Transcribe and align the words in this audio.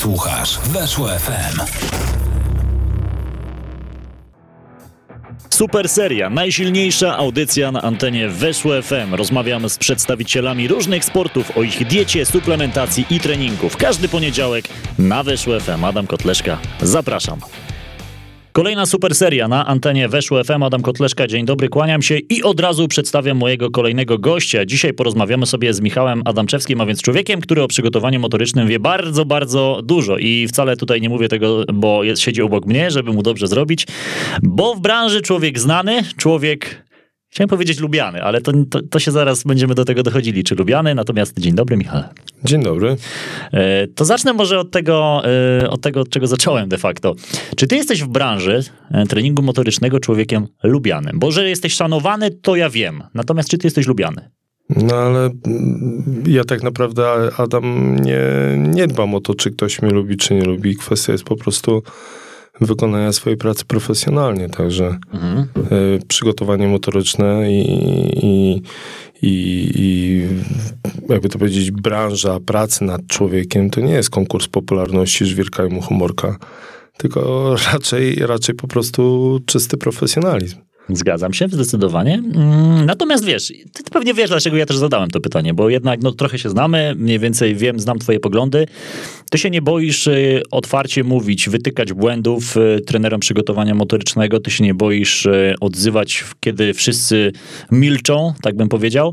Słuchasz 0.00 0.58
Weszło 0.58 1.08
FM. 1.08 1.60
Super 5.50 5.88
seria, 5.88 6.30
najsilniejsza 6.30 7.16
audycja 7.16 7.72
na 7.72 7.82
antenie 7.82 8.28
Weszło 8.28 8.82
FM. 8.82 9.14
Rozmawiamy 9.14 9.68
z 9.70 9.78
przedstawicielami 9.78 10.68
różnych 10.68 11.04
sportów 11.04 11.56
o 11.56 11.62
ich 11.62 11.86
diecie, 11.86 12.26
suplementacji 12.26 13.04
i 13.10 13.20
treningów. 13.20 13.76
Każdy 13.76 14.08
poniedziałek 14.08 14.64
na 14.98 15.22
Weszło 15.22 15.60
FM. 15.60 15.84
Adam 15.84 16.06
Kotleszka, 16.06 16.58
zapraszam. 16.82 17.40
Kolejna 18.52 18.86
super 18.86 19.14
seria 19.14 19.48
na 19.48 19.66
antenie 19.66 20.08
Weszło 20.08 20.44
FM. 20.44 20.62
Adam 20.62 20.82
Kotleszka, 20.82 21.26
dzień 21.26 21.46
dobry, 21.46 21.68
kłaniam 21.68 22.02
się 22.02 22.18
i 22.18 22.42
od 22.42 22.60
razu 22.60 22.88
przedstawiam 22.88 23.36
mojego 23.36 23.70
kolejnego 23.70 24.18
gościa. 24.18 24.66
Dzisiaj 24.66 24.94
porozmawiamy 24.94 25.46
sobie 25.46 25.74
z 25.74 25.80
Michałem 25.80 26.22
Adamczewskim, 26.24 26.80
a 26.80 26.86
więc 26.86 27.02
człowiekiem, 27.02 27.40
który 27.40 27.62
o 27.62 27.68
przygotowaniu 27.68 28.20
motorycznym 28.20 28.68
wie 28.68 28.78
bardzo, 28.78 29.24
bardzo 29.24 29.80
dużo. 29.84 30.18
I 30.18 30.46
wcale 30.48 30.76
tutaj 30.76 31.00
nie 31.00 31.08
mówię 31.08 31.28
tego, 31.28 31.64
bo 31.74 32.04
jest, 32.04 32.22
siedzi 32.22 32.42
obok 32.42 32.66
mnie, 32.66 32.90
żeby 32.90 33.12
mu 33.12 33.22
dobrze 33.22 33.46
zrobić, 33.46 33.86
bo 34.42 34.74
w 34.74 34.80
branży 34.80 35.20
człowiek 35.20 35.58
znany, 35.58 36.02
człowiek 36.16 36.89
Chciałem 37.30 37.48
powiedzieć 37.48 37.80
lubiany, 37.80 38.22
ale 38.22 38.40
to, 38.40 38.52
to, 38.70 38.82
to, 38.82 38.98
się 38.98 39.10
zaraz 39.10 39.42
będziemy 39.42 39.74
do 39.74 39.84
tego 39.84 40.02
dochodzili, 40.02 40.44
czy 40.44 40.54
lubiany. 40.54 40.94
Natomiast 40.94 41.38
dzień 41.38 41.54
dobry, 41.54 41.76
Michał. 41.76 42.02
Dzień 42.44 42.62
dobry. 42.62 42.96
E, 43.52 43.86
to 43.86 44.04
zacznę 44.04 44.32
może 44.32 44.58
od 44.58 44.70
tego, 44.70 45.22
e, 45.60 45.70
od 45.70 45.80
tego, 45.80 46.00
od 46.00 46.08
czego 46.10 46.26
zacząłem 46.26 46.68
de 46.68 46.78
facto. 46.78 47.14
Czy 47.56 47.66
ty 47.66 47.76
jesteś 47.76 48.02
w 48.02 48.08
branży 48.08 48.64
e, 48.90 49.06
treningu 49.06 49.42
motorycznego 49.42 50.00
człowiekiem 50.00 50.46
lubianym? 50.62 51.18
Bo 51.18 51.30
że 51.30 51.48
jesteś 51.48 51.74
szanowany, 51.74 52.30
to 52.30 52.56
ja 52.56 52.70
wiem. 52.70 53.02
Natomiast 53.14 53.48
czy 53.48 53.58
ty 53.58 53.66
jesteś 53.66 53.86
lubiany? 53.86 54.30
No 54.76 54.96
ale 54.96 55.30
mm, 55.46 56.24
ja 56.26 56.44
tak 56.44 56.62
naprawdę, 56.62 57.30
Adam, 57.36 57.96
nie, 57.96 58.20
nie 58.56 58.86
dbam 58.86 59.14
o 59.14 59.20
to, 59.20 59.34
czy 59.34 59.50
ktoś 59.50 59.82
mnie 59.82 59.92
lubi, 59.92 60.16
czy 60.16 60.34
nie 60.34 60.44
lubi. 60.44 60.76
Kwestia 60.76 61.12
jest 61.12 61.24
po 61.24 61.36
prostu 61.36 61.82
wykonania 62.60 63.12
swojej 63.12 63.36
pracy 63.36 63.64
profesjonalnie, 63.64 64.48
także 64.48 64.98
mhm. 65.12 65.46
przygotowanie 66.08 66.68
motoryczne 66.68 67.52
i, 67.52 67.62
i, 68.26 68.62
i, 69.22 69.72
i, 69.74 70.22
jakby 71.08 71.28
to 71.28 71.38
powiedzieć, 71.38 71.70
branża 71.70 72.40
pracy 72.40 72.84
nad 72.84 73.06
człowiekiem 73.06 73.70
to 73.70 73.80
nie 73.80 73.92
jest 73.92 74.10
konkurs 74.10 74.48
popularności 74.48 75.26
żwirka 75.26 75.64
i 75.66 75.68
mu 75.68 75.80
humorka, 75.80 76.36
tylko 76.96 77.20
raczej, 77.72 78.14
raczej 78.14 78.54
po 78.54 78.68
prostu 78.68 79.40
czysty 79.46 79.76
profesjonalizm. 79.76 80.56
Zgadzam 80.96 81.32
się, 81.32 81.48
zdecydowanie. 81.48 82.14
Mm, 82.14 82.86
natomiast 82.86 83.24
wiesz, 83.24 83.48
ty, 83.72 83.82
ty, 83.82 83.90
pewnie 83.90 84.14
wiesz, 84.14 84.30
dlaczego 84.30 84.56
ja 84.56 84.66
też 84.66 84.76
zadałem 84.76 85.10
to 85.10 85.20
pytanie, 85.20 85.54
bo 85.54 85.70
jednak 85.70 86.02
no, 86.02 86.12
trochę 86.12 86.38
się 86.38 86.50
znamy, 86.50 86.94
mniej 86.98 87.18
więcej 87.18 87.54
wiem, 87.54 87.80
znam 87.80 87.98
twoje 87.98 88.20
poglądy. 88.20 88.66
Ty 89.30 89.38
się 89.38 89.50
nie 89.50 89.62
boisz 89.62 90.06
y, 90.06 90.42
otwarcie 90.50 91.04
mówić, 91.04 91.48
wytykać 91.48 91.92
błędów 91.92 92.56
y, 92.56 92.80
trenerom 92.86 93.20
przygotowania 93.20 93.74
motorycznego, 93.74 94.40
ty 94.40 94.50
się 94.50 94.64
nie 94.64 94.74
boisz 94.74 95.26
y, 95.26 95.54
odzywać, 95.60 96.24
kiedy 96.40 96.74
wszyscy 96.74 97.32
milczą, 97.70 98.34
tak 98.42 98.56
bym 98.56 98.68
powiedział. 98.68 99.12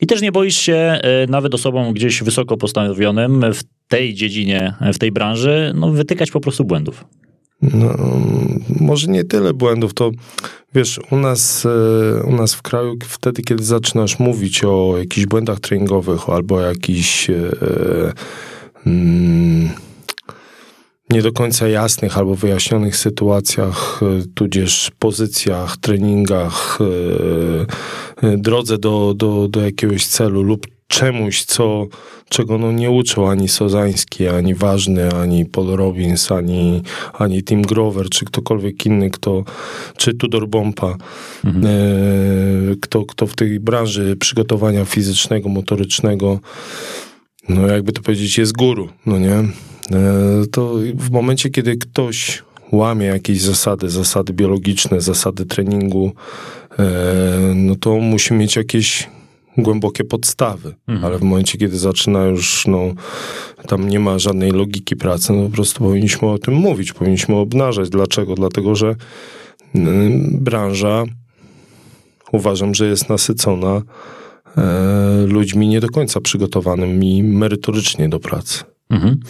I 0.00 0.06
też 0.06 0.22
nie 0.22 0.32
boisz 0.32 0.56
się 0.56 1.00
nawet 1.28 1.54
osobom 1.54 1.92
gdzieś 1.92 2.22
wysoko 2.22 2.56
postawionym 2.56 3.44
w 3.54 3.62
tej 3.88 4.14
dziedzinie, 4.14 4.74
w 4.94 4.98
tej 4.98 5.12
branży, 5.12 5.72
no, 5.74 5.90
wytykać 5.90 6.30
po 6.30 6.40
prostu 6.40 6.64
błędów. 6.64 7.04
No, 7.72 7.94
może 8.80 9.06
nie 9.06 9.24
tyle 9.24 9.54
błędów, 9.54 9.94
to 9.94 10.10
wiesz, 10.74 11.00
u 11.10 11.16
nas, 11.16 11.66
e, 11.66 12.22
u 12.22 12.36
nas 12.36 12.54
w 12.54 12.62
kraju 12.62 12.94
wtedy, 13.04 13.42
kiedy 13.42 13.64
zaczynasz 13.64 14.18
mówić 14.18 14.64
o 14.64 14.94
jakichś 14.98 15.26
błędach 15.26 15.60
treningowych 15.60 16.28
albo 16.28 16.60
jakichś 16.60 17.30
e, 17.30 17.34
mm, 18.86 19.70
nie 21.10 21.22
do 21.22 21.32
końca 21.32 21.68
jasnych 21.68 22.18
albo 22.18 22.34
wyjaśnionych 22.34 22.96
sytuacjach, 22.96 24.00
e, 24.02 24.22
tudzież 24.34 24.90
pozycjach, 24.98 25.76
treningach, 25.76 26.78
drodze 28.38 28.78
do, 28.78 29.14
do, 29.16 29.48
do 29.48 29.60
jakiegoś 29.60 30.06
celu 30.06 30.42
lub 30.42 30.73
czemuś, 30.94 31.44
co, 31.44 31.86
czego 32.28 32.58
no 32.58 32.72
nie 32.72 32.90
uczył 32.90 33.26
ani 33.26 33.48
Sozański, 33.48 34.28
ani 34.28 34.54
Ważny, 34.54 35.12
ani 35.12 35.46
Paul 35.46 35.76
Robbins, 35.76 36.32
ani, 36.32 36.82
ani 37.12 37.42
Tim 37.42 37.62
Grover, 37.62 38.08
czy 38.08 38.24
ktokolwiek 38.24 38.86
inny, 38.86 39.10
kto, 39.10 39.44
czy 39.96 40.14
Tudor 40.14 40.48
Bompa, 40.48 40.96
mhm. 41.44 41.66
e, 41.66 41.70
kto, 42.80 43.04
kto 43.04 43.26
w 43.26 43.34
tej 43.34 43.60
branży 43.60 44.16
przygotowania 44.16 44.84
fizycznego, 44.84 45.48
motorycznego, 45.48 46.40
no 47.48 47.66
jakby 47.66 47.92
to 47.92 48.02
powiedzieć, 48.02 48.38
jest 48.38 48.52
guru, 48.52 48.88
no 49.06 49.18
nie? 49.18 49.34
E, 49.34 49.44
to 50.50 50.74
w 50.94 51.10
momencie, 51.10 51.50
kiedy 51.50 51.76
ktoś 51.76 52.42
łamie 52.72 53.06
jakieś 53.06 53.40
zasady, 53.40 53.90
zasady 53.90 54.32
biologiczne, 54.32 55.00
zasady 55.00 55.46
treningu, 55.46 56.12
e, 56.78 56.84
no 57.54 57.76
to 57.76 57.96
musi 57.96 58.34
mieć 58.34 58.56
jakieś 58.56 59.08
głębokie 59.58 60.04
podstawy, 60.04 60.74
mhm. 60.88 61.04
ale 61.04 61.18
w 61.18 61.22
momencie, 61.22 61.58
kiedy 61.58 61.78
zaczyna 61.78 62.24
już, 62.24 62.66
no, 62.66 62.80
tam 63.68 63.88
nie 63.88 64.00
ma 64.00 64.18
żadnej 64.18 64.50
logiki 64.50 64.96
pracy, 64.96 65.32
no 65.32 65.44
po 65.44 65.50
prostu 65.50 65.78
powinniśmy 65.78 66.30
o 66.30 66.38
tym 66.38 66.54
mówić, 66.54 66.92
powinniśmy 66.92 67.36
obnażać. 67.36 67.90
Dlaczego? 67.90 68.34
Dlatego, 68.34 68.74
że 68.74 68.90
y, 68.90 69.78
branża 70.30 71.04
uważam, 72.32 72.74
że 72.74 72.86
jest 72.86 73.08
nasycona 73.08 73.82
e, 74.56 75.26
ludźmi 75.26 75.68
nie 75.68 75.80
do 75.80 75.88
końca 75.88 76.20
przygotowanymi 76.20 77.22
merytorycznie 77.22 78.08
do 78.08 78.20
pracy. 78.20 78.64
Mhm. 78.90 79.20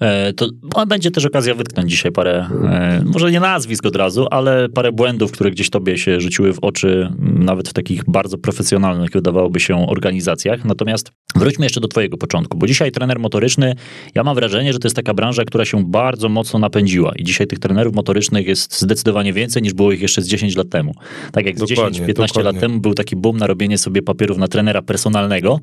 E, 0.00 0.32
to 0.32 0.48
będzie 0.86 1.10
też 1.10 1.24
okazja 1.24 1.54
wytknąć 1.54 1.90
dzisiaj 1.90 2.12
parę, 2.12 2.48
e, 2.64 3.02
może 3.04 3.30
nie 3.30 3.40
nazwisk 3.40 3.86
od 3.86 3.96
razu, 3.96 4.26
ale 4.30 4.68
parę 4.68 4.92
błędów, 4.92 5.32
które 5.32 5.50
gdzieś 5.50 5.70
tobie 5.70 5.98
się 5.98 6.20
rzuciły 6.20 6.52
w 6.52 6.58
oczy, 6.62 7.12
nawet 7.18 7.68
w 7.68 7.72
takich 7.72 8.02
bardzo 8.08 8.38
profesjonalnych, 8.38 9.10
wydawałoby 9.10 9.60
się, 9.60 9.86
organizacjach. 9.88 10.64
Natomiast 10.64 11.12
wróćmy 11.34 11.66
jeszcze 11.66 11.80
do 11.80 11.88
twojego 11.88 12.16
początku, 12.16 12.58
bo 12.58 12.66
dzisiaj 12.66 12.92
trener 12.92 13.18
motoryczny, 13.18 13.74
ja 14.14 14.24
mam 14.24 14.34
wrażenie, 14.34 14.72
że 14.72 14.78
to 14.78 14.86
jest 14.86 14.96
taka 14.96 15.14
branża, 15.14 15.44
która 15.44 15.64
się 15.64 15.84
bardzo 15.84 16.28
mocno 16.28 16.58
napędziła 16.58 17.12
i 17.16 17.24
dzisiaj 17.24 17.46
tych 17.46 17.58
trenerów 17.58 17.94
motorycznych 17.94 18.46
jest 18.46 18.80
zdecydowanie 18.80 19.32
więcej 19.32 19.62
niż 19.62 19.74
było 19.74 19.92
ich 19.92 20.00
jeszcze 20.00 20.22
z 20.22 20.28
10 20.28 20.56
lat 20.56 20.68
temu. 20.68 20.92
Tak 21.32 21.46
jak 21.46 21.58
z 21.58 21.62
10-15 21.62 22.44
lat 22.44 22.60
temu 22.60 22.80
był 22.80 22.94
taki 22.94 23.16
boom 23.16 23.36
na 23.36 23.46
robienie 23.46 23.78
sobie 23.78 24.02
papierów 24.02 24.38
na 24.38 24.48
trenera 24.48 24.82
personalnego, 24.82 25.60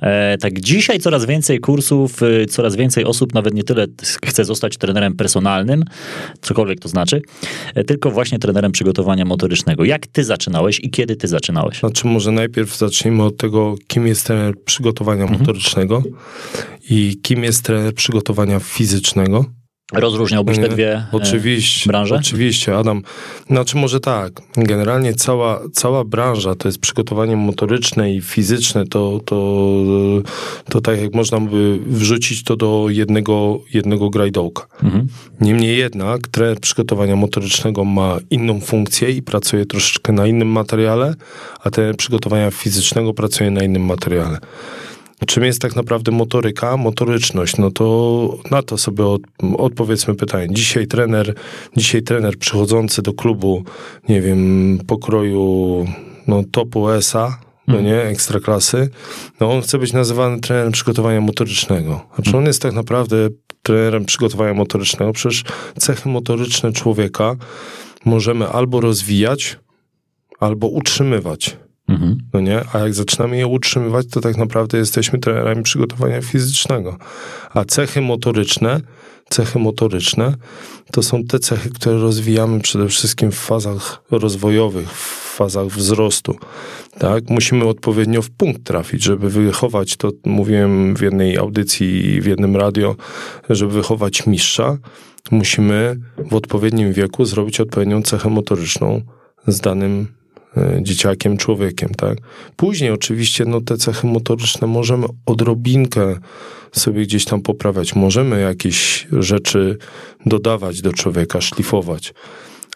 e, 0.00 0.38
tak 0.38 0.60
dzisiaj 0.60 0.98
coraz 0.98 1.26
więcej 1.26 1.60
kursów, 1.60 2.20
coraz 2.48 2.67
więcej 2.76 3.04
osób 3.04 3.34
nawet 3.34 3.54
nie 3.54 3.64
tyle 3.64 3.86
chce 4.24 4.44
zostać 4.44 4.76
trenerem 4.76 5.16
personalnym, 5.16 5.84
cokolwiek 6.40 6.80
to 6.80 6.88
znaczy, 6.88 7.22
e, 7.74 7.84
tylko 7.84 8.10
właśnie 8.10 8.38
trenerem 8.38 8.72
przygotowania 8.72 9.24
motorycznego. 9.24 9.84
Jak 9.84 10.06
ty 10.06 10.24
zaczynałeś 10.24 10.80
i 10.82 10.90
kiedy 10.90 11.16
ty 11.16 11.28
zaczynałeś? 11.28 11.80
Znaczy 11.80 12.06
może 12.06 12.32
najpierw 12.32 12.76
zacznijmy 12.76 13.22
od 13.22 13.36
tego, 13.36 13.74
kim 13.86 14.06
jest 14.06 14.26
trener 14.26 14.54
przygotowania 14.64 15.22
mhm. 15.22 15.40
motorycznego 15.40 16.02
i 16.90 17.20
kim 17.22 17.44
jest 17.44 17.62
trener 17.62 17.94
przygotowania 17.94 18.60
fizycznego. 18.60 19.44
Rozróżniałbyś 19.92 20.58
te 20.58 20.68
dwie 20.68 20.92
e, 20.92 21.06
oczywiście, 21.12 21.88
branże? 21.88 22.14
Oczywiście, 22.14 22.76
Adam. 22.76 23.02
Znaczy 23.46 23.76
może 23.76 24.00
tak, 24.00 24.32
generalnie 24.56 25.14
cała, 25.14 25.60
cała 25.72 26.04
branża 26.04 26.54
to 26.54 26.68
jest 26.68 26.78
przygotowanie 26.78 27.36
motoryczne 27.36 28.14
i 28.14 28.20
fizyczne, 28.20 28.86
to, 28.86 29.20
to, 29.24 29.84
to 30.68 30.80
tak 30.80 31.02
jak 31.02 31.14
można 31.14 31.40
by 31.40 31.78
wrzucić 31.86 32.44
to 32.44 32.56
do 32.56 32.86
jednego, 32.88 33.60
jednego 33.74 34.10
grajdołka. 34.10 34.66
Mhm. 34.82 35.06
Niemniej 35.40 35.78
jednak 35.78 36.28
trener 36.28 36.60
przygotowania 36.60 37.16
motorycznego 37.16 37.84
ma 37.84 38.18
inną 38.30 38.60
funkcję 38.60 39.10
i 39.10 39.22
pracuje 39.22 39.66
troszeczkę 39.66 40.12
na 40.12 40.26
innym 40.26 40.48
materiale, 40.48 41.14
a 41.60 41.70
trener 41.70 41.96
przygotowania 41.96 42.50
fizycznego 42.50 43.14
pracuje 43.14 43.50
na 43.50 43.64
innym 43.64 43.84
materiale. 43.84 44.38
Czym 45.26 45.44
jest 45.44 45.62
tak 45.62 45.76
naprawdę 45.76 46.12
motoryka, 46.12 46.76
motoryczność? 46.76 47.56
No 47.56 47.70
to 47.70 48.38
na 48.50 48.62
to 48.62 48.78
sobie 48.78 49.06
od, 49.06 49.22
odpowiedzmy 49.58 50.14
pytanie. 50.14 50.54
Dzisiaj 50.54 50.86
trener, 50.86 51.34
dzisiaj 51.76 52.02
trener 52.02 52.38
przychodzący 52.38 53.02
do 53.02 53.12
klubu, 53.12 53.64
nie 54.08 54.20
wiem, 54.20 54.78
pokroju 54.86 55.86
no, 56.26 56.42
topu 56.52 56.90
ESA, 56.90 57.38
no 57.68 57.78
mhm. 57.78 57.84
nie, 57.84 58.02
ekstraklasy, 58.02 58.88
no 59.40 59.52
on 59.52 59.62
chce 59.62 59.78
być 59.78 59.92
nazywany 59.92 60.40
trenerem 60.40 60.72
przygotowania 60.72 61.20
motorycznego. 61.20 62.00
A 62.18 62.22
czy 62.22 62.36
on 62.36 62.46
jest 62.46 62.62
tak 62.62 62.72
naprawdę 62.72 63.28
trenerem 63.62 64.04
przygotowania 64.04 64.54
motorycznego? 64.54 65.12
Przecież 65.12 65.44
cechy 65.78 66.08
motoryczne 66.08 66.72
człowieka 66.72 67.36
możemy 68.04 68.48
albo 68.48 68.80
rozwijać, 68.80 69.58
albo 70.40 70.68
utrzymywać. 70.68 71.56
Mhm. 71.98 72.18
No 72.32 72.40
nie? 72.40 72.60
A 72.72 72.78
jak 72.78 72.94
zaczynamy 72.94 73.36
je 73.36 73.46
utrzymywać, 73.46 74.06
to 74.06 74.20
tak 74.20 74.36
naprawdę 74.36 74.78
jesteśmy 74.78 75.18
trenerami 75.18 75.62
przygotowania 75.62 76.22
fizycznego. 76.22 76.96
A 77.54 77.64
cechy 77.64 78.00
motoryczne, 78.00 78.80
cechy 79.30 79.58
motoryczne 79.58 80.34
to 80.92 81.02
są 81.02 81.24
te 81.24 81.38
cechy, 81.38 81.70
które 81.70 81.98
rozwijamy 81.98 82.60
przede 82.60 82.88
wszystkim 82.88 83.32
w 83.32 83.38
fazach 83.38 84.02
rozwojowych, 84.10 84.92
w 84.92 85.36
fazach 85.36 85.66
wzrostu. 85.66 86.36
Tak? 86.98 87.30
Musimy 87.30 87.64
odpowiednio 87.64 88.22
w 88.22 88.30
punkt 88.30 88.64
trafić, 88.64 89.02
żeby 89.02 89.30
wychować, 89.30 89.96
to 89.96 90.10
mówiłem 90.24 90.96
w 90.96 91.00
jednej 91.00 91.36
audycji, 91.36 92.20
w 92.20 92.26
jednym 92.26 92.56
radio, 92.56 92.96
żeby 93.50 93.72
wychować 93.72 94.26
mistrza, 94.26 94.78
musimy 95.30 95.96
w 96.18 96.34
odpowiednim 96.34 96.92
wieku 96.92 97.24
zrobić 97.24 97.60
odpowiednią 97.60 98.02
cechę 98.02 98.30
motoryczną 98.30 99.02
z 99.46 99.60
danym 99.60 100.17
dzieciakiem, 100.82 101.36
człowiekiem, 101.36 101.88
tak? 101.94 102.18
Później 102.56 102.90
oczywiście 102.90 103.44
no, 103.44 103.60
te 103.60 103.76
cechy 103.76 104.06
motoryczne 104.06 104.66
możemy 104.66 105.06
odrobinkę 105.26 106.16
sobie 106.72 107.02
gdzieś 107.02 107.24
tam 107.24 107.42
poprawiać. 107.42 107.94
Możemy 107.94 108.40
jakieś 108.40 109.06
rzeczy 109.12 109.78
dodawać 110.26 110.82
do 110.82 110.92
człowieka, 110.92 111.40
szlifować, 111.40 112.14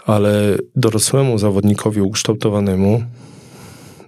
ale 0.06 0.56
dorosłemu 0.76 1.38
zawodnikowi 1.38 2.00
ukształtowanemu 2.00 3.02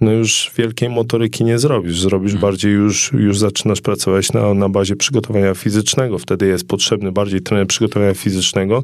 no 0.01 0.11
już 0.11 0.51
wielkiej 0.57 0.89
motoryki 0.89 1.43
nie 1.43 1.59
zrobisz. 1.59 1.99
Zrobisz 1.99 2.35
bardziej 2.35 2.71
już, 2.71 3.11
już 3.13 3.39
zaczynasz 3.39 3.81
pracować 3.81 4.33
na, 4.33 4.53
na 4.53 4.69
bazie 4.69 4.95
przygotowania 4.95 5.53
fizycznego. 5.53 6.17
Wtedy 6.17 6.47
jest 6.47 6.67
potrzebny 6.67 7.11
bardziej 7.11 7.41
trener 7.41 7.67
przygotowania 7.67 8.13
fizycznego 8.13 8.83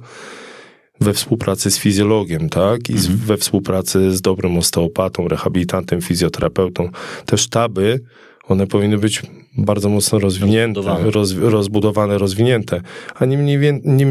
we 1.01 1.13
współpracy 1.13 1.71
z 1.71 1.77
fizjologiem, 1.77 2.50
tak? 2.50 2.89
I 2.89 3.00
z, 3.00 3.07
we 3.07 3.38
współpracy 3.38 4.12
z 4.15 4.21
dobrym 4.21 4.57
osteopatą, 4.57 5.27
rehabilitantem, 5.27 6.01
fizjoterapeutą. 6.01 6.89
Te 7.25 7.38
sztaby, 7.38 8.00
one 8.48 8.68
powinny 8.68 8.98
być 8.98 9.21
bardzo 9.57 9.89
mocno 9.89 10.19
rozwinięte, 10.19 10.81
Rozbudowane. 10.81 11.12
roz, 11.12 11.33
rozbudowane, 11.33 12.18
rozwinięte. 12.18 12.81
A 13.15 13.25
niemniej 13.25 13.59
wie- 13.59 13.80
nie, 13.83 14.07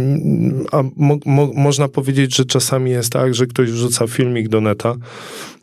a 0.72 0.82
mo, 0.96 1.16
mo, 1.26 1.50
można 1.54 1.88
powiedzieć, 1.88 2.36
że 2.36 2.44
czasami 2.44 2.90
jest 2.90 3.12
tak, 3.12 3.34
że 3.34 3.46
ktoś 3.46 3.70
wrzuca 3.70 4.06
filmik 4.06 4.48
do 4.48 4.60
neta, 4.60 4.94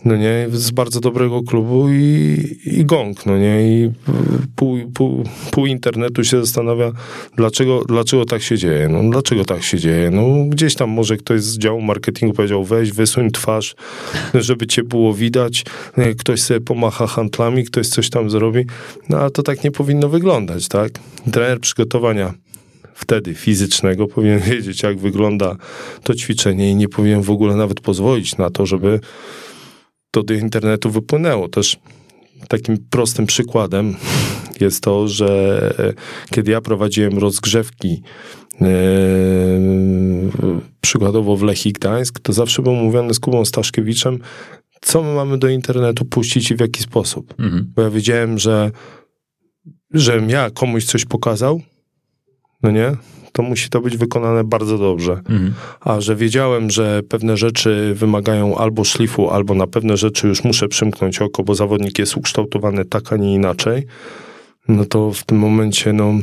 no 0.06 0.15
nie, 0.15 0.47
z 0.51 0.71
bardzo 0.71 1.00
dobrego 1.00 1.44
klubu 1.44 1.89
i, 1.89 2.38
i 2.65 2.85
gong, 2.85 3.25
no 3.25 3.38
nie, 3.38 3.62
i 3.83 3.91
pół, 4.56 4.77
pół, 4.94 5.24
pół 5.51 5.65
internetu 5.65 6.24
się 6.24 6.39
zastanawia, 6.41 6.91
dlaczego, 7.35 7.83
dlaczego 7.88 8.25
tak 8.25 8.41
się 8.41 8.57
dzieje, 8.57 8.89
no 8.89 9.09
dlaczego 9.12 9.45
tak 9.45 9.63
się 9.63 9.79
dzieje, 9.79 10.12
no 10.12 10.45
gdzieś 10.50 10.75
tam 10.75 10.89
może 10.89 11.18
ktoś 11.18 11.41
z 11.41 11.57
działu 11.57 11.81
marketingu 11.81 12.33
powiedział, 12.35 12.63
weź, 12.63 12.91
wysuń 12.91 13.31
twarz, 13.31 13.75
żeby 14.33 14.68
cię 14.68 14.83
było 14.83 15.13
widać, 15.13 15.65
ktoś 16.18 16.41
sobie 16.41 16.62
pomacha 16.62 17.07
handlami, 17.07 17.63
ktoś 17.65 17.88
coś 17.88 18.09
tam 18.09 18.29
zrobi, 18.29 18.65
no 19.09 19.18
ale 19.19 19.31
to 19.31 19.44
tak 19.44 19.63
nie 19.63 19.66
powinno 19.71 20.09
wyglądać, 20.09 20.67
tak? 20.67 20.91
Trener 21.31 21.59
przygotowania 21.59 22.33
wtedy 22.93 23.33
fizycznego 23.35 24.07
powinien 24.07 24.39
wiedzieć, 24.39 24.83
jak 24.83 24.97
wygląda 24.97 25.55
to 26.03 26.15
ćwiczenie 26.15 26.71
i 26.71 26.75
nie 26.75 26.89
powinien 26.89 27.21
w 27.21 27.31
ogóle 27.31 27.55
nawet 27.55 27.79
pozwolić 27.79 28.37
na 28.37 28.49
to, 28.49 28.65
żeby 28.65 28.99
to 30.11 30.23
do 30.23 30.33
internetu 30.33 30.91
wypłynęło. 30.91 31.49
Też 31.49 31.77
takim 32.47 32.77
prostym 32.89 33.25
przykładem 33.25 33.95
jest 34.59 34.83
to, 34.83 35.07
że 35.07 35.61
e, 35.79 35.93
kiedy 36.31 36.51
ja 36.51 36.61
prowadziłem 36.61 37.17
rozgrzewki 37.17 38.01
e, 38.61 38.67
przykładowo 40.81 41.37
w 41.37 41.43
Lechii 41.43 41.73
Gdańsk, 41.73 42.19
to 42.19 42.33
zawsze 42.33 42.61
był 42.61 42.73
mówiony 42.73 43.13
z 43.13 43.19
Kubą 43.19 43.45
Staszkiewiczem, 43.45 44.19
co 44.81 45.03
my 45.03 45.13
mamy 45.13 45.37
do 45.37 45.49
internetu 45.49 46.05
puścić 46.05 46.51
i 46.51 46.55
w 46.55 46.59
jaki 46.59 46.83
sposób. 46.83 47.33
Mhm. 47.39 47.71
Bo 47.75 47.81
ja 47.81 47.89
wiedziałem, 47.89 48.39
że 48.39 48.71
żebym 49.94 50.30
ja 50.30 50.50
komuś 50.50 50.86
coś 50.86 51.06
pokazał, 51.06 51.62
no 52.63 52.72
nie, 52.72 52.92
to 53.31 53.44
musi 53.44 53.69
to 53.69 53.81
być 53.81 53.98
wykonane 53.98 54.44
bardzo 54.44 54.78
dobrze. 54.78 55.13
Mhm. 55.13 55.54
A 55.80 56.01
że 56.01 56.16
wiedziałem, 56.16 56.69
że 56.69 57.01
pewne 57.10 57.38
rzeczy 57.38 57.94
wymagają 57.95 58.57
albo 58.57 58.84
szlifu, 58.84 59.30
albo 59.30 59.54
na 59.54 59.68
pewne 59.68 59.98
rzeczy 59.98 60.28
już 60.28 60.44
muszę 60.44 60.68
przymknąć 60.68 61.22
oko, 61.22 61.44
bo 61.44 61.56
zawodnik 61.56 62.00
jest 62.00 62.18
ukształtowany 62.18 62.86
tak, 62.86 63.13
a 63.13 63.18
nie 63.18 63.34
inaczej, 63.34 63.86
no 64.68 64.86
to 64.86 65.12
w 65.12 65.24
tym 65.24 65.38
momencie, 65.38 65.94
no, 65.94 66.13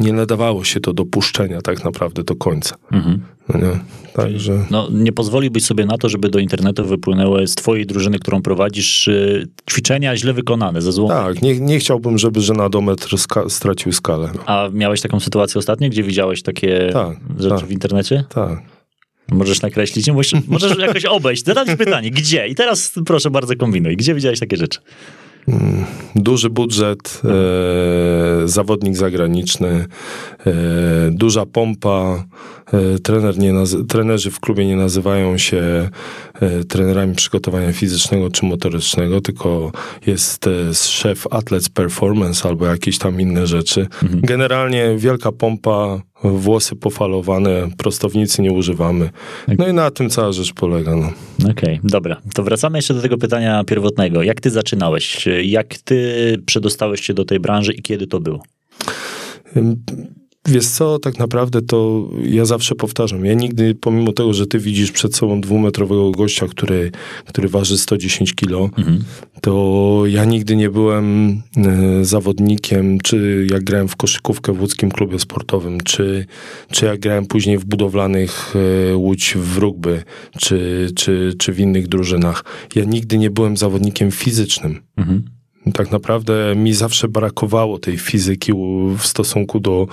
nie 0.00 0.12
nadawało 0.12 0.64
się 0.64 0.80
to 0.80 0.92
do 0.92 1.04
puszczenia 1.04 1.62
tak 1.62 1.84
naprawdę 1.84 2.24
do 2.24 2.36
końca. 2.36 2.76
Mhm. 2.92 3.20
No 3.48 3.60
nie? 3.60 3.78
Także... 4.14 4.64
No, 4.70 4.88
nie 4.92 5.12
pozwoliłbyś 5.12 5.64
sobie 5.64 5.86
na 5.86 5.98
to, 5.98 6.08
żeby 6.08 6.28
do 6.28 6.38
internetu 6.38 6.84
wypłynęły 6.84 7.46
z 7.46 7.54
twojej 7.54 7.86
drużyny, 7.86 8.18
którą 8.18 8.42
prowadzisz, 8.42 9.08
y, 9.08 9.48
ćwiczenia 9.70 10.16
źle 10.16 10.32
wykonane, 10.32 10.82
ze 10.82 10.92
złą. 10.92 11.08
Tak, 11.08 11.42
nie, 11.42 11.60
nie 11.60 11.78
chciałbym, 11.78 12.18
żeby 12.18 12.40
żenadometr 12.40 13.16
ska- 13.18 13.48
stracił 13.50 13.92
skalę. 13.92 14.30
No. 14.34 14.42
A 14.46 14.68
miałeś 14.72 15.00
taką 15.00 15.20
sytuację 15.20 15.58
ostatnio, 15.58 15.88
gdzie 15.88 16.02
widziałeś 16.02 16.42
takie 16.42 16.90
Tak, 16.92 17.16
rzeczy 17.38 17.56
tak. 17.56 17.66
w 17.66 17.70
internecie? 17.72 18.24
Tak. 18.34 18.58
Możesz 19.30 19.62
nakreślić? 19.62 20.10
Możesz, 20.10 20.32
możesz 20.48 20.78
jakoś 20.78 21.04
obejść. 21.04 21.44
Zadać 21.44 21.68
pytanie, 21.78 22.10
gdzie? 22.10 22.48
I 22.48 22.54
teraz 22.54 22.92
proszę 23.06 23.30
bardzo 23.30 23.56
kombinuj. 23.56 23.96
Gdzie 23.96 24.14
widziałeś 24.14 24.40
takie 24.40 24.56
rzeczy? 24.56 24.78
Duży 26.14 26.50
budżet, 26.50 27.22
e, 27.24 28.48
zawodnik 28.48 28.96
zagraniczny, 28.96 29.86
e, 30.46 30.52
duża 31.10 31.46
pompa. 31.46 32.24
E, 32.72 32.98
trener 32.98 33.38
nie 33.38 33.52
naz- 33.52 33.86
trenerzy 33.88 34.30
w 34.30 34.40
klubie 34.40 34.66
nie 34.66 34.76
nazywają 34.76 35.38
się 35.38 35.88
e, 36.40 36.64
trenerami 36.64 37.14
przygotowania 37.14 37.72
fizycznego 37.72 38.30
czy 38.30 38.44
motorycznego, 38.46 39.20
tylko 39.20 39.72
jest 40.06 40.46
e, 40.46 40.74
szef 40.74 41.26
Athletes 41.30 41.68
Performance 41.68 42.48
albo 42.48 42.66
jakieś 42.66 42.98
tam 42.98 43.20
inne 43.20 43.46
rzeczy. 43.46 43.86
Generalnie 44.02 44.94
wielka 44.98 45.32
pompa, 45.32 46.00
włosy 46.24 46.76
pofalowane, 46.76 47.68
prostownicy 47.76 48.42
nie 48.42 48.52
używamy. 48.52 49.10
No 49.58 49.68
i 49.68 49.72
na 49.72 49.90
tym 49.90 50.10
cała 50.10 50.32
rzecz 50.32 50.52
polega. 50.52 50.96
No. 50.96 51.10
Okej, 51.50 51.80
dobra. 51.84 52.20
To 52.34 52.42
wracamy 52.42 52.78
jeszcze 52.78 52.94
do 52.94 53.02
tego 53.02 53.18
pytania 53.18 53.64
pierwotnego. 53.64 54.22
Jak 54.22 54.40
ty 54.40 54.50
zaczynałeś? 54.50 55.28
Jak 55.42 55.78
ty 55.78 56.36
przedostałeś 56.46 57.00
się 57.00 57.14
do 57.14 57.24
tej 57.24 57.40
branży 57.40 57.72
i 57.72 57.82
kiedy 57.82 58.06
to 58.06 58.20
było? 58.20 58.42
Wiesz 60.46 60.66
co, 60.66 60.98
tak 60.98 61.18
naprawdę 61.18 61.62
to 61.62 62.08
ja 62.22 62.44
zawsze 62.44 62.74
powtarzam, 62.74 63.24
ja 63.24 63.34
nigdy, 63.34 63.74
pomimo 63.74 64.12
tego, 64.12 64.32
że 64.32 64.46
ty 64.46 64.58
widzisz 64.58 64.92
przed 64.92 65.16
sobą 65.16 65.40
dwumetrowego 65.40 66.10
gościa, 66.10 66.46
który, 66.46 66.90
który 67.26 67.48
waży 67.48 67.78
110 67.78 68.34
kilo, 68.34 68.70
to 69.40 70.02
ja 70.06 70.24
nigdy 70.24 70.56
nie 70.56 70.70
byłem 70.70 71.30
e, 71.56 72.04
zawodnikiem, 72.04 72.98
czy 73.00 73.46
jak 73.50 73.64
grałem 73.64 73.88
w 73.88 73.96
koszykówkę 73.96 74.52
w 74.52 74.60
łódzkim 74.60 74.90
klubie 74.90 75.18
sportowym, 75.18 75.80
czy, 75.80 76.26
czy 76.72 76.86
jak 76.86 77.00
grałem 77.00 77.26
później 77.26 77.58
w 77.58 77.64
budowlanych 77.64 78.54
e, 78.92 78.96
Łódź 78.96 79.34
w 79.36 79.58
rugby, 79.58 80.02
czy, 80.38 80.88
czy, 80.96 81.34
czy 81.38 81.52
w 81.52 81.60
innych 81.60 81.88
drużynach. 81.88 82.44
Ja 82.74 82.84
nigdy 82.84 83.18
nie 83.18 83.30
byłem 83.30 83.56
zawodnikiem 83.56 84.10
fizycznym. 84.10 84.80
Mhm. 84.96 85.37
Tak 85.74 85.90
naprawdę 85.90 86.54
mi 86.56 86.74
zawsze 86.74 87.08
brakowało 87.08 87.78
tej 87.78 87.98
fizyki 87.98 88.52
w 88.98 89.06
stosunku 89.06 89.60
do 89.60 89.86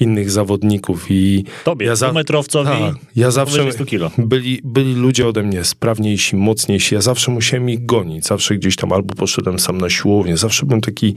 innych 0.00 0.30
zawodników 0.30 1.06
i 1.10 1.44
Tobie, 1.64 1.86
ja 1.86 1.96
za- 1.96 2.06
dwumetrowcowi, 2.06 2.70
tak, 2.70 2.94
ja 3.16 3.30
zawsze 3.30 3.56
powyżej 3.58 3.72
100 3.72 3.84
kilo. 3.84 4.10
byli, 4.18 4.60
byli 4.64 4.94
ludzie 4.94 5.28
ode 5.28 5.42
mnie 5.42 5.64
sprawniejsi, 5.64 6.36
mocniejsi. 6.36 6.94
Ja 6.94 7.00
zawsze 7.00 7.30
musiałem 7.30 7.70
ich 7.70 7.86
gonić. 7.86 8.24
Zawsze 8.26 8.54
gdzieś 8.56 8.76
tam 8.76 8.92
albo 8.92 9.14
poszedłem 9.14 9.58
sam 9.58 9.78
na 9.78 9.90
siłownię. 9.90 10.36
Zawsze 10.36 10.66
byłem 10.66 10.80
taki 10.80 11.14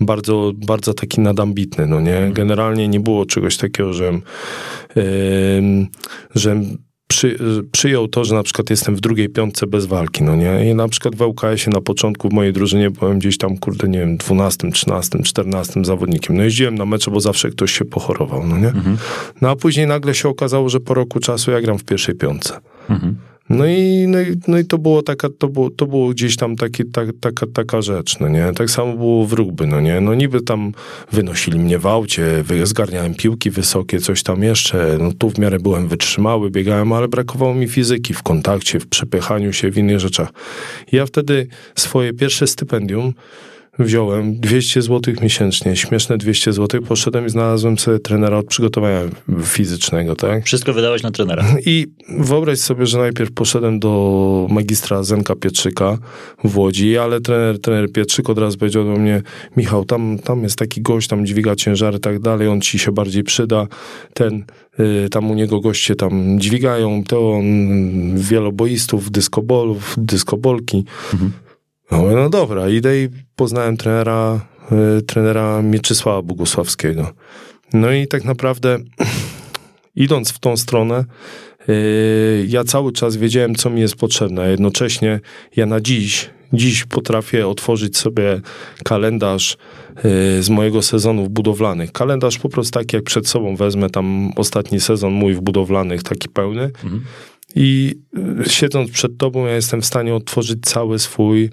bardzo, 0.00 0.52
bardzo 0.66 0.94
taki 0.94 1.20
nadambitny, 1.20 1.86
no 1.86 2.00
nie? 2.00 2.30
Generalnie 2.32 2.88
nie 2.88 3.00
było 3.00 3.26
czegoś 3.26 3.56
takiego, 3.56 3.92
że 3.92 4.08
em, 4.08 5.86
że 6.34 6.60
przy, 7.08 7.38
przyjął 7.72 8.08
to, 8.08 8.24
że 8.24 8.34
na 8.34 8.42
przykład 8.42 8.70
jestem 8.70 8.96
w 8.96 9.00
drugiej 9.00 9.28
piątce 9.28 9.66
bez 9.66 9.86
walki, 9.86 10.24
no 10.24 10.36
nie? 10.36 10.70
I 10.70 10.74
na 10.74 10.88
przykład 10.88 11.16
w 11.16 11.22
ŁKS-ie 11.22 11.74
na 11.74 11.80
początku 11.80 12.28
w 12.28 12.32
mojej 12.32 12.52
drużynie 12.52 12.90
byłem 12.90 13.18
gdzieś 13.18 13.38
tam, 13.38 13.58
kurde, 13.58 13.88
nie 13.88 13.98
wiem, 13.98 14.16
12, 14.16 14.70
13, 14.72 15.22
14 15.22 15.84
zawodnikiem. 15.84 16.36
No 16.36 16.42
jeździłem 16.42 16.74
na 16.74 16.86
mecze, 16.86 17.10
bo 17.10 17.20
zawsze 17.20 17.50
ktoś 17.50 17.78
się 17.78 17.84
pochorował, 17.84 18.46
no 18.46 18.58
nie? 18.58 18.72
No 19.40 19.50
a 19.50 19.56
później 19.56 19.86
nagle 19.86 20.14
się 20.14 20.28
okazało, 20.28 20.68
że 20.68 20.80
po 20.80 20.94
roku 20.94 21.20
czasu 21.20 21.50
ja 21.50 21.60
gram 21.60 21.78
w 21.78 21.84
pierwszej 21.84 22.14
piątce. 22.14 22.60
Mhm. 22.90 23.16
No 23.50 23.66
i, 23.66 24.06
no 24.08 24.20
i, 24.20 24.36
no 24.48 24.58
i 24.58 24.64
to 24.64 24.78
było 24.78 25.02
taka, 25.02 25.28
to 25.38 25.48
było, 25.48 25.70
to 25.70 25.86
było 25.86 26.08
gdzieś 26.08 26.36
tam 26.36 26.56
taki, 26.56 26.84
ta, 26.84 27.02
taka, 27.20 27.46
taka 27.46 27.82
rzecz, 27.82 28.20
no 28.20 28.28
nie? 28.28 28.52
Tak 28.54 28.70
samo 28.70 28.96
było 28.96 29.26
w 29.26 29.32
rugby, 29.32 29.66
no 29.66 29.80
nie? 29.80 30.00
No 30.00 30.14
niby 30.14 30.40
tam 30.40 30.72
wynosili 31.12 31.58
mnie 31.58 31.78
w 31.78 31.86
aucie, 31.86 32.44
zgarniałem 32.64 33.14
piłki 33.14 33.50
wysokie, 33.50 34.00
coś 34.00 34.22
tam 34.22 34.42
jeszcze, 34.42 34.98
no 35.00 35.12
tu 35.12 35.30
w 35.30 35.38
miarę 35.38 35.58
byłem 35.58 35.88
wytrzymały, 35.88 36.50
biegałem, 36.50 36.92
ale 36.92 37.08
brakowało 37.08 37.54
mi 37.54 37.68
fizyki 37.68 38.14
w 38.14 38.22
kontakcie, 38.22 38.80
w 38.80 38.86
przepychaniu 38.86 39.52
się, 39.52 39.70
w 39.70 39.78
innych 39.78 40.00
rzeczach. 40.00 40.28
Ja 40.92 41.06
wtedy 41.06 41.46
swoje 41.76 42.12
pierwsze 42.12 42.46
stypendium 42.46 43.12
wziąłem 43.78 44.40
200 44.40 44.82
zł 44.82 45.14
miesięcznie, 45.22 45.76
śmieszne 45.76 46.18
200 46.18 46.52
zł, 46.52 46.82
poszedłem 46.82 47.26
i 47.26 47.30
znalazłem 47.30 47.78
sobie 47.78 47.98
trenera 47.98 48.36
od 48.36 48.46
przygotowania 48.46 49.00
fizycznego, 49.42 50.16
tak? 50.16 50.44
Wszystko 50.44 50.72
wydałeś 50.72 51.02
na 51.02 51.10
trenera. 51.10 51.44
I 51.66 51.86
wyobraź 52.18 52.58
sobie, 52.58 52.86
że 52.86 52.98
najpierw 52.98 53.32
poszedłem 53.32 53.78
do 53.78 54.46
magistra 54.50 55.02
Zenka 55.02 55.34
Pietrzyka 55.34 55.98
w 56.44 56.58
Łodzi, 56.58 56.98
ale 56.98 57.20
trener, 57.20 57.60
trener 57.60 57.92
Pietrzyk 57.92 58.30
od 58.30 58.38
razu 58.38 58.58
powiedział 58.58 58.84
do 58.84 58.96
mnie, 58.96 59.22
Michał, 59.56 59.84
tam, 59.84 60.18
tam 60.24 60.42
jest 60.42 60.56
taki 60.56 60.82
gość, 60.82 61.08
tam 61.08 61.26
dźwiga 61.26 61.56
ciężary 61.56 61.96
i 61.96 62.00
tak 62.00 62.18
dalej, 62.18 62.48
on 62.48 62.60
ci 62.60 62.78
się 62.78 62.92
bardziej 62.92 63.22
przyda, 63.22 63.66
ten, 64.14 64.44
y, 64.80 65.08
tam 65.08 65.30
u 65.30 65.34
niego 65.34 65.60
goście 65.60 65.94
tam 65.94 66.40
dźwigają, 66.40 67.04
to 67.04 67.32
on 67.32 67.44
wieloboistów, 68.16 69.10
dyskobolów, 69.10 69.94
dyskobolki. 69.98 70.84
Mhm. 71.12 71.47
No, 71.90 72.02
no 72.02 72.30
dobra, 72.30 72.68
idę 72.68 73.02
i 73.02 73.08
poznałem 73.36 73.76
trenera, 73.76 74.46
y, 74.98 75.02
trenera 75.02 75.62
Mieczysława 75.62 76.22
Bogusławskiego. 76.22 77.12
No 77.72 77.92
i 77.92 78.06
tak 78.06 78.24
naprawdę 78.24 78.78
idąc 79.96 80.32
w 80.32 80.38
tą 80.38 80.56
stronę, 80.56 81.04
y, 81.68 82.46
ja 82.48 82.64
cały 82.64 82.92
czas 82.92 83.16
wiedziałem, 83.16 83.54
co 83.54 83.70
mi 83.70 83.80
jest 83.80 83.96
potrzebne. 83.96 84.50
Jednocześnie 84.50 85.20
ja 85.56 85.66
na 85.66 85.80
dziś, 85.80 86.30
dziś 86.52 86.84
potrafię 86.84 87.48
otworzyć 87.48 87.96
sobie 87.96 88.40
kalendarz 88.84 89.56
y, 90.38 90.42
z 90.42 90.50
mojego 90.50 90.82
sezonu 90.82 91.24
w 91.24 91.28
budowlanych. 91.28 91.92
Kalendarz 91.92 92.38
po 92.38 92.48
prostu 92.48 92.78
taki, 92.78 92.96
jak 92.96 93.04
przed 93.04 93.28
sobą 93.28 93.56
wezmę 93.56 93.90
tam 93.90 94.32
ostatni 94.36 94.80
sezon 94.80 95.12
mój 95.12 95.34
w 95.34 95.40
budowlanych, 95.40 96.02
taki 96.02 96.28
pełny. 96.28 96.62
Mhm. 96.62 97.04
I 97.54 97.94
siedząc 98.46 98.90
przed 98.90 99.18
tobą, 99.18 99.46
ja 99.46 99.54
jestem 99.54 99.82
w 99.82 99.86
stanie 99.86 100.14
otworzyć 100.14 100.58
cały 100.62 100.98
swój 100.98 101.50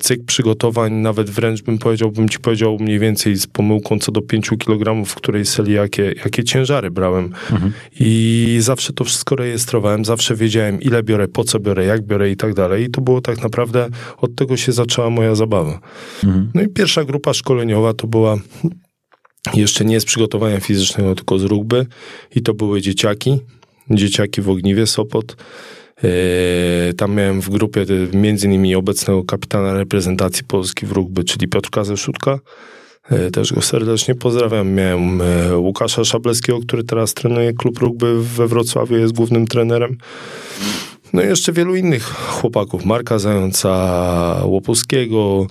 cykl 0.00 0.24
przygotowań, 0.24 0.92
nawet 0.92 1.30
wręcz 1.30 1.62
bym 1.62 1.78
powiedział, 1.78 2.10
bym 2.10 2.28
ci 2.28 2.38
powiedział 2.38 2.76
mniej 2.80 2.98
więcej 2.98 3.36
z 3.36 3.46
pomyłką 3.46 3.98
co 3.98 4.12
do 4.12 4.22
5 4.22 4.50
kg, 4.58 5.04
w 5.04 5.14
której 5.14 5.46
seli 5.46 5.72
jakie, 5.72 6.14
jakie 6.24 6.44
ciężary 6.44 6.90
brałem. 6.90 7.24
Mhm. 7.24 7.72
I 8.00 8.56
zawsze 8.60 8.92
to 8.92 9.04
wszystko 9.04 9.36
rejestrowałem, 9.36 10.04
zawsze 10.04 10.34
wiedziałem 10.34 10.80
ile 10.80 11.02
biorę, 11.02 11.28
po 11.28 11.44
co 11.44 11.60
biorę, 11.60 11.84
jak 11.84 12.02
biorę 12.02 12.30
i 12.30 12.36
tak 12.36 12.54
dalej. 12.54 12.84
I 12.84 12.90
to 12.90 13.00
było 13.00 13.20
tak 13.20 13.42
naprawdę, 13.42 13.88
od 14.16 14.34
tego 14.34 14.56
się 14.56 14.72
zaczęła 14.72 15.10
moja 15.10 15.34
zabawa. 15.34 15.80
Mhm. 16.24 16.50
No 16.54 16.62
i 16.62 16.68
pierwsza 16.68 17.04
grupa 17.04 17.34
szkoleniowa 17.34 17.94
to 17.94 18.06
była 18.06 18.36
jeszcze 19.54 19.84
nie 19.84 20.00
z 20.00 20.04
przygotowania 20.04 20.60
fizycznego, 20.60 21.14
tylko 21.14 21.38
z 21.38 21.44
rugby 21.44 21.86
i 22.36 22.42
to 22.42 22.54
były 22.54 22.80
dzieciaki, 22.80 23.38
dzieciaki 23.90 24.40
w 24.40 24.48
Ogniwie 24.48 24.86
Sopot. 24.86 25.36
Yy, 26.02 26.94
tam 26.94 27.14
miałem 27.14 27.40
w 27.40 27.50
grupie 27.50 27.86
między 28.12 28.46
innymi 28.46 28.74
obecnego 28.74 29.24
kapitana 29.24 29.74
reprezentacji 29.74 30.44
Polski 30.44 30.86
w 30.86 30.92
rugby, 30.92 31.24
czyli 31.24 31.48
Piotrka 31.48 31.84
Zeszutka. 31.84 32.38
Yy, 33.10 33.30
też 33.30 33.52
go 33.52 33.62
serdecznie 33.62 34.14
pozdrawiam. 34.14 34.70
Miałem 34.72 35.22
Łukasza 35.56 36.04
Szableskiego, 36.04 36.60
który 36.60 36.84
teraz 36.84 37.14
trenuje 37.14 37.52
klub 37.52 37.78
rugby 37.78 38.22
we 38.22 38.46
Wrocławiu, 38.46 38.96
jest 38.96 39.14
głównym 39.14 39.46
trenerem. 39.46 39.96
No 41.12 41.22
i 41.22 41.26
jeszcze 41.26 41.52
wielu 41.52 41.76
innych 41.76 42.04
chłopaków, 42.04 42.84
Marka 42.84 43.18
Zająca, 43.18 44.42
Łopuskiego, 44.44 45.46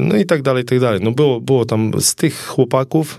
no 0.00 0.16
i 0.16 0.26
tak 0.26 0.42
dalej, 0.42 0.64
tak 0.64 0.80
dalej. 0.80 1.00
No 1.02 1.10
było, 1.10 1.40
było 1.40 1.64
tam 1.64 1.92
z 1.98 2.14
tych 2.14 2.46
chłopaków, 2.46 3.18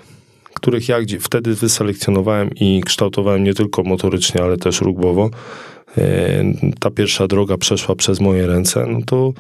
których 0.54 0.90
ja 0.90 0.98
wtedy 1.20 1.56
wyselekcjonowałem 1.56 2.50
i 2.56 2.82
kształtowałem 2.86 3.44
nie 3.44 3.54
tylko 3.54 3.84
motorycznie, 3.84 4.44
ale 4.44 4.58
też 4.58 4.82
rugbowo, 4.82 5.30
E, 5.30 5.73
ta 6.80 6.92
pierwsza 6.92 7.28
droga 7.28 7.58
przeszła 7.58 7.96
przez 7.96 8.20
moje 8.20 8.48
ręce, 8.48 8.86
no 8.88 9.00
to 9.06 9.34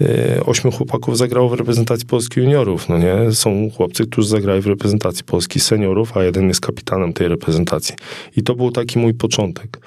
e, 0.00 0.40
ośmiu 0.46 0.70
chłopaków 0.70 1.18
zagrało 1.18 1.48
w 1.48 1.52
reprezentacji 1.52 2.06
Polski 2.06 2.40
juniorów, 2.40 2.88
no 2.88 2.98
nie? 2.98 3.32
Są 3.32 3.70
chłopcy, 3.70 4.06
którzy 4.06 4.28
zagrali 4.28 4.60
w 4.60 4.66
reprezentacji 4.66 5.24
Polski 5.24 5.60
seniorów, 5.60 6.16
a 6.16 6.22
jeden 6.22 6.48
jest 6.48 6.60
kapitanem 6.60 7.12
tej 7.12 7.28
reprezentacji. 7.28 7.94
I 8.36 8.42
to 8.42 8.54
był 8.54 8.70
taki 8.70 8.98
mój 8.98 9.14
początek. 9.14 9.80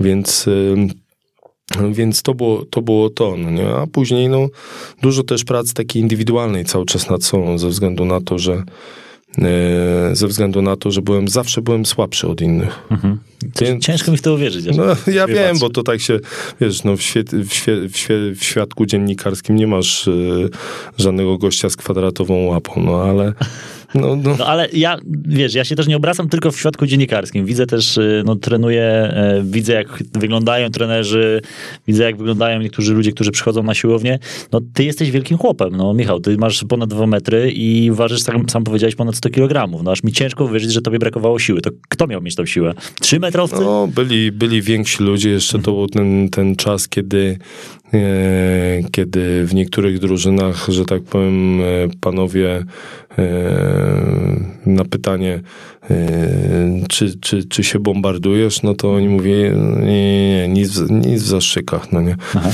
Więc 0.00 0.48
więc 1.92 2.22
to 2.22 2.34
było, 2.34 2.64
to 2.64 2.82
było 2.82 3.10
to, 3.10 3.36
no 3.36 3.50
nie? 3.50 3.68
A 3.68 3.86
później, 3.86 4.28
no, 4.28 4.48
dużo 5.02 5.22
też 5.22 5.44
pracy 5.44 5.74
takiej 5.74 6.02
indywidualnej 6.02 6.64
cały 6.64 6.86
czas 6.86 7.10
nad 7.10 7.24
sobą, 7.24 7.58
ze 7.58 7.68
względu 7.68 8.04
na 8.04 8.20
to, 8.20 8.38
że 8.38 8.62
ze 10.12 10.26
względu 10.28 10.62
na 10.62 10.76
to, 10.76 10.90
że 10.90 11.02
byłem 11.02 11.28
zawsze 11.28 11.62
byłem 11.62 11.86
słabszy 11.86 12.28
od 12.28 12.40
innych. 12.40 12.78
Mhm. 12.90 13.18
Więc, 13.60 13.84
Ciężko 13.84 14.10
mi 14.10 14.16
w 14.16 14.22
to 14.22 14.34
uwierzyć. 14.34 14.76
No, 14.76 14.84
ja 15.12 15.26
wiem, 15.26 15.58
bo 15.58 15.70
to 15.70 15.82
tak 15.82 16.00
się, 16.00 16.18
wiesz, 16.60 16.84
no, 16.84 16.96
w, 16.96 17.02
świe, 17.02 17.24
w, 17.32 17.52
świe, 17.52 17.88
w, 17.88 17.96
świe, 17.96 18.14
w 18.36 18.44
świadku 18.44 18.86
dziennikarskim 18.86 19.56
nie 19.56 19.66
masz 19.66 20.08
y, 20.08 20.48
żadnego 20.98 21.38
gościa 21.38 21.70
z 21.70 21.76
kwadratową 21.76 22.46
łapą, 22.46 22.82
no 22.84 23.02
ale 23.02 23.32
no, 23.94 24.16
no. 24.16 24.36
no, 24.38 24.46
ale 24.46 24.68
ja, 24.72 24.96
wiesz, 25.26 25.54
ja 25.54 25.64
się 25.64 25.76
też 25.76 25.86
nie 25.86 25.96
obracam 25.96 26.28
tylko 26.28 26.50
w 26.50 26.58
świadku 26.58 26.86
dziennikarskim. 26.86 27.46
Widzę 27.46 27.66
też, 27.66 27.96
y, 27.96 28.22
no 28.26 28.36
trenuję, 28.36 28.82
e, 28.82 29.42
widzę 29.44 29.72
jak 29.72 30.02
wyglądają 30.12 30.70
trenerzy, 30.70 31.40
widzę 31.86 32.04
jak 32.04 32.16
wyglądają 32.16 32.60
niektórzy 32.60 32.94
ludzie, 32.94 33.12
którzy 33.12 33.30
przychodzą 33.30 33.62
na 33.62 33.74
siłownię. 33.74 34.18
No 34.52 34.60
ty 34.74 34.84
jesteś 34.84 35.10
wielkim 35.10 35.38
chłopem, 35.38 35.76
no 35.76 35.94
Michał, 35.94 36.20
ty 36.20 36.36
masz 36.36 36.64
ponad 36.64 36.90
2 36.90 37.06
metry 37.06 37.50
i 37.50 37.90
ważysz, 37.90 38.22
sam, 38.22 38.48
sam 38.48 38.64
powiedziałeś, 38.64 38.94
ponad 38.94 39.16
100 39.16 39.30
kilo. 39.30 39.48
No 39.84 39.90
aż 39.90 40.02
mi 40.02 40.12
ciężko 40.12 40.44
uwierzyć, 40.44 40.72
że 40.72 40.82
tobie 40.82 40.98
brakowało 40.98 41.38
siły. 41.38 41.60
To 41.60 41.70
kto 41.88 42.06
miał 42.06 42.22
mieć 42.22 42.34
tą 42.34 42.46
siłę? 42.46 42.74
Trzy 43.00 43.20
metrowcy? 43.20 43.60
No, 43.60 43.88
byli, 43.94 44.32
byli 44.32 44.62
więksi 44.62 45.02
ludzie. 45.02 45.30
Jeszcze 45.30 45.58
to 45.58 45.72
był 45.72 45.86
ten, 45.86 46.28
ten 46.28 46.56
czas, 46.56 46.88
kiedy 46.88 47.38
kiedy 48.92 49.46
w 49.46 49.54
niektórych 49.54 49.98
drużynach, 49.98 50.66
że 50.68 50.84
tak 50.84 51.02
powiem, 51.02 51.60
e, 51.60 51.64
panowie 52.00 52.64
e, 53.18 53.24
na 54.66 54.84
pytanie, 54.84 55.40
czy, 56.88 57.20
czy, 57.20 57.44
czy 57.44 57.64
się 57.64 57.78
bombardujesz, 57.78 58.62
no 58.62 58.74
to 58.74 58.92
oni 58.92 59.08
mówią, 59.08 59.32
nie, 59.80 59.86
nie, 59.86 60.48
nie 60.48 60.48
nic, 60.48 60.80
nic 60.90 61.22
w 61.22 61.26
zaszczykach, 61.26 61.92
no 61.92 62.00
nie. 62.00 62.16
Aha. 62.34 62.50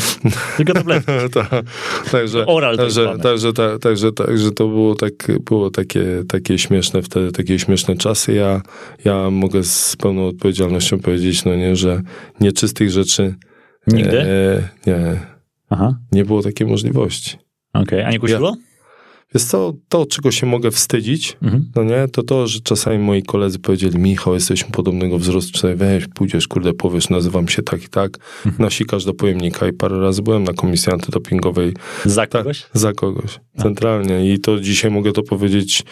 Tylko 0.57 0.73
tabletki. 0.73 1.13
ta, 1.35 1.63
także, 2.11 2.47
Oral 2.47 2.77
także, 2.77 3.19
także, 3.23 3.53
ta, 3.53 3.79
także, 3.79 4.13
także 4.13 4.53
to 4.53 4.69
było, 4.69 4.95
tak, 4.95 5.13
było 5.45 5.71
takie, 5.71 6.05
takie 6.29 6.59
śmieszne 6.59 7.03
wtedy, 7.03 7.33
takie 7.33 7.59
śmieszne 7.59 7.97
czasy. 7.97 8.33
Ja, 8.33 8.63
ja 9.05 9.31
mogę 9.31 9.65
z 9.65 9.97
pełną 9.97 10.27
odpowiedzialnością 10.29 10.99
powiedzieć, 10.99 11.45
no 11.45 11.55
nie, 11.55 11.77
że 11.77 12.03
nieczystych 12.41 12.91
rzeczy 12.91 13.35
Nigdy? 13.87 14.21
E, 14.21 14.69
nie. 14.87 15.21
Aha. 15.71 15.99
Nie 16.13 16.25
było 16.25 16.43
takiej 16.43 16.67
możliwości. 16.67 17.37
Okej, 17.73 17.83
okay. 17.83 18.07
a 18.07 18.11
nie 18.11 18.19
kusiło? 18.19 18.49
Ja, 18.49 18.69
jest 19.35 19.51
to, 19.51 19.75
to, 19.89 20.07
czego 20.07 20.31
się 20.31 20.47
mogę 20.47 20.71
wstydzić, 20.71 21.37
mhm. 21.43 21.71
no 21.77 21.85
nie, 21.85 22.09
to 22.13 22.23
to, 22.23 22.47
że 22.47 22.61
czasami 22.61 22.99
moi 22.99 23.23
koledzy 23.23 23.59
powiedzieli, 23.59 23.99
Michał, 23.99 24.35
jesteśmy 24.35 24.71
podobnego 24.71 25.19
wzrostu, 25.19 25.59
czy 25.59 25.77
weź, 25.77 26.07
pójdziesz, 26.07 26.49
kurde, 26.49 26.73
powiesz, 26.73 27.11
nazywam 27.11 27.49
się 27.49 27.63
tak 27.63 27.85
i 27.85 27.89
tak, 27.89 28.19
mhm. 28.47 28.55
nasikasz 28.59 29.05
do 29.05 29.15
pojemnika 29.15 29.69
i 29.69 29.73
parę 29.73 30.01
razy 30.01 30.23
byłem 30.23 30.45
na 30.45 30.53
komisji 30.53 30.93
antydopingowej. 30.93 31.73
Za 32.05 32.27
kogoś? 32.27 32.63
Tak, 32.63 32.71
za 32.73 32.93
kogoś, 32.93 33.41
centralnie 33.59 34.33
i 34.33 34.41
to 34.41 34.61
dzisiaj 34.61 34.91
mogę 34.91 35.13
to 35.13 35.23
powiedzieć 35.23 35.85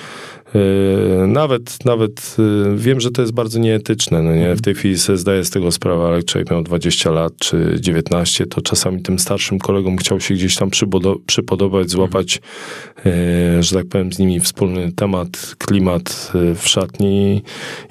nawet, 1.26 1.85
nawet 1.85 2.37
e, 2.38 2.76
wiem, 2.76 3.00
że 3.00 3.11
to 3.11 3.23
jest 3.23 3.35
bardzo 3.35 3.59
nieetyczne. 3.59 4.23
No 4.23 4.35
nie? 4.35 4.55
W 4.55 4.62
tej 4.62 4.75
chwili 4.75 4.99
sobie 4.99 5.19
zdaję 5.19 5.45
z 5.45 5.50
tego 5.50 5.73
sprawę, 5.73 6.05
ale 6.05 6.17
jak 6.17 6.25
człowiek 6.25 6.50
miał 6.50 6.62
20 6.62 7.11
lat 7.11 7.33
czy 7.38 7.76
19, 7.81 8.47
to 8.47 8.61
czasami 8.61 9.03
tym 9.03 9.19
starszym 9.19 9.59
kolegom 9.59 9.97
chciał 9.97 10.21
się 10.21 10.35
gdzieś 10.35 10.57
tam 10.57 10.71
przypodobać, 11.26 11.91
złapać, 11.91 12.41
e, 13.07 13.62
że 13.62 13.76
tak 13.76 13.87
powiem, 13.87 14.12
z 14.12 14.19
nimi 14.19 14.41
wspólny 14.41 14.93
temat, 14.93 15.55
klimat 15.59 16.33
w 16.55 16.69
szatni 16.69 17.43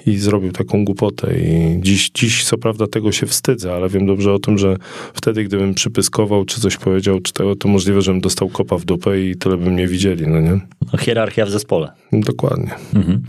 i 0.06 0.18
zrobił 0.18 0.52
taką 0.52 0.84
głupotę. 0.84 1.38
I 1.38 1.78
dziś, 1.80 2.10
dziś 2.14 2.44
co 2.44 2.58
prawda 2.58 2.86
tego 2.86 3.12
się 3.12 3.26
wstydzę, 3.26 3.74
ale 3.74 3.88
wiem 3.88 4.06
dobrze 4.06 4.32
o 4.32 4.38
tym, 4.38 4.58
że 4.58 4.76
wtedy, 5.14 5.44
gdybym 5.44 5.74
przypyskował, 5.74 6.44
czy 6.44 6.60
coś 6.60 6.76
powiedział, 6.76 7.20
czy 7.20 7.32
tego, 7.32 7.56
to 7.56 7.68
możliwe, 7.68 8.02
żebym 8.02 8.20
dostał 8.20 8.48
kopa 8.48 8.78
w 8.78 8.84
dupę 8.84 9.20
i 9.20 9.36
tyle 9.36 9.56
by 9.56 9.70
mnie 9.70 9.88
widzieli, 9.88 10.26
no 10.26 10.40
nie? 10.40 10.60
No, 10.92 10.98
hierarchia 10.98 11.46
w 11.46 11.50
zespole. 11.50 11.92
Dokładnie. 12.12 12.74
Mhm. 12.94 13.22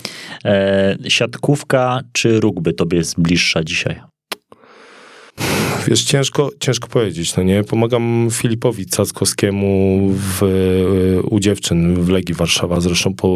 E, 0.46 0.98
siatkówka 1.08 2.02
czy 2.12 2.40
rugby 2.40 2.74
tobie 2.74 2.98
jest 2.98 3.22
bliższa 3.22 3.64
dzisiaj? 3.64 4.02
Wiesz, 5.88 6.04
ciężko, 6.04 6.50
ciężko 6.60 6.88
powiedzieć, 6.88 7.36
no 7.36 7.44
nie? 7.44 7.64
Pomagam 7.64 8.28
Filipowi 8.32 8.86
Cackowskiemu 8.86 10.00
w, 10.12 10.42
u 11.30 11.40
dziewczyn 11.40 11.96
w 11.96 12.10
Legii 12.10 12.36
Warszawa, 12.36 12.82
zresztą 12.82 13.14
po, 13.14 13.30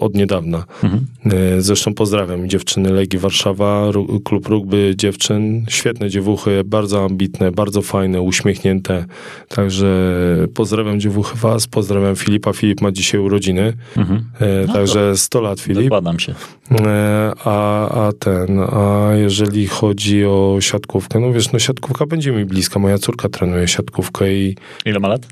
od 0.00 0.14
niedawna. 0.14 0.64
Mhm. 0.82 1.06
E, 1.24 1.62
zresztą 1.62 1.94
pozdrawiam 1.94 2.48
dziewczyny 2.48 2.92
Legii 2.92 3.18
Warszawa, 3.18 3.90
klub 4.24 4.48
rugby 4.48 4.94
dziewczyn, 4.96 5.64
świetne 5.68 6.10
dziewuchy, 6.10 6.62
bardzo 6.64 7.04
ambitne, 7.04 7.52
bardzo 7.52 7.82
fajne, 7.82 8.20
uśmiechnięte, 8.20 9.04
także 9.48 10.16
pozdrawiam 10.54 11.00
dziewuchy 11.00 11.38
was, 11.38 11.66
pozdrawiam 11.66 12.16
Filipa, 12.16 12.52
Filip 12.52 12.80
ma 12.80 12.92
dzisiaj 12.92 13.20
urodziny, 13.20 13.72
mhm. 13.96 14.24
E, 14.40 14.66
no 14.66 14.72
także 14.72 15.16
100 15.16 15.40
lat 15.40 15.60
Filip. 15.60 15.82
Dokładam 15.82 16.18
się. 16.18 16.34
E, 16.80 17.32
a, 17.44 17.88
a 18.06 18.12
ten, 18.12 18.60
a 18.60 19.10
jeżeli 19.14 19.66
chodzi 19.66 20.24
o 20.24 20.56
siatkówkę, 20.60 21.11
no 21.20 21.32
wiesz, 21.32 21.52
no 21.52 21.58
siatkówka 21.58 22.06
będzie 22.06 22.32
mi 22.32 22.44
bliska. 22.44 22.78
Moja 22.78 22.98
córka 22.98 23.28
trenuje 23.28 23.68
siatkówkę 23.68 24.34
i... 24.34 24.56
Ile 24.84 25.00
ma 25.00 25.08
lat? 25.08 25.26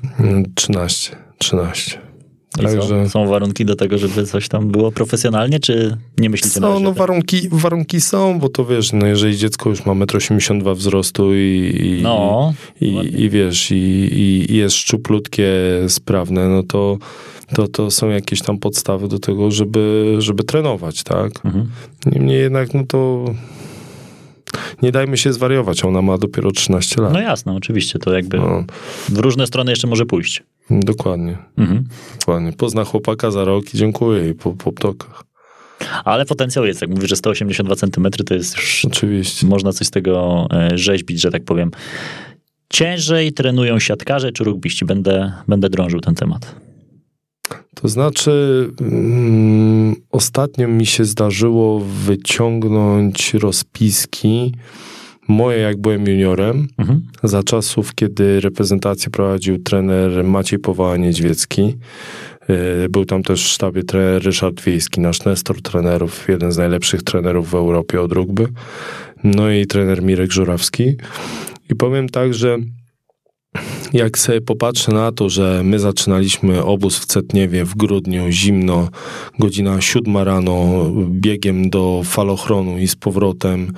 13. 0.55 1.15
13. 1.37 1.99
I 2.59 2.61
co? 2.61 2.63
Także- 2.63 3.09
Są 3.09 3.27
warunki 3.27 3.65
do 3.65 3.75
tego, 3.75 3.97
żeby 3.97 4.25
coś 4.25 4.47
tam 4.47 4.67
było 4.67 4.91
profesjonalnie, 4.91 5.59
czy 5.59 5.97
nie 6.17 6.29
myślicie 6.29 6.59
na 6.59 6.67
No, 6.67 6.73
razie? 6.73 6.83
no 6.85 6.93
warunki, 6.93 7.41
warunki 7.51 8.01
są, 8.01 8.39
bo 8.39 8.49
to 8.49 8.65
wiesz, 8.65 8.93
no 8.93 9.05
jeżeli 9.07 9.37
dziecko 9.37 9.69
już 9.69 9.85
ma 9.85 9.93
1,82 9.93 10.69
m 10.69 10.75
wzrostu 10.75 11.35
i, 11.35 11.73
i, 11.99 12.01
No, 12.03 12.53
i, 12.81 12.87
i 13.21 13.29
wiesz, 13.29 13.71
i, 13.71 13.75
i, 13.75 14.51
i 14.51 14.55
jest 14.57 14.75
szczuplutkie, 14.75 15.47
sprawne, 15.87 16.49
no 16.49 16.63
to, 16.63 16.97
to, 17.55 17.67
to 17.67 17.91
są 17.91 18.09
jakieś 18.09 18.41
tam 18.41 18.57
podstawy 18.57 19.07
do 19.07 19.19
tego, 19.19 19.51
żeby, 19.51 20.15
żeby 20.19 20.43
trenować, 20.43 21.03
tak? 21.03 21.31
Mhm. 21.45 21.69
Niemniej 22.05 22.39
jednak, 22.39 22.73
no 22.73 22.83
to 22.87 23.25
nie 24.81 24.91
dajmy 24.91 25.17
się 25.17 25.33
zwariować, 25.33 25.85
ona 25.85 26.01
ma 26.01 26.17
dopiero 26.17 26.51
13 26.51 27.01
lat. 27.01 27.13
No 27.13 27.19
jasne, 27.21 27.53
oczywiście, 27.53 27.99
to 27.99 28.13
jakby 28.13 28.37
No, 28.37 28.63
w 29.09 29.17
różne 29.17 29.47
strony 29.47 29.71
jeszcze 29.71 29.87
może 29.87 30.05
pójść. 30.05 30.43
dokładnie, 30.69 31.37
Mhm. 31.57 31.83
dokładnie. 32.19 32.53
Pozna 32.53 32.83
chłopaka 32.83 33.31
za 33.31 33.43
rok 33.45 33.73
i 33.73 33.77
dziękuję 33.77 34.23
jej 34.23 34.33
po, 34.33 34.51
po 34.53 34.71
ptokach. 34.71 35.23
Ale 36.05 36.25
potencjał 36.25 36.65
jest, 36.65 36.81
jak 36.81 36.89
mówisz, 36.89 37.09
że 37.09 37.15
182 37.15 37.75
cm 37.75 38.09
to 38.25 38.33
jest 38.33 38.57
już, 38.57 38.85
Oczywiście. 38.85 39.47
można 39.47 39.71
coś 39.73 39.87
z 39.87 39.91
tego 39.91 40.47
e, 40.53 40.77
rzeźbić, 40.77 41.21
że 41.21 41.31
tak 41.31 41.43
powiem. 41.45 41.71
Ciężej 42.69 43.33
trenują 43.33 43.79
siatkarze 43.79 44.31
czy 44.31 44.43
rugbiści? 44.43 44.85
Będę, 44.85 45.31
będę 45.47 45.69
drążył 45.69 45.99
ten 45.99 46.15
temat. 46.15 46.55
To 47.75 47.87
znaczy, 47.87 48.67
mm, 48.81 49.95
ostatnio 50.11 50.67
mi 50.67 50.85
się 50.85 51.05
zdarzyło 51.05 51.79
wyciągnąć 52.05 53.33
rozpiski 53.33 54.53
moje, 55.27 55.57
jak 55.57 55.77
byłem 55.81 56.07
juniorem, 56.07 56.67
Mhm. 56.77 57.01
za 57.23 57.43
czasów, 57.43 57.95
kiedy 57.95 58.39
reprezentację 58.39 59.09
prowadził 59.11 59.57
trener 59.57 60.23
Maciej 60.23 60.59
Powała-Niedźwiecki. 60.59 61.61
Yy, 62.49 62.89
Był 62.89 63.05
tam 63.05 63.23
też 63.23 63.43
w 63.43 63.47
sztabie 63.47 63.83
trener 63.83 64.23
Ryszard 64.23 64.61
Wiejski, 64.61 65.01
nasz 65.01 65.25
nestor 65.25 65.61
trenerów, 65.61 66.25
jeden 66.27 66.51
z 66.51 66.57
najlepszych 66.57 67.03
trenerów 67.03 67.49
w 67.49 67.55
Europie 67.55 68.01
od 68.01 68.11
rugby. 68.11 68.47
No 69.23 69.51
i 69.51 69.65
trener 69.65 70.03
Mirek 70.03 70.31
Żurawski. 70.31 70.95
I 71.69 71.75
powiem 71.75 72.09
tak, 72.09 72.33
że 72.33 72.57
jak 73.93 74.17
sobie 74.17 74.41
popatrzę 74.41 74.91
na 74.91 75.11
to, 75.11 75.29
że 75.29 75.61
my 75.63 75.79
zaczynaliśmy 75.79 76.63
obóz 76.63 76.99
w 76.99 77.05
Cetniewie 77.05 77.65
w 77.65 77.75
grudniu, 77.75 78.23
zimno, 78.29 78.89
godzina 79.39 79.81
siódma 79.81 80.23
rano, 80.23 80.85
biegiem 81.09 81.69
do 81.69 82.01
falochronu 82.05 82.77
i 82.79 82.87
z 82.87 82.95
powrotem, 82.95 83.71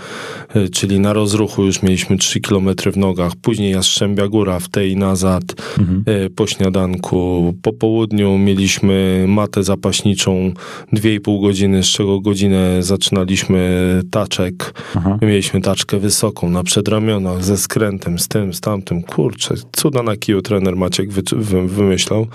y, 0.55 0.69
czyli 0.69 0.99
na 0.99 1.13
rozruchu 1.13 1.63
już 1.65 1.81
mieliśmy 1.81 2.17
3 2.17 2.39
km 2.39 2.69
w 2.93 2.97
nogach, 2.97 3.35
później 3.35 3.71
Jastrzębia 3.71 4.27
Góra 4.27 4.59
w 4.59 4.69
tej 4.69 4.97
nazad, 4.97 5.43
Mhm. 5.79 6.03
y, 6.25 6.29
po 6.29 6.47
śniadanku, 6.47 7.53
po 7.61 7.73
południu 7.73 8.37
mieliśmy 8.37 9.25
matę 9.27 9.63
zapaśniczą 9.63 10.51
2,5 10.93 11.41
godziny, 11.41 11.83
z 11.83 11.87
czego 11.87 12.19
godzinę 12.19 12.83
zaczynaliśmy 12.83 14.01
taczek, 14.11 14.73
Aha. 14.95 15.17
Mieliśmy 15.21 15.61
taczkę 15.61 15.99
wysoką 15.99 16.49
na 16.49 16.63
przedramionach, 16.63 17.43
ze 17.43 17.57
skrętem, 17.57 18.19
z 18.19 18.27
tym, 18.27 18.53
z 18.53 18.61
tamtym. 18.61 19.01
Kurczę, 19.03 19.55
cuda 19.71 20.03
na 20.03 20.17
kiju 20.17 20.41
trener 20.41 20.75
Maciek 20.75 21.11
wy, 21.11 21.21
wy, 21.31 21.67
wymyślał. 21.67 22.27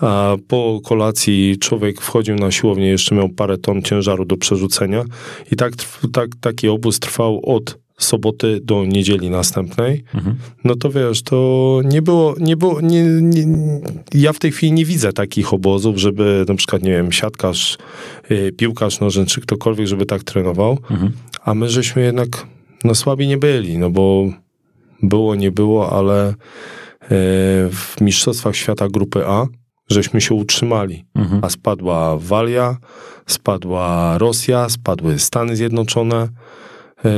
A 0.00 0.36
po 0.48 0.80
kolacji 0.84 1.58
człowiek 1.60 2.00
wchodził 2.00 2.34
na 2.36 2.50
siłownię, 2.50 2.86
jeszcze 2.86 3.14
miał 3.14 3.28
parę 3.28 3.58
ton 3.58 3.82
ciężaru 3.82 4.24
do 4.24 4.36
przerzucenia. 4.36 5.04
I 5.52 5.56
tak, 5.56 5.72
tak 6.12 6.30
taki 6.40 6.68
obóz 6.68 7.00
trwał 7.00 7.40
od 7.46 7.82
soboty 7.98 8.60
do 8.62 8.84
niedzieli 8.84 9.30
następnej. 9.30 10.04
Mhm. 10.14 10.36
No 10.64 10.76
to 10.76 10.90
wiesz, 10.90 11.22
to 11.22 11.80
nie 11.84 12.02
było, 12.02 12.34
nie 12.40 12.56
było, 12.56 12.80
nie, 12.80 13.02
nie, 13.04 13.44
ja 14.14 14.32
w 14.32 14.38
tej 14.38 14.52
chwili 14.52 14.72
nie 14.72 14.84
widzę 14.84 15.12
takich 15.12 15.52
obozów, 15.52 15.96
żeby 15.98 16.44
na 16.48 16.54
przykład, 16.54 16.82
nie 16.82 16.90
wiem, 16.90 17.12
siatkarz, 17.12 17.78
y, 18.30 18.52
piłkarz 18.56 19.00
nożny, 19.00 19.26
czy 19.26 19.40
ktokolwiek, 19.40 19.86
żeby 19.86 20.06
tak 20.06 20.24
trenował. 20.24 20.78
Mhm. 20.90 21.12
A 21.44 21.54
my 21.54 21.68
żeśmy 21.68 22.02
jednak 22.02 22.46
no 22.84 22.94
słabi 22.94 23.28
nie 23.28 23.36
byli, 23.36 23.78
no 23.78 23.90
bo 23.90 24.26
było, 25.02 25.34
nie 25.34 25.50
było, 25.50 25.92
ale 25.92 26.28
e, 26.28 26.34
w 27.70 27.94
Mistrzostwach 28.00 28.56
Świata 28.56 28.88
Grupy 28.88 29.26
A 29.26 29.46
żeśmy 29.88 30.20
się 30.20 30.34
utrzymali. 30.34 31.04
Mhm. 31.14 31.44
A 31.44 31.50
spadła 31.50 32.16
Walia, 32.18 32.76
spadła 33.26 34.18
Rosja, 34.18 34.68
spadły 34.68 35.18
Stany 35.18 35.56
Zjednoczone, 35.56 36.28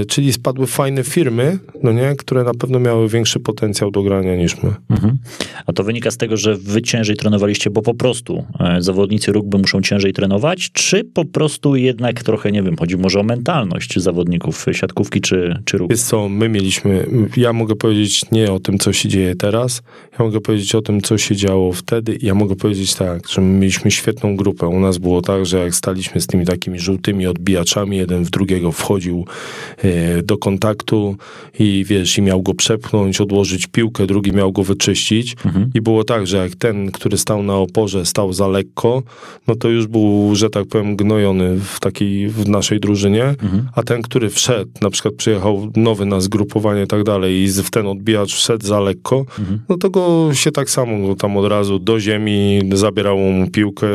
czyli 0.09 0.33
spadły 0.33 0.67
fajne 0.67 1.05
firmy, 1.05 1.59
no 1.83 1.93
nie, 1.93 2.15
które 2.19 2.45
na 2.45 2.55
pewno 2.55 2.81
miały 2.81 3.09
większy 3.09 3.41
potencjał 3.41 3.91
do 3.91 4.03
grania 4.03 4.37
niż 4.37 4.63
my. 4.63 4.75
Mhm. 4.91 5.19
A 5.67 5.73
to 5.73 5.85
wynika 5.85 6.11
z 6.11 6.17
tego, 6.17 6.37
że 6.37 6.57
wy 6.57 6.83
ciężej 6.83 7.17
trenowaliście, 7.17 7.71
bo 7.71 7.83
po 7.83 7.95
prostu 7.95 8.45
e, 8.61 8.83
zawodnicy 8.83 9.33
rugby 9.33 9.59
muszą 9.59 9.83
ciężej 9.83 10.13
trenować, 10.13 10.71
czy 10.73 11.05
po 11.05 11.25
prostu 11.25 11.77
jednak 11.77 12.23
trochę, 12.23 12.53
nie 12.53 12.63
wiem, 12.63 12.77
chodzi 12.77 12.97
może 12.97 13.21
o 13.21 13.23
mentalność 13.23 13.99
zawodników 13.99 14.67
siatkówki 14.73 15.21
czy, 15.21 15.59
czy 15.65 15.79
rugby? 15.79 15.95
Jest 15.95 16.07
co, 16.07 16.29
my 16.29 16.49
mieliśmy, 16.49 17.07
ja 17.37 17.53
mogę 17.53 17.77
powiedzieć 17.77 18.23
nie 18.33 18.53
o 18.53 18.61
tym, 18.61 18.79
co 18.79 18.93
się 18.93 19.09
dzieje 19.09 19.35
teraz, 19.37 19.83
ja 20.19 20.25
mogę 20.25 20.41
powiedzieć 20.41 20.75
o 20.75 20.83
tym, 20.83 21.03
co 21.03 21.19
się 21.19 21.37
działo 21.37 21.73
wtedy. 21.73 22.19
Ja 22.23 22.35
mogę 22.35 22.57
powiedzieć 22.57 22.95
tak, 22.95 23.29
że 23.29 23.41
my 23.41 23.59
mieliśmy 23.59 23.91
świetną 23.91 24.37
grupę. 24.37 24.67
U 24.67 24.81
nas 24.81 24.99
było 24.99 25.23
tak, 25.23 25.47
że 25.47 25.59
jak 25.59 25.75
staliśmy 25.75 26.21
z 26.21 26.27
tymi 26.27 26.47
takimi 26.47 26.79
żółtymi 26.79 27.27
odbijaczami, 27.27 27.97
jeden 27.97 28.25
w 28.25 28.31
drugiego 28.31 28.73
wchodził 28.73 29.25
e, 29.74 29.74
do 30.23 30.39
kontaktu 30.39 31.17
i 31.59 31.85
wiesz, 31.89 32.19
i 32.19 32.23
miał 32.23 32.43
go 32.43 32.55
przepchnąć, 32.55 33.21
odłożyć 33.21 33.67
piłkę, 33.67 34.07
drugi 34.07 34.33
miał 34.33 34.53
go 34.53 34.63
wyczyścić. 34.65 35.37
Mhm. 35.47 35.71
I 35.75 35.81
było 35.81 36.05
tak, 36.05 36.27
że 36.27 36.37
jak 36.37 36.55
ten, 36.57 36.91
który 36.91 37.19
stał 37.19 37.43
na 37.43 37.57
oporze, 37.57 38.07
stał 38.07 38.33
za 38.33 38.49
lekko, 38.49 39.03
no 39.47 39.55
to 39.55 39.69
już 39.69 39.87
był, 39.87 40.31
że 40.35 40.51
tak 40.51 40.67
powiem, 40.67 40.97
gnojony 40.97 41.57
w 41.61 41.81
takiej, 41.81 42.29
w 42.29 42.49
naszej 42.49 42.81
drużynie, 42.81 43.25
Mhm. 43.25 43.69
a 43.75 43.83
ten, 43.83 44.03
który 44.03 44.31
wszedł, 44.31 44.71
na 44.83 44.91
przykład 44.91 45.15
przyjechał 45.15 45.71
nowy 45.77 46.07
na 46.07 46.21
zgrupowanie 46.21 46.83
i 46.83 46.87
tak 46.87 47.03
dalej 47.05 47.35
i 47.43 47.49
w 47.49 47.71
ten 47.71 47.87
odbijacz 47.87 48.35
wszedł 48.35 48.67
za 48.67 48.81
lekko, 48.81 49.25
Mhm. 49.39 49.61
no 49.69 49.77
to 49.77 49.91
go 49.91 50.31
się 50.35 50.51
tak 50.53 50.71
samo 50.71 51.07
go 51.09 51.15
tam 51.15 51.37
od 51.37 51.47
razu 51.49 51.79
do 51.79 52.01
ziemi, 52.01 52.61
zabierało 52.73 53.21
mu 53.33 53.51
piłkę. 53.51 53.87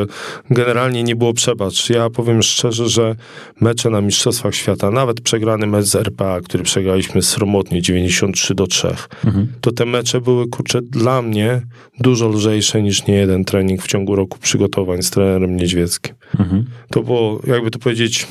Generalnie 0.50 1.02
nie 1.02 1.16
było 1.16 1.32
przebacz. 1.34 1.90
Ja 1.90 2.10
powiem 2.10 2.42
szczerze, 2.42 2.88
że 2.88 3.16
mecze 3.60 3.90
na 3.90 4.00
Mistrzostwach 4.00 4.54
Świata, 4.54 4.90
nawet 4.90 5.20
przegrany 5.20 5.66
mecz 5.70 5.84
z 5.86 5.94
RPA, 5.96 6.40
który 6.40 6.64
przegraliśmy 6.64 7.22
sromotnie 7.22 7.82
93 7.82 8.54
do 8.54 8.66
3, 8.66 8.88
Mhm. 9.24 9.52
to 9.60 9.72
te 9.72 9.84
mecze 9.86 10.20
były, 10.20 10.48
kurczę, 10.48 10.82
dla 10.82 11.22
mnie 11.22 11.62
dużo 12.00 12.28
lżejsze 12.28 12.82
niż 12.82 13.06
nie 13.06 13.14
jeden 13.14 13.44
trening 13.44 13.82
w 13.82 13.86
ciągu 13.86 14.16
roku 14.16 14.38
przygotowań 14.38 15.02
z 15.02 15.10
trenerem 15.10 15.56
Niedźwieckim. 15.56 16.14
Mhm. 16.38 16.64
To 16.90 17.02
było, 17.02 17.40
jakby 17.46 17.70
to 17.70 17.78
powiedzieć, 17.78 18.26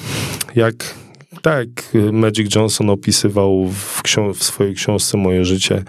jak 0.56 0.76
tak 1.42 1.68
Magic 2.12 2.56
Johnson 2.56 2.90
opisywał 2.90 3.66
w, 3.68 4.02
ksią- 4.04 4.34
w 4.34 4.44
swojej 4.44 4.76
książce 4.76 5.18
Moje 5.18 5.46
życie, 5.46 5.84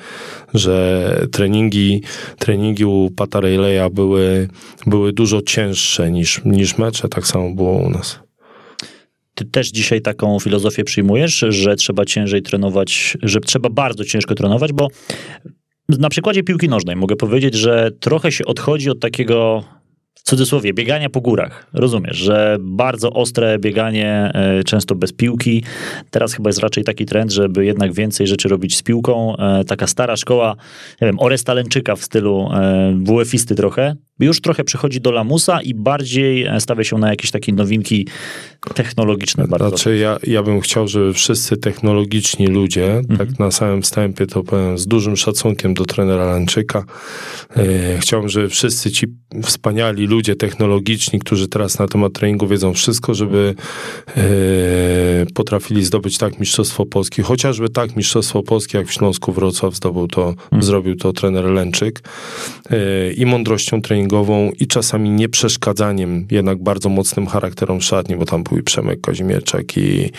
że 0.55 1.27
treningi, 1.33 2.03
treningi 2.39 2.85
u 2.85 3.11
Pata 3.17 3.41
Rayleigha 3.41 3.91
były, 3.91 4.49
były 4.87 5.13
dużo 5.13 5.43
cięższe 5.43 6.11
niż, 6.11 6.41
niż 6.45 6.79
mecze, 6.79 7.09
tak 7.09 7.27
samo 7.27 7.51
było 7.55 7.73
u 7.73 7.91
nas. 7.91 8.19
Ty 9.35 9.45
też 9.45 9.71
dzisiaj 9.71 10.01
taką 10.01 10.39
filozofię 10.39 10.85
przyjmujesz, 10.85 11.45
że 11.49 11.77
trzeba 11.77 12.05
ciężej 12.05 12.43
trenować, 12.43 13.17
że 13.23 13.41
trzeba 13.41 13.71
bardzo 13.71 14.05
ciężko 14.05 14.35
trenować, 14.35 14.73
bo 14.73 14.89
na 15.89 16.09
przykładzie 16.09 16.43
piłki 16.43 16.69
nożnej 16.69 16.97
mogę 16.97 17.17
powiedzieć, 17.17 17.55
że 17.55 17.91
trochę 18.01 18.33
się 18.33 18.45
odchodzi 18.45 18.91
od 18.91 19.01
takiego 19.01 19.65
w 20.15 20.23
cudzysłowie, 20.23 20.75
biegania 20.75 21.11
po 21.11 21.21
górach. 21.21 21.67
Rozumiesz, 21.73 22.17
że 22.17 22.57
bardzo 22.61 23.13
ostre 23.13 23.59
bieganie, 23.59 24.31
e, 24.35 24.65
często 24.65 24.95
bez 24.95 25.13
piłki. 25.13 25.63
Teraz 26.11 26.33
chyba 26.33 26.49
jest 26.49 26.59
raczej 26.59 26.85
taki 26.85 27.07
trend, 27.07 27.33
żeby 27.33 27.65
jednak 27.65 27.93
więcej 27.93 28.27
rzeczy 28.27 28.49
robić 28.49 28.77
z 28.77 28.83
piłką. 28.83 29.37
E, 29.37 29.65
Taka 29.65 29.87
stara 29.87 30.17
szkoła, 30.17 30.57
nie 31.01 31.07
wiem, 31.07 31.21
Oresta 31.21 31.55
Lęczyka 31.55 31.97
w 31.97 32.05
stylu 32.05 32.49
e, 32.53 32.95
WF-isty 33.05 33.55
trochę, 33.55 33.97
już 34.27 34.41
trochę 34.41 34.65
przechodzi 34.65 35.01
do 35.01 35.11
lamusa 35.11 35.63
i 35.63 35.75
bardziej 35.75 36.45
e, 36.45 36.61
stawia 36.61 36.85
się 36.85 36.99
na 36.99 37.11
jakieś 37.11 37.31
takie 37.31 37.53
nowinki 37.53 38.07
technologiczne 38.75 39.49
bardzo. 39.49 39.69
Znaczy 39.69 39.97
ja, 39.97 40.19
ja 40.27 40.43
bym 40.43 40.61
chciał, 40.61 40.89
żeby 40.89 41.13
wszyscy 41.13 41.57
technologiczni 41.57 42.47
ludzie, 42.47 42.93
Mhm. 42.97 43.19
tak 43.19 43.39
na 43.39 43.51
samym 43.51 43.83
wstępie 43.83 44.27
to 44.27 44.43
powiem 44.43 44.79
z 44.79 44.87
dużym 44.87 45.17
szacunkiem 45.17 45.75
do 45.75 45.85
trenera 45.85 46.25
Lanczyka, 46.25 46.85
e, 47.57 47.99
chciałbym, 47.99 48.29
żeby 48.29 48.49
wszyscy 48.49 48.91
ci 48.91 49.07
wspaniali 49.43 50.07
ludzie 50.07 50.37
technologiczni, 50.37 51.19
którzy 51.19 51.49
teraz 51.49 51.79
na 51.79 51.89
temat 51.89 52.13
treningu 52.13 52.47
wiedzą 52.47 52.75
wszystko, 52.75 53.15
żeby 53.15 53.55
e, 54.17 54.23
potrafili 55.35 55.85
zdobyć 55.85 56.19
tak 56.19 56.41
Mistrzostwo 56.41 56.87
Polski, 56.87 57.23
chociażby 57.23 57.69
tak 57.69 57.97
Mistrzostwo 57.97 58.43
Polski, 58.43 58.77
jak 58.77 58.87
w 58.87 58.93
Śląsku 58.93 59.33
Wrocław 59.33 59.75
zdobył 59.77 60.09
to, 60.09 60.29
Mhm. 60.31 60.63
zrobił 60.63 60.97
to 60.97 61.13
trener 61.13 61.45
Lęczyk 61.45 62.01
e, 62.71 63.13
i 63.13 63.27
mądrością 63.27 63.83
treningową 63.83 64.10
i 64.61 64.67
czasami 64.67 65.11
nie 65.11 65.29
przeszkadzaniem 65.29 66.27
jednak 66.31 66.63
bardzo 66.63 66.89
mocnym 66.89 67.27
charakterom 67.27 67.81
szatni, 67.81 68.17
bo 68.17 68.25
tam 68.25 68.43
był 68.43 68.63
Przemek 68.63 69.01
Kazimierczak 69.01 69.77
i, 69.77 70.11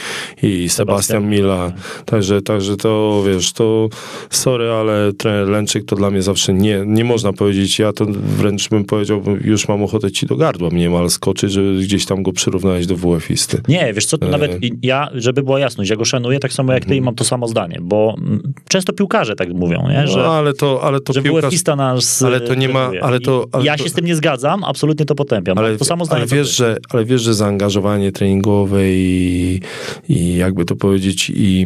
i 0.44 0.70
Sebastian 0.70 1.30
Mila. 1.30 1.72
Także, 2.06 2.42
także 2.42 2.78
to, 2.78 3.24
wiesz, 3.28 3.54
to 3.54 3.90
sorry, 4.30 4.72
ale 4.72 5.14
trener 5.14 5.48
Lęczyk 5.48 5.86
to 5.86 5.96
dla 5.96 6.10
mnie 6.10 6.22
zawsze 6.22 6.54
nie, 6.54 6.84
nie 6.86 7.04
można 7.04 7.34
powiedzieć, 7.34 7.80
ja 7.80 7.94
to 7.94 8.06
wręcz 8.38 8.70
bym 8.70 8.86
powiedział, 8.86 9.24
już 9.44 9.68
mam 9.68 9.84
ochotę 9.84 10.12
ci 10.12 10.26
do 10.26 10.36
gardła 10.36 10.70
mnie 10.70 10.90
mal 10.90 11.10
skoczyć, 11.10 11.52
żeby 11.52 11.80
gdzieś 11.82 12.06
tam 12.06 12.24
go 12.24 12.32
przyrównałeś 12.32 12.88
do 12.88 12.96
WF-isty. 12.96 13.62
Nie, 13.68 13.94
wiesz 13.94 14.06
co, 14.06 14.18
to 14.18 14.28
nawet 14.28 14.52
ja, 14.82 15.10
żeby 15.14 15.44
była 15.44 15.60
jasność, 15.60 15.90
ja 15.90 15.96
go 15.96 16.06
szanuję 16.06 16.40
tak 16.40 16.54
samo 16.54 16.74
jak 16.74 16.86
ty 16.86 16.96
i 16.96 17.02
mam 17.02 17.16
to 17.16 17.24
samo 17.24 17.48
zdanie, 17.48 17.80
bo 17.82 18.16
często 18.68 18.94
piłkarze 18.94 19.36
tak 19.36 19.54
mówią, 19.54 19.88
nie? 19.90 20.08
że, 20.08 20.18
no, 20.18 20.34
ale 20.34 20.54
to, 20.54 20.84
ale 20.84 21.00
to 21.00 21.14
że 21.14 21.22
piłkarz... 21.22 21.54
Nas 21.78 22.22
Ale 22.22 22.42
to 22.42 22.56
nie 22.56 22.70
ma, 22.70 22.80
trenuje. 22.80 23.04
ale 23.04 23.20
to... 23.20 23.48
Ale 23.52 23.66
ja 23.66 23.78
to, 23.78 23.81
się 23.84 23.90
z 23.90 23.94
tym 23.94 24.06
nie 24.06 24.16
zgadzam, 24.16 24.64
absolutnie 24.64 25.06
to 25.06 25.16
potępiam. 25.16 25.58
ale, 25.58 25.68
Ale, 25.68 25.78
to 25.78 25.86
samo 25.86 26.06
ale 26.10 26.26
wiesz, 26.26 26.56
że, 26.56 26.78
ale 26.90 27.06
wiesz, 27.06 27.22
że 27.22 27.34
zaangażowanie 27.34 28.12
treningowe 28.12 28.92
i, 28.92 29.62
i 30.10 30.36
jakby 30.36 30.66
to 30.66 30.76
powiedzieć 30.76 31.32
i 31.36 31.66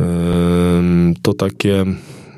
ym, 0.00 1.14
to 1.22 1.34
takie 1.34 1.84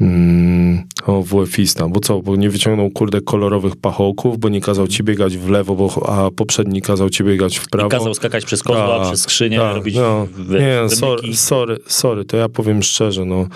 ym, 0.00 0.82
o 1.06 1.22
WF-ista, 1.22 1.88
bo 1.88 2.00
co, 2.00 2.20
bo 2.20 2.36
nie 2.36 2.50
wyciągnął 2.50 2.90
kurde 2.90 3.20
kolorowych 3.20 3.76
pachołków, 3.76 4.38
bo 4.38 4.48
nie 4.48 4.60
kazał 4.60 4.88
ci 4.88 5.02
biegać 5.02 5.36
w 5.36 5.48
lewo, 5.48 5.74
bo, 5.74 6.08
a 6.08 6.30
poprzedni 6.30 6.82
kazał 6.82 7.10
ci 7.10 7.24
biegać 7.24 7.58
w 7.58 7.68
prawo. 7.68 7.88
I 7.88 7.90
kazał 7.90 8.14
skakać 8.14 8.44
przez 8.44 8.62
kozła, 8.62 8.98
Tak, 8.98 9.06
przez 9.06 9.20
skrzynię, 9.20 9.58
tak, 9.58 9.76
robić 9.76 9.96
no. 9.96 10.26
wy, 10.32 10.60
Nie, 10.60 10.96
sorry, 10.96 11.34
sorry, 11.34 11.78
sorry, 11.86 12.24
to 12.24 12.36
ja 12.36 12.48
powiem 12.48 12.82
szczerze, 12.82 13.24
no, 13.24 13.46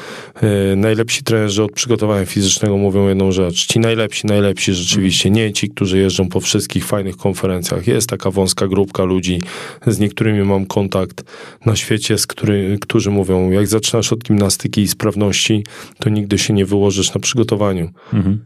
yy, 0.43 0.77
najlepsi 0.77 1.23
trenerzy 1.23 1.63
od 1.63 1.73
przygotowania 1.73 2.27
fizycznego 2.27 2.77
mówią 2.77 3.09
jedną 3.09 3.33
rzecz. 3.33 3.67
Ci 3.67 3.81
najlepsi, 3.81 4.27
najlepsi 4.27 4.75
rzeczywiście, 4.75 5.31
nie 5.31 5.53
ci, 5.53 5.71
którzy 5.71 5.99
jeżdżą 5.99 6.29
po 6.29 6.41
wszystkich 6.41 6.85
fajnych 6.85 7.17
konferencjach. 7.17 7.87
Jest 7.87 8.09
taka 8.09 8.31
wąska 8.31 8.69
grupka 8.69 9.05
ludzi, 9.05 9.43
z 9.87 9.99
niektórymi 9.99 10.43
mam 10.43 10.67
kontakt 10.67 11.25
na 11.67 11.77
świecie, 11.77 12.19
z 12.19 12.27
który, 12.27 12.79
którzy 12.81 13.11
mówią, 13.11 13.51
jak 13.51 13.67
zaczynasz 13.67 14.13
od 14.13 14.23
gimnastyki 14.23 14.81
i 14.81 14.89
sprawności, 14.89 15.65
to 15.99 16.11
nigdy 16.11 16.39
się 16.39 16.55
nie 16.55 16.67
wyłożysz 16.67 17.15
na 17.15 17.21
przygotowaniu 17.37 17.89
Mhm. 18.13 18.39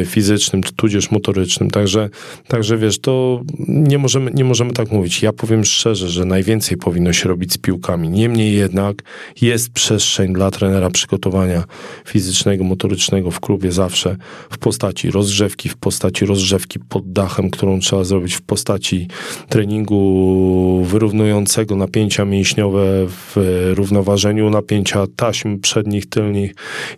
e, 0.00 0.04
fizycznym, 0.04 0.62
tudzież 0.76 1.10
motorycznym. 1.10 1.70
Także, 1.70 2.08
także 2.48 2.78
wiesz, 2.78 2.98
to 2.98 3.42
nie 3.68 3.98
możemy, 3.98 4.30
nie 4.34 4.44
możemy 4.44 4.72
tak 4.72 4.92
mówić. 4.92 5.22
Ja 5.22 5.32
powiem 5.32 5.64
szczerze, 5.64 6.08
że 6.08 6.24
najwięcej 6.24 6.76
powinno 6.76 7.12
się 7.12 7.28
robić 7.28 7.52
z 7.52 7.58
piłkami. 7.58 8.08
Niemniej 8.08 8.54
jednak 8.54 9.02
jest 9.40 9.72
przestrzeń 9.72 10.32
dla 10.32 10.50
trenera 10.50 10.90
przygotowania 10.90 11.64
fizycznego, 12.06 12.64
motorycznego 12.64 13.30
w 13.30 13.40
klubie 13.40 13.72
zawsze 13.72 14.16
w 14.50 14.58
postaci 14.58 15.10
rozgrzewki, 15.10 15.68
w 15.68 15.76
postaci 15.76 16.26
rozgrzewki 16.26 16.78
pod 16.78 17.12
dachem, 17.12 17.50
którą 17.50 17.80
trzeba 17.80 18.04
zrobić 18.04 18.34
w 18.34 18.42
postaci 18.42 19.08
treningu 19.48 20.84
wyrównującego 20.84 21.76
napięcia 21.76 22.24
mięśniowe 22.24 23.06
w 23.06 23.36
równoważeniu 23.74 24.50
napięcia 24.50 25.06
taśm 25.16 25.58
przednich, 25.60 26.06
tylnych, 26.06 26.52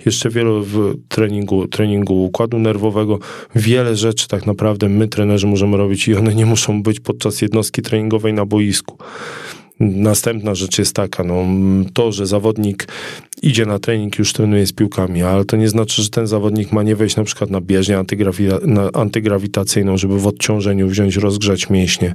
jeszcze 0.06 0.30
wielu 0.30 0.64
treningu, 1.08 1.68
treningu 1.68 2.24
układu 2.24 2.58
nerwowego. 2.58 3.18
Wiele 3.54 3.96
rzeczy 3.96 4.28
tak 4.28 4.46
naprawdę 4.46 4.88
my, 4.88 5.08
trenerzy, 5.08 5.46
możemy 5.46 5.76
robić 5.76 6.08
i 6.08 6.14
one 6.14 6.34
nie 6.34 6.46
muszą 6.46 6.82
być 6.82 7.00
podczas 7.00 7.42
jednostki 7.42 7.82
treningowej 7.82 8.32
na 8.32 8.46
boisku. 8.46 8.98
Następna 9.90 10.54
rzecz 10.54 10.78
jest 10.78 10.94
taka, 10.96 11.24
no, 11.24 11.44
to, 11.92 12.12
że 12.12 12.26
zawodnik 12.26 12.86
idzie 13.42 13.66
na 13.66 13.78
trening, 13.78 14.18
już 14.18 14.32
trenuje 14.32 14.66
z 14.66 14.72
piłkami, 14.72 15.22
ale 15.22 15.44
to 15.44 15.56
nie 15.56 15.68
znaczy, 15.68 16.02
że 16.02 16.08
ten 16.10 16.26
zawodnik 16.26 16.72
ma 16.72 16.82
nie 16.82 16.96
wejść 16.96 17.16
na 17.16 17.24
przykład 17.24 17.50
na 17.50 17.60
bieżnię 17.60 17.98
antygrawi- 17.98 18.66
na 18.66 18.90
antygrawitacyjną, 18.92 19.96
żeby 19.96 20.18
w 20.18 20.26
odciążeniu 20.26 20.88
wziąć, 20.88 21.16
rozgrzać 21.16 21.70
mięśnie, 21.70 22.14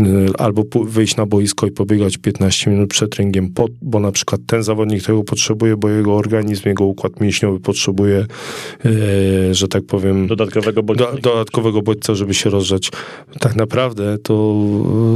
y, 0.00 0.04
albo 0.38 0.62
wyjść 0.84 1.16
na 1.16 1.26
boisko 1.26 1.66
i 1.66 1.70
pobiegać 1.70 2.16
15 2.18 2.70
minut 2.70 2.90
przed 2.90 3.10
treningiem, 3.10 3.52
bo 3.82 4.00
na 4.00 4.12
przykład 4.12 4.40
ten 4.46 4.62
zawodnik 4.62 5.02
tego 5.02 5.24
potrzebuje, 5.24 5.76
bo 5.76 5.88
jego 5.88 6.16
organizm, 6.16 6.68
jego 6.68 6.84
układ 6.84 7.20
mięśniowy 7.20 7.60
potrzebuje, 7.60 8.26
y, 8.86 9.54
że 9.54 9.68
tak 9.68 9.82
powiem, 9.84 10.26
Dodatkowego 10.26 10.82
bodźca. 10.82 11.12
do, 11.12 11.18
dodatkowego 11.18 11.82
bodźca, 11.82 12.14
żeby 12.14 12.34
się 12.34 12.50
rozgrzać. 12.50 12.90
Tak 13.40 13.56
naprawdę 13.56 14.18
to, 14.18 14.64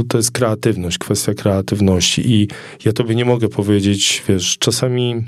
to 0.07 0.17
jest 0.17 0.31
kreatywność, 0.31 0.97
kwestia 0.97 1.33
kreatywności 1.33 1.92
i 2.17 2.47
ja 2.85 2.93
tobie 2.93 3.15
nie 3.15 3.25
mogę 3.25 3.49
powiedzieć, 3.49 4.23
wiesz, 4.27 4.57
czasami 4.57 5.23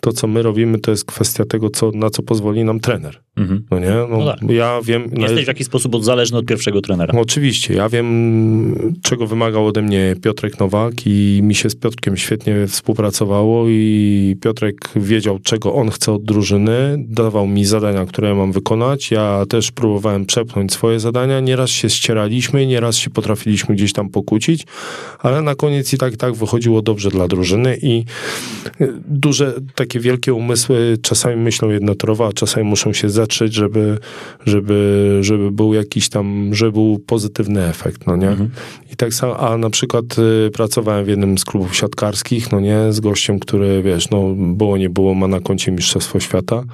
to, 0.00 0.12
co 0.12 0.26
my 0.26 0.42
robimy, 0.42 0.78
to 0.78 0.90
jest 0.90 1.04
kwestia 1.04 1.44
tego, 1.44 1.70
co, 1.70 1.90
na 1.94 2.10
co 2.10 2.22
pozwoli 2.22 2.64
nam 2.64 2.80
trener. 2.80 3.20
Mhm. 3.36 3.64
No 3.70 3.78
nie? 3.78 3.90
No, 3.90 4.18
No 4.18 4.24
tak. 4.26 4.50
Ja 4.50 4.80
wiem... 4.84 5.04
na- 5.12 5.22
Jesteś 5.22 5.44
w 5.44 5.48
jakiś 5.48 5.66
sposób 5.66 6.04
zależny 6.04 6.38
od 6.38 6.46
pierwszego 6.46 6.80
trenera. 6.80 7.14
no 7.14 7.20
oczywiście, 7.20 7.74
ja 7.74 7.88
wiem, 7.88 8.94
czego 9.02 9.26
wymagał 9.26 9.66
ode 9.66 9.82
mnie 9.82 10.14
Piotrek 10.22 10.60
Nowak 10.60 10.94
i 11.06 11.40
mi 11.42 11.54
się 11.54 11.70
z 11.70 11.76
Piotrkiem 11.76 12.16
świetnie 12.16 12.66
współpracowało 12.66 13.64
i 13.68 14.36
Piotrek 14.42 14.76
wiedział, 14.96 15.38
czego 15.38 15.74
on 15.74 15.90
chce 15.90 16.12
od 16.12 16.24
drużyny, 16.24 16.96
dawał 17.08 17.46
mi 17.46 17.64
zadania, 17.64 18.06
które 18.06 18.28
ja 18.28 18.34
mam 18.34 18.52
wykonać, 18.52 19.10
ja 19.10 19.44
też 19.48 19.72
próbowałem 19.72 20.26
przepchnąć 20.26 20.72
swoje 20.72 21.00
zadania, 21.00 21.40
nieraz 21.40 21.70
się 21.70 21.90
ścieraliśmy, 21.90 22.66
nieraz 22.66 22.96
się 22.96 23.10
potrafiliśmy 23.10 23.74
gdzieś 23.74 23.92
tam 23.92 24.08
pokłócić, 24.08 24.66
ale 25.18 25.42
na 25.42 25.54
koniec 25.54 25.92
i 25.92 25.98
tak, 25.98 26.14
i 26.14 26.16
tak 26.16 26.34
wychodziło 26.34 26.82
dobrze 26.82 27.10
dla 27.10 27.28
drużyny 27.28 27.78
i 27.82 28.04
y, 28.80 28.92
duże, 29.08 29.54
takie 29.90 30.00
wielkie 30.00 30.34
umysły 30.34 30.98
czasami 31.02 31.36
myślą 31.36 31.70
jednotorowo, 31.70 32.26
a 32.26 32.32
czasami 32.32 32.66
muszą 32.66 32.92
się 32.92 33.08
zetrzeć, 33.08 33.54
żeby, 33.54 33.98
żeby, 34.46 35.18
żeby 35.20 35.50
był 35.50 35.74
jakiś 35.74 36.08
tam, 36.08 36.54
żeby 36.54 36.72
był 36.72 36.98
pozytywny 37.06 37.64
efekt, 37.66 38.06
no 38.06 38.16
nie? 38.16 38.36
I 38.92 38.96
tak 38.96 39.14
samo, 39.14 39.38
a 39.38 39.58
na 39.58 39.70
przykład 39.70 40.04
y, 40.46 40.50
pracowałem 40.50 41.04
w 41.04 41.08
jednym 41.08 41.38
z 41.38 41.44
klubów 41.44 41.76
siatkarskich, 41.76 42.52
no 42.52 42.60
nie, 42.60 42.92
z 42.92 43.00
gościem, 43.00 43.38
który, 43.38 43.82
wiesz, 43.82 44.10
no 44.10 44.34
było, 44.36 44.76
nie 44.76 44.90
było, 44.90 45.14
ma 45.14 45.28
na 45.28 45.40
koncie 45.40 45.72
Mistrzostwo 45.72 46.20
Świata, 46.20 46.64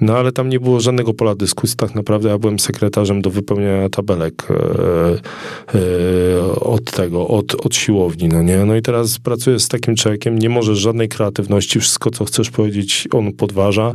no 0.00 0.16
ale 0.16 0.32
tam 0.32 0.48
nie 0.48 0.60
było 0.60 0.80
żadnego 0.80 1.14
pola 1.14 1.34
dyskusji, 1.34 1.76
tak 1.76 1.94
naprawdę. 1.94 2.28
Ja 2.28 2.38
byłem 2.38 2.58
sekretarzem 2.58 3.22
do 3.22 3.30
wypełniania 3.30 3.88
tabelek 3.88 4.48
e, 4.50 4.54
e, 5.74 6.60
od 6.60 6.90
tego, 6.90 7.28
od, 7.28 7.66
od 7.66 7.74
siłowni, 7.74 8.28
no 8.28 8.42
nie? 8.42 8.64
No 8.64 8.76
i 8.76 8.82
teraz 8.82 9.18
pracuję 9.18 9.58
z 9.58 9.68
takim 9.68 9.96
człowiekiem, 9.96 10.38
nie 10.38 10.48
możesz 10.48 10.78
żadnej 10.78 11.08
kreatywności, 11.08 11.80
wszystko 11.80 12.10
co 12.10 12.24
chcesz 12.24 12.50
powiedzieć 12.50 13.08
on 13.12 13.32
podważa, 13.32 13.92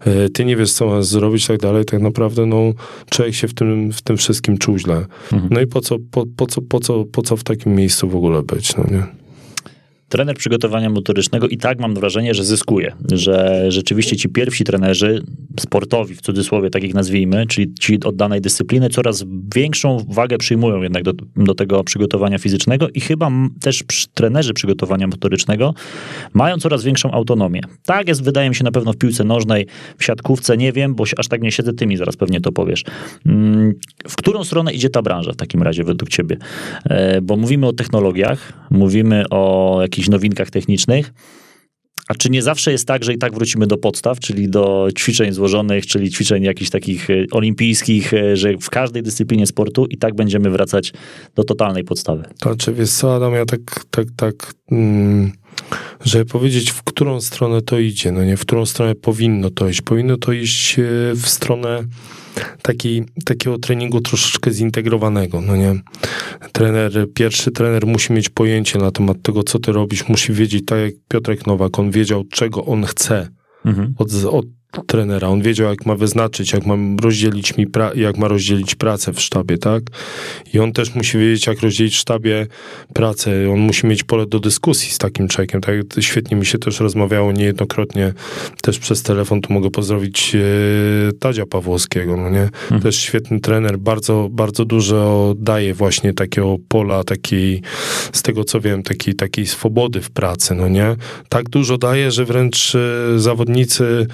e, 0.00 0.28
ty 0.28 0.44
nie 0.44 0.56
wiesz 0.56 0.72
co 0.72 0.86
masz 0.86 1.04
zrobić, 1.04 1.46
tak 1.46 1.58
dalej, 1.58 1.84
tak 1.84 2.00
naprawdę 2.02 2.46
no 2.46 2.72
człowiek 3.10 3.34
się 3.34 3.48
w 3.48 3.54
tym, 3.54 3.92
w 3.92 4.02
tym 4.02 4.16
wszystkim 4.16 4.58
czuł 4.58 4.78
źle. 4.78 5.06
No 5.50 5.60
i 5.60 5.66
po 5.66 5.80
co, 5.80 5.96
po, 6.10 6.24
po, 6.36 6.46
co, 6.46 6.62
po, 6.62 6.80
co, 6.80 7.04
po 7.04 7.22
co 7.22 7.36
w 7.36 7.44
takim 7.44 7.74
miejscu 7.74 8.08
w 8.08 8.16
ogóle 8.16 8.42
być, 8.42 8.76
no 8.76 8.84
nie? 8.90 9.27
Trener 10.08 10.36
przygotowania 10.36 10.90
motorycznego 10.90 11.48
i 11.48 11.56
tak 11.56 11.80
mam 11.80 11.94
wrażenie, 11.94 12.34
że 12.34 12.44
zyskuje, 12.44 12.92
że 13.12 13.64
rzeczywiście 13.68 14.16
ci 14.16 14.28
pierwsi 14.28 14.64
trenerzy 14.64 15.22
sportowi, 15.60 16.14
w 16.14 16.20
cudzysłowie 16.20 16.70
tak 16.70 16.84
ich 16.84 16.94
nazwijmy, 16.94 17.46
czyli 17.46 17.74
ci 17.80 17.98
od 18.04 18.16
danej 18.16 18.40
dyscypliny, 18.40 18.88
coraz 18.88 19.24
większą 19.54 20.06
wagę 20.08 20.38
przyjmują 20.38 20.82
jednak 20.82 21.02
do, 21.02 21.12
do 21.36 21.54
tego 21.54 21.84
przygotowania 21.84 22.38
fizycznego 22.38 22.88
i 22.94 23.00
chyba 23.00 23.30
też 23.60 23.84
trenerzy 24.14 24.54
przygotowania 24.54 25.06
motorycznego 25.06 25.74
mają 26.34 26.56
coraz 26.56 26.84
większą 26.84 27.10
autonomię. 27.10 27.60
Tak 27.84 28.08
jest, 28.08 28.22
wydaje 28.22 28.48
mi 28.48 28.54
się, 28.54 28.64
na 28.64 28.72
pewno 28.72 28.92
w 28.92 28.96
piłce 28.96 29.24
nożnej, 29.24 29.66
w 29.98 30.04
siatkówce, 30.04 30.56
nie 30.56 30.72
wiem, 30.72 30.94
bo 30.94 31.04
aż 31.16 31.28
tak 31.28 31.42
nie 31.42 31.52
siedzę, 31.52 31.72
ty 31.72 31.86
mi 31.86 31.96
zaraz 31.96 32.16
pewnie 32.16 32.40
to 32.40 32.52
powiesz. 32.52 32.84
Mm, 33.26 33.74
W 34.08 34.16
którą 34.16 34.44
stronę 34.44 34.72
idzie 34.72 34.90
ta 34.90 35.02
branża 35.02 35.32
w 35.32 35.36
takim 35.36 35.62
razie 35.62 35.84
według 35.84 36.10
ciebie? 36.10 36.36
E, 36.84 37.20
Bo 37.20 37.36
mówimy 37.36 37.66
o 37.66 37.72
technologiach, 37.72 38.52
mówimy 38.70 39.24
o 39.30 39.78
jakichś 39.82 40.08
nowinkach 40.08 40.50
technicznych, 40.50 41.12
a 42.08 42.14
czy 42.14 42.30
nie 42.30 42.42
zawsze 42.42 42.72
jest 42.72 42.86
tak, 42.86 43.04
że 43.04 43.14
i 43.14 43.18
tak 43.18 43.34
wrócimy 43.34 43.66
do 43.66 43.78
podstaw, 43.78 44.20
czyli 44.20 44.48
do 44.48 44.88
ćwiczeń 44.98 45.32
złożonych, 45.32 45.86
czyli 45.86 46.10
ćwiczeń 46.10 46.42
jakichś 46.42 46.70
takich 46.70 47.10
e, 47.10 47.14
olimpijskich, 47.30 48.14
e, 48.14 48.36
że 48.36 48.56
w 48.56 48.70
każdej 48.70 49.02
dyscyplinie 49.02 49.46
sportu 49.46 49.86
i 49.86 49.96
tak 49.98 50.14
będziemy 50.14 50.50
wracać 50.50 50.92
do 51.34 51.44
totalnej 51.44 51.84
podstawy? 51.84 52.22
To 52.38 52.48
znaczy, 52.48 52.72
wiesz 52.72 52.90
co, 52.90 53.14
Adam, 53.14 53.32
ja 53.34 53.46
tak, 53.46 53.60
tak, 53.90 54.06
tak, 54.16 54.54
mm, 54.70 55.32
żeby 56.04 56.24
powiedzieć, 56.24 56.70
w 56.70 56.82
którą 56.82 57.20
stronę 57.20 57.62
to 57.62 57.78
idzie, 57.78 58.12
no 58.12 58.24
nie, 58.24 58.36
w 58.36 58.40
którą 58.40 58.66
stronę 58.66 58.94
powinno 58.94 59.50
to 59.50 59.68
iść. 59.68 59.80
Powinno 59.80 60.16
to 60.16 60.32
iść 60.32 60.78
e, 60.78 60.82
w 61.14 61.28
stronę 61.28 61.84
takiej, 62.62 63.04
takiego 63.24 63.58
treningu 63.58 64.00
troszeczkę 64.00 64.50
zintegrowanego, 64.50 65.40
no 65.40 65.56
nie. 65.56 65.74
Trener, 66.52 67.06
pierwszy 67.14 67.50
trener 67.50 67.86
musi 67.86 68.12
mieć 68.12 68.28
pojęcie 68.28 68.78
na 68.78 68.90
temat 68.90 69.22
tego, 69.22 69.42
co 69.42 69.58
ty 69.58 69.72
robisz, 69.72 70.08
musi 70.08 70.32
wiedzieć, 70.32 70.64
tak 70.66 70.78
jak 70.78 70.94
Piotrek 71.08 71.46
Nowak, 71.46 71.78
on 71.78 71.90
wiedział, 71.90 72.24
czego 72.24 72.64
on 72.64 72.84
chce 72.84 73.28
Mhm. 73.64 73.94
od, 73.98 74.08
od 74.30 74.46
trenera. 74.86 75.28
On 75.28 75.42
wiedział, 75.42 75.68
jak 75.68 75.86
ma 75.86 75.94
wyznaczyć, 75.94 76.52
jak, 76.52 76.66
mam 76.66 76.96
rozdzielić 76.98 77.56
mi 77.56 77.66
jak 77.94 78.16
ma 78.16 78.28
rozdzielić 78.28 78.74
pracę 78.74 79.12
w 79.12 79.20
sztabie, 79.20 79.58
tak? 79.58 79.82
I 80.54 80.58
on 80.58 80.72
też 80.72 80.94
musi 80.94 81.18
wiedzieć, 81.18 81.46
jak 81.46 81.60
rozdzielić 81.60 81.94
w 81.94 81.98
sztabie 81.98 82.46
pracę. 82.94 83.50
On 83.52 83.58
musi 83.58 83.86
mieć 83.86 84.04
pole 84.04 84.26
do 84.26 84.40
dyskusji 84.40 84.90
z 84.90 84.98
takim 84.98 85.28
człowiekiem. 85.28 85.60
Tak? 85.60 85.74
Świetnie 86.00 86.36
mi 86.36 86.46
się 86.46 86.58
też 86.58 86.80
rozmawiało 86.80 87.32
niejednokrotnie 87.32 88.12
też 88.62 88.78
przez 88.78 89.02
telefon. 89.02 89.40
Tu 89.40 89.52
mogę 89.52 89.70
pozdrowić 89.70 90.34
e, 90.34 90.38
Tadzia 91.18 91.46
Pawłowskiego, 91.46 92.16
no 92.16 92.30
nie? 92.30 92.42
Mhm. 92.42 92.80
Też 92.80 92.96
świetny 92.96 93.40
trener. 93.40 93.78
Bardzo, 93.78 94.28
bardzo 94.30 94.64
dużo 94.64 95.34
daje 95.38 95.74
właśnie 95.74 96.12
takiego 96.14 96.56
pola, 96.68 97.04
takiej, 97.04 97.62
z 98.12 98.22
tego 98.22 98.44
co 98.44 98.60
wiem, 98.60 98.82
takiej, 98.82 99.14
takiej 99.14 99.46
swobody 99.46 100.00
w 100.00 100.10
pracy, 100.10 100.54
no 100.54 100.68
nie? 100.68 100.96
Tak 101.28 101.48
dużo 101.48 101.78
daje, 101.78 102.10
że 102.10 102.24
wręcz 102.24 102.74
e, 102.74 103.18
zawodnicy 103.18 104.06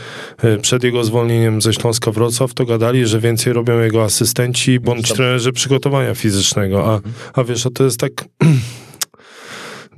e, 0.44 0.53
przed 0.58 0.84
jego 0.84 1.04
zwolnieniem 1.04 1.62
ze 1.62 1.72
Śląska 1.72 2.10
Wrocław, 2.10 2.54
to 2.54 2.64
gadali, 2.64 3.06
że 3.06 3.20
więcej 3.20 3.52
robią 3.52 3.80
jego 3.80 4.04
asystenci 4.04 4.80
bądź 4.80 5.12
trenerzy 5.12 5.52
przygotowania 5.52 6.14
fizycznego. 6.14 6.94
A, 6.94 7.00
a 7.40 7.44
wiesz, 7.44 7.66
a 7.66 7.70
to 7.70 7.84
jest 7.84 8.00
tak 8.00 8.12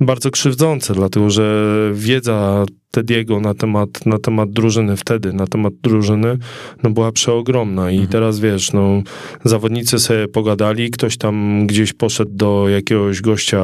bardzo 0.01 0.31
krzywdzące, 0.31 0.93
dlatego 0.93 1.29
że 1.29 1.65
wiedza 1.93 2.65
Tediego 2.91 3.39
na 3.39 3.53
temat, 3.53 4.05
na 4.05 4.19
temat 4.19 4.51
drużyny 4.51 4.97
wtedy, 4.97 5.33
na 5.33 5.47
temat 5.47 5.73
drużyny, 5.83 6.37
no 6.83 6.89
była 6.89 7.11
przeogromna 7.11 7.91
i 7.91 7.93
mhm. 7.93 8.11
teraz 8.11 8.39
wiesz, 8.39 8.73
no 8.73 9.01
zawodnicy 9.43 9.99
sobie 9.99 10.27
pogadali, 10.27 10.91
ktoś 10.91 11.17
tam 11.17 11.67
gdzieś 11.67 11.93
poszedł 11.93 12.31
do 12.33 12.69
jakiegoś 12.69 13.21
gościa 13.21 13.63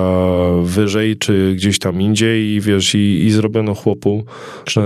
wyżej, 0.64 1.18
czy 1.18 1.54
gdzieś 1.56 1.80
tam 1.80 2.02
indziej 2.02 2.50
i 2.50 2.62
wiesz, 2.62 2.96
i, 2.96 3.26
i 3.26 3.32
zrobiono 3.32 3.74
chłopu 3.74 4.24
e, 4.78 4.82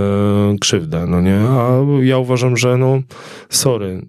krzywdę, 0.59 1.05
no 1.07 1.21
nie? 1.21 1.39
A 1.39 1.79
ja 2.01 2.17
uważam, 2.17 2.57
że 2.57 2.77
no 2.77 3.01
sorry, 3.49 4.01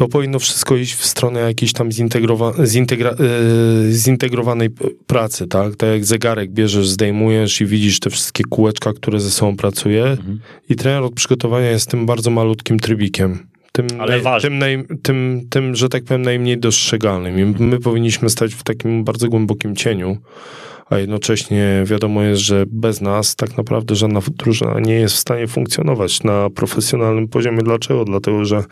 to 0.00 0.08
powinno 0.08 0.38
wszystko 0.38 0.76
iść 0.76 0.94
w 0.94 1.06
stronę 1.06 1.40
jakiejś 1.40 1.72
tam 1.72 1.92
zintegrowa 1.92 2.52
zintegra 2.66 3.10
yy, 3.10 3.92
zintegrowanej 3.92 4.70
pracy, 5.06 5.46
tak? 5.46 5.76
Tak 5.76 5.88
jak 5.88 6.04
zegarek 6.04 6.50
bierzesz, 6.50 6.88
zdejmujesz 6.88 7.60
i 7.60 7.66
widzisz 7.66 8.00
te 8.00 8.10
wszystkie 8.10 8.44
kółeczka, 8.44 8.92
które 8.92 9.20
ze 9.20 9.30
sobą 9.30 9.56
pracuje 9.56 10.04
mhm. 10.04 10.40
i 10.68 10.76
trener 10.76 11.02
od 11.02 11.14
przygotowania 11.14 11.70
jest 11.70 11.90
tym 11.90 12.06
bardzo 12.06 12.30
malutkim 12.30 12.78
trybikiem. 12.78 13.46
Tym, 13.72 13.86
Ale 13.98 14.22
naj, 14.22 14.40
tym, 14.40 14.58
naj, 14.58 14.84
tym, 15.02 15.40
tym, 15.50 15.76
że 15.76 15.88
tak 15.88 16.04
powiem, 16.04 16.22
najmniej 16.22 16.58
dostrzegalnym. 16.58 17.38
I 17.38 17.62
my 17.62 17.80
powinniśmy 17.80 18.30
stać 18.30 18.54
w 18.54 18.62
takim 18.62 19.04
bardzo 19.04 19.28
głębokim 19.28 19.76
cieniu, 19.76 20.16
a 20.90 20.98
jednocześnie 20.98 21.82
wiadomo 21.84 22.22
jest, 22.22 22.42
że 22.42 22.64
bez 22.66 23.00
nas 23.00 23.36
tak 23.36 23.56
naprawdę 23.56 23.94
żadna 23.94 24.20
drużyna 24.38 24.80
nie 24.80 24.94
jest 24.94 25.14
w 25.14 25.18
stanie 25.18 25.46
funkcjonować 25.46 26.22
na 26.22 26.50
profesjonalnym 26.50 27.28
poziomie. 27.28 27.62
Dlaczego? 27.62 28.04
Dlatego, 28.04 28.44
że 28.44 28.64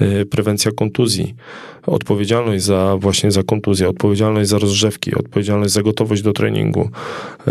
y, 0.00 0.26
prewencja 0.26 0.72
kontuzji, 0.72 1.34
odpowiedzialność 1.86 2.64
za 2.64 2.96
właśnie 3.00 3.30
za 3.30 3.42
kontuzję, 3.42 3.88
odpowiedzialność 3.88 4.50
za 4.50 4.58
rozrzewki, 4.58 5.14
odpowiedzialność 5.14 5.72
za 5.72 5.82
gotowość 5.82 6.22
do 6.22 6.32
treningu, 6.32 6.80
y, 6.80 7.50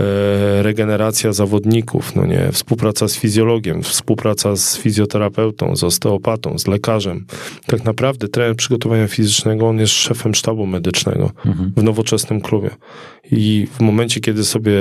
regeneracja 0.63 1.33
zawodników, 1.33 2.15
no 2.15 2.25
nie, 2.25 2.49
współpraca 2.51 3.07
z 3.07 3.15
fizjologiem, 3.15 3.83
współpraca 3.83 4.55
z 4.55 4.77
fizjoterapeutą, 4.77 5.75
z 5.75 5.83
osteopatą, 5.83 6.59
z 6.59 6.67
lekarzem. 6.67 7.25
Tak 7.65 7.83
naprawdę 7.83 8.27
trener 8.27 8.55
przygotowania 8.55 9.07
fizycznego, 9.07 9.67
on 9.67 9.79
jest 9.79 9.93
szefem 9.93 10.35
sztabu 10.35 10.65
medycznego 10.65 11.31
mhm. 11.45 11.71
w 11.77 11.83
nowoczesnym 11.83 12.41
klubie. 12.41 12.69
I 13.31 13.67
w 13.71 13.79
momencie, 13.79 14.19
kiedy 14.19 14.43
sobie 14.43 14.79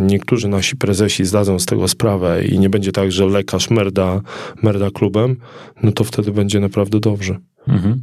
niektórzy 0.00 0.48
nasi 0.48 0.76
prezesi 0.76 1.24
zdadzą 1.24 1.58
z 1.58 1.66
tego 1.66 1.88
sprawę 1.88 2.44
i 2.44 2.58
nie 2.58 2.70
będzie 2.70 2.92
tak, 2.92 3.12
że 3.12 3.26
lekarz 3.26 3.70
merda, 3.70 4.20
merda 4.62 4.90
klubem, 4.90 5.36
no 5.82 5.92
to 5.92 6.04
wtedy 6.04 6.32
będzie 6.32 6.60
naprawdę 6.60 7.00
dobrze. 7.00 7.38
Mhm. 7.68 8.02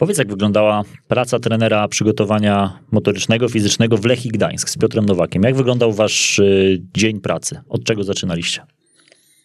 Powiedz, 0.00 0.18
jak 0.18 0.28
wyglądała 0.28 0.82
praca 1.08 1.38
trenera 1.38 1.88
przygotowania 1.88 2.78
motorycznego, 2.92 3.48
fizycznego 3.48 3.96
w 3.96 4.04
Lechii 4.04 4.30
Gdańsk 4.30 4.68
z 4.68 4.76
Piotrem 4.78 5.06
Nowakiem. 5.06 5.42
Jak 5.42 5.56
wyglądał 5.56 5.92
wasz 5.92 6.38
y, 6.38 6.82
dzień 6.96 7.20
pracy? 7.20 7.60
Od 7.68 7.84
czego 7.84 8.04
zaczynaliście? 8.04 8.62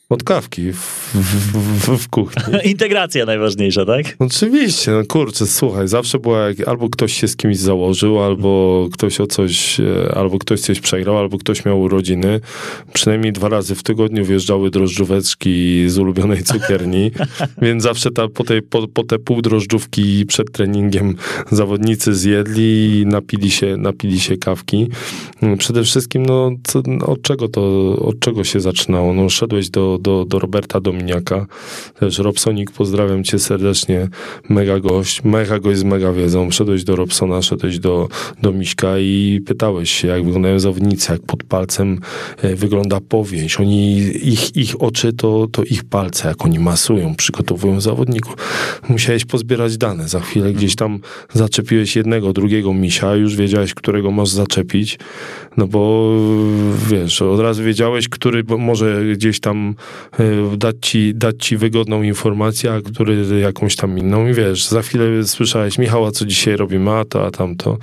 Od 0.10 0.24
kawki 0.24 0.72
w, 0.74 0.78
w, 1.14 1.98
w, 1.98 2.10
kuchni. 2.10 2.44
Integracja 2.72 3.26
najważniejsza, 3.26 3.86
tak? 3.86 4.16
Oczywiście, 4.20 4.92
no 4.92 5.02
kurczę, 5.08 5.48
słuchaj, 5.48 5.88
zawsze 5.88 6.20
była 6.20 6.48
jak, 6.48 6.68
albo 6.68 6.90
ktoś 6.90 7.14
się 7.14 7.28
z 7.28 7.36
kimś 7.36 7.58
założył, 7.58 8.20
albo 8.20 8.88
ktoś 8.94 9.22
o 9.22 9.28
coś, 9.28 9.80
e, 9.80 10.16
albo 10.16 10.40
ktoś 10.40 10.62
coś 10.62 10.80
przegrał, 10.80 11.18
albo 11.18 11.38
ktoś 11.38 11.66
miał 11.66 11.82
urodziny. 11.82 12.40
Przynajmniej 12.94 13.34
dwa 13.34 13.50
razy 13.50 13.76
w 13.76 13.84
tygodniu 13.84 14.26
wjeżdżały 14.26 14.70
drożdżóweczki 14.70 15.84
z 15.90 15.98
ulubionej 15.98 16.44
cukierni, 16.54 17.12
więc 17.62 17.84
zawsze 17.84 18.12
ta, 18.12 18.28
po, 18.28 18.44
tej, 18.44 18.62
po, 18.62 18.88
po 18.88 19.04
te 19.04 19.20
pół 19.20 19.42
drożdżówki 19.42 20.26
przed 20.26 20.52
treningiem 20.52 21.16
zawodnicy 21.52 22.16
zjedli 22.16 23.00
i 23.00 23.06
napili 23.06 23.52
się, 23.52 23.78
napili 23.78 24.20
się 24.20 24.38
kawki. 24.38 24.88
Przede 25.58 25.84
wszystkim, 25.84 26.26
no, 26.26 26.52
co, 26.64 26.82
od 27.06 27.22
czego 27.22 27.48
to, 27.48 27.96
od 28.00 28.20
czego 28.20 28.44
się 28.44 28.60
zaczynało? 28.60 29.14
No, 29.14 29.30
szedłeś 29.30 29.70
do 29.70 29.95
do, 29.98 30.26
do, 30.26 30.40
Roberta 30.40 30.80
Dominiaka. 30.80 31.46
Też 32.00 32.20
Robsonik, 32.20 32.72
pozdrawiam 32.72 33.24
cię 33.24 33.40
serdecznie, 33.40 34.08
mega 34.50 34.80
gość, 34.80 35.24
mega 35.24 35.60
gość 35.60 35.80
z 35.80 35.84
mega 35.84 36.12
wiedzą. 36.12 36.52
Szedłeś 36.52 36.84
do 36.84 36.96
Robsona, 36.96 37.42
szedłeś 37.42 37.80
do, 37.80 38.08
do 38.42 38.52
Miśka 38.52 39.00
i 39.00 39.42
pytałeś 39.46 39.92
się, 39.92 40.08
jak 40.08 40.26
wyglądają 40.26 40.60
zawodnicy, 40.60 41.12
jak 41.12 41.22
pod 41.22 41.44
palcem 41.44 42.00
e, 42.42 42.56
wygląda 42.56 43.00
powieść. 43.02 43.60
Oni, 43.60 43.98
ich, 44.24 44.56
ich 44.56 44.82
oczy 44.82 45.14
to, 45.14 45.48
to 45.52 45.64
ich 45.64 45.84
palce, 45.84 46.28
jak 46.28 46.46
oni 46.46 46.60
masują, 46.60 47.16
przygotowują 47.16 47.82
zawodników. 47.82 48.36
Musiałeś 48.90 49.26
pozbierać 49.26 49.78
dane. 49.78 50.08
Za 50.08 50.20
chwilę 50.20 50.54
gdzieś 50.54 50.76
tam 50.76 51.00
zaczepiłeś 51.34 51.96
jednego, 51.96 52.34
drugiego 52.34 52.74
misia, 52.74 53.16
już 53.16 53.36
wiedziałeś, 53.36 53.74
którego 53.74 54.12
masz 54.12 54.30
zaczepić, 54.30 55.00
no 55.58 55.68
bo 55.68 56.12
wiesz, 56.90 57.22
od 57.22 57.40
razu 57.40 57.64
wiedziałeś, 57.64 58.10
który 58.10 58.44
może 58.44 59.04
gdzieś 59.14 59.40
tam 59.40 59.76
dać 60.58 60.76
ci, 60.82 61.16
dać 61.16 61.46
ci 61.46 61.58
wygodną 61.58 62.04
informację, 62.04 62.74
a 62.74 62.82
który 62.82 63.40
jakąś 63.40 63.76
tam 63.76 63.98
inną. 64.00 64.28
I 64.28 64.34
wiesz, 64.34 64.68
za 64.68 64.82
chwilę 64.82 65.24
słyszałeś, 65.24 65.78
Michała, 65.78 66.12
co 66.12 66.26
dzisiaj 66.26 66.56
robimy, 66.56 66.92
a 66.92 67.06
to, 67.06 67.26
a 67.26 67.32
tamto. 67.32 67.78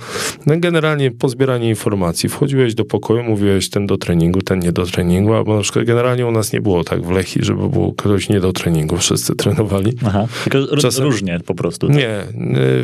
No 0.45 0.53
generalnie 0.57 1.11
pozbieranie 1.11 1.69
informacji. 1.69 2.29
Wchodziłeś 2.29 2.75
do 2.75 2.85
pokoju, 2.85 3.23
mówiłeś 3.23 3.69
ten 3.69 3.87
do 3.87 3.97
treningu, 3.97 4.41
ten 4.41 4.59
nie 4.59 4.71
do 4.71 4.85
treningu, 4.85 5.33
albo 5.33 5.55
na 5.55 5.61
przykład 5.61 5.85
generalnie 5.85 6.27
u 6.27 6.31
nas 6.31 6.53
nie 6.53 6.61
było 6.61 6.83
tak 6.83 7.05
w 7.05 7.11
Lechi, 7.11 7.39
żeby 7.43 7.69
był 7.69 7.93
ktoś 7.93 8.29
nie 8.29 8.39
do 8.39 8.53
treningu, 8.53 8.97
wszyscy 8.97 9.35
trenowali. 9.35 9.93
Aha, 10.05 10.27
tylko 10.43 10.77
Czasem, 10.77 11.03
różnie 11.03 11.39
po 11.45 11.55
prostu. 11.55 11.87
Tak? 11.87 11.95
Nie, 11.95 12.09
e, 12.09 12.25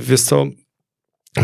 wiesz 0.02 0.22
co, 0.22 0.46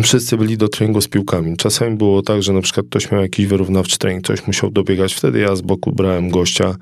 wszyscy 0.04 0.38
byli 0.38 0.58
do 0.58 0.68
treningu 0.68 1.02
z 1.02 1.08
piłkami. 1.08 1.58
Czasami 1.58 1.98
było 1.98 2.22
tak, 2.22 2.44
że 2.44 2.54
na 2.54 2.62
przykład 2.62 2.86
ktoś 2.86 3.12
miał 3.12 3.22
jakiś 3.22 3.46
wyrównawczy 3.46 3.98
trening, 3.98 4.24
ktoś 4.24 4.48
musiał 4.48 4.72
dobiegać. 4.72 5.14
Wtedy 5.14 5.40
ja 5.40 5.56
z 5.56 5.62
boku 5.62 5.92
brałem 5.92 6.30
gościa, 6.30 6.76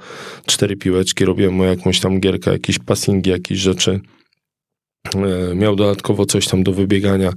cztery 0.46 0.78
piłeczki, 0.78 1.26
robiłem 1.26 1.54
mu 1.54 1.64
jakąś 1.64 2.00
tam 2.00 2.20
gierkę, 2.20 2.52
jakieś 2.52 2.80
passingi, 2.80 3.30
jakieś 3.30 3.60
rzeczy. 3.60 4.00
E, 5.16 5.56
miał 5.56 5.76
dodatkowo 5.76 6.26
coś 6.26 6.48
tam 6.48 6.64
do 6.64 6.74
wybiegania. 6.74 7.32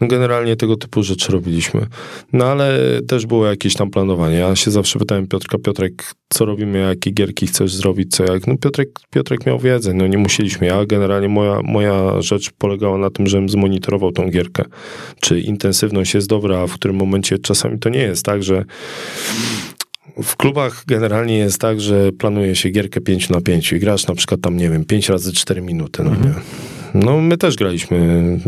No 0.00 0.06
generalnie 0.06 0.56
tego 0.56 0.76
typu 0.76 1.02
rzeczy 1.02 1.32
robiliśmy. 1.32 1.86
No 2.32 2.44
ale 2.44 2.78
też 3.08 3.26
było 3.26 3.46
jakieś 3.46 3.74
tam 3.74 3.90
planowanie. 3.90 4.36
Ja 4.36 4.56
się 4.56 4.70
zawsze 4.70 4.98
pytałem 4.98 5.26
Piotrka, 5.26 5.58
Piotrek, 5.58 6.14
co 6.28 6.44
robimy, 6.44 6.78
jakie 6.78 7.10
gierki 7.10 7.46
chcesz 7.46 7.74
zrobić, 7.74 8.16
co 8.16 8.24
jak. 8.24 8.46
No 8.46 8.56
Piotrek, 8.56 8.88
Piotrek 9.10 9.46
miał 9.46 9.58
wiedzę, 9.58 9.94
no 9.94 10.06
nie 10.06 10.18
musieliśmy. 10.18 10.66
Ja 10.66 10.86
generalnie 10.86 11.28
moja, 11.28 11.60
moja 11.62 12.22
rzecz 12.22 12.50
polegała 12.50 12.98
na 12.98 13.10
tym, 13.10 13.26
żebym 13.26 13.48
zmonitorował 13.48 14.12
tą 14.12 14.30
gierkę. 14.30 14.64
Czy 15.20 15.40
intensywność 15.40 16.14
jest 16.14 16.28
dobra, 16.28 16.58
a 16.58 16.66
w 16.66 16.74
którym 16.74 16.96
momencie 16.96 17.38
czasami 17.38 17.78
to 17.78 17.88
nie 17.88 18.02
jest 18.02 18.24
tak, 18.24 18.42
że 18.42 18.64
w 20.22 20.36
klubach 20.36 20.84
generalnie 20.86 21.38
jest 21.38 21.60
tak, 21.60 21.80
że 21.80 22.12
planuje 22.12 22.56
się 22.56 22.70
gierkę 22.70 23.00
5 23.00 23.30
na 23.30 23.40
5 23.40 23.72
i 23.72 23.78
grasz 23.78 24.06
na 24.06 24.14
przykład 24.14 24.40
tam, 24.40 24.56
nie 24.56 24.70
wiem, 24.70 24.84
5 24.84 25.08
razy 25.08 25.32
4 25.32 25.62
minuty, 25.62 26.02
no 26.04 26.10
mhm. 26.10 26.28
nie? 26.28 26.77
No 26.94 27.20
my 27.20 27.36
też 27.36 27.56
graliśmy 27.56 28.38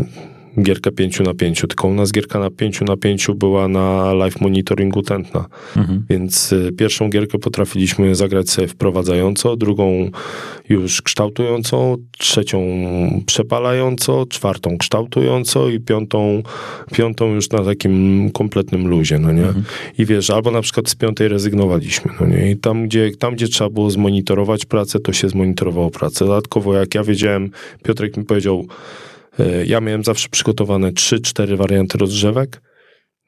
gierkę 0.59 0.91
5 0.91 1.19
na 1.19 1.33
5, 1.33 1.61
tylko 1.61 1.87
u 1.87 1.93
nas 1.93 2.11
gierka 2.11 2.39
na 2.39 2.49
5 2.49 2.81
na 2.81 2.97
5 2.97 3.27
była 3.35 3.67
na 3.67 4.13
live 4.13 4.41
monitoringu 4.41 5.01
tętna. 5.01 5.45
Mhm. 5.77 6.05
Więc 6.09 6.51
y, 6.51 6.71
pierwszą 6.77 7.09
gierkę 7.09 7.39
potrafiliśmy 7.39 8.15
zagrać 8.15 8.49
sobie 8.49 8.67
wprowadzająco, 8.67 9.55
drugą 9.55 10.09
już 10.69 11.01
kształtującą, 11.01 11.97
trzecią 12.17 12.61
przepalająco, 13.25 14.25
czwartą 14.25 14.77
kształtująco 14.77 15.69
i 15.69 15.79
piątą, 15.79 16.43
piątą 16.93 17.33
już 17.33 17.49
na 17.49 17.63
takim 17.63 18.29
kompletnym 18.33 18.87
luzie, 18.87 19.19
no 19.19 19.31
nie? 19.31 19.45
Mhm. 19.45 19.63
I 19.97 20.05
wiesz, 20.05 20.29
albo 20.29 20.51
na 20.51 20.61
przykład 20.61 20.89
z 20.89 20.95
piątej 20.95 21.27
rezygnowaliśmy, 21.27 22.11
no 22.19 22.27
nie? 22.27 22.51
I 22.51 22.57
tam 22.57 22.87
gdzie, 22.87 23.11
tam, 23.19 23.35
gdzie 23.35 23.47
trzeba 23.47 23.69
było 23.69 23.91
zmonitorować 23.91 24.65
pracę, 24.65 24.99
to 24.99 25.13
się 25.13 25.29
zmonitorowało 25.29 25.89
pracę. 25.89 26.25
Dodatkowo, 26.25 26.73
jak 26.73 26.95
ja 26.95 27.03
wiedziałem, 27.03 27.51
Piotrek 27.83 28.17
mi 28.17 28.25
powiedział, 28.25 28.67
ja 29.65 29.81
miałem 29.81 30.03
zawsze 30.03 30.29
przygotowane 30.29 30.91
3-4 30.91 31.57
warianty 31.57 31.97
rozgrzewek, 31.97 32.61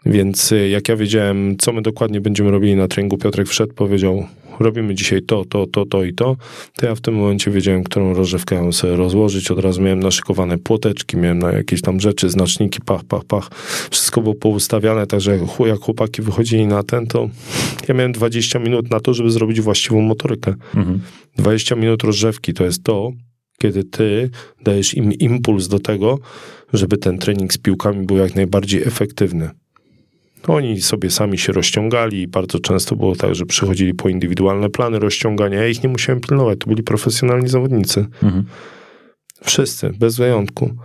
więc 0.05 0.51
e, 0.51 0.69
jak 0.69 0.89
ja 0.89 0.95
wiedziałem, 0.95 1.57
co 1.57 1.73
my 1.73 1.81
dokładnie 1.81 2.21
będziemy 2.21 2.51
robili 2.51 2.75
na 2.75 2.87
treningu, 2.87 3.17
Piotrek 3.17 3.47
wszedł, 3.47 3.73
powiedział, 3.73 4.27
robimy 4.59 4.95
dzisiaj 4.95 5.21
to, 5.21 5.45
to, 5.45 5.67
to, 5.67 5.85
to 5.85 6.03
i 6.03 6.13
to, 6.13 6.37
to 6.75 6.85
ja 6.85 6.95
w 6.95 7.01
tym 7.01 7.15
momencie 7.15 7.51
wiedziałem, 7.51 7.83
którą 7.83 8.13
rozrzewkę 8.13 8.61
mam 8.61 8.73
sobie 8.73 8.95
rozłożyć, 8.95 9.51
od 9.51 9.59
razu 9.59 9.81
miałem 9.81 9.99
naszykowane 9.99 10.57
płoteczki, 10.57 11.17
miałem 11.17 11.39
na 11.39 11.51
jakieś 11.51 11.81
tam 11.81 11.99
rzeczy, 11.99 12.29
znaczniki, 12.29 12.79
pach, 12.85 13.03
pach, 13.03 13.25
pach, 13.25 13.49
wszystko 13.91 14.21
było 14.21 14.35
poustawiane, 14.35 15.07
także 15.07 15.37
jak 15.65 15.79
chłopaki 15.79 16.21
wychodzili 16.21 16.67
na 16.67 16.83
ten, 16.83 17.07
to 17.07 17.29
ja 17.87 17.95
miałem 17.95 18.11
20 18.11 18.59
minut 18.59 18.91
na 18.91 18.99
to, 18.99 19.13
żeby 19.13 19.31
zrobić 19.31 19.61
właściwą 19.61 20.01
motorykę. 20.01 20.53
Mhm. 20.75 21.01
20 21.37 21.75
minut 21.75 22.03
rozrzewki 22.03 22.53
to 22.53 22.63
jest 22.63 22.83
to, 22.83 23.11
kiedy 23.63 23.83
ty 23.83 24.29
dajesz 24.63 24.93
im 24.93 25.13
impuls 25.13 25.67
do 25.67 25.79
tego, 25.79 26.19
żeby 26.73 26.97
ten 26.97 27.17
trening 27.17 27.53
z 27.53 27.57
piłkami 27.57 28.05
był 28.05 28.17
jak 28.17 28.35
najbardziej 28.35 28.83
efektywny. 28.83 29.49
Oni 30.47 30.81
sobie 30.81 31.09
sami 31.09 31.37
się 31.37 31.53
rozciągali 31.53 32.21
i 32.21 32.27
bardzo 32.27 32.59
często 32.59 32.95
było 32.95 33.15
tak, 33.15 33.35
że 33.35 33.45
przychodzili 33.45 33.93
po 33.93 34.09
indywidualne 34.09 34.69
plany 34.69 34.99
rozciągania. 34.99 35.57
Ja 35.61 35.67
ich 35.67 35.83
nie 35.83 35.89
musiałem 35.89 36.21
pilnować, 36.21 36.59
to 36.59 36.67
byli 36.67 36.83
profesjonalni 36.83 37.47
zawodnicy. 37.47 38.05
Mhm. 38.23 38.43
Wszyscy, 39.43 39.89
bez 39.99 40.17
wyjątku. 40.17 40.75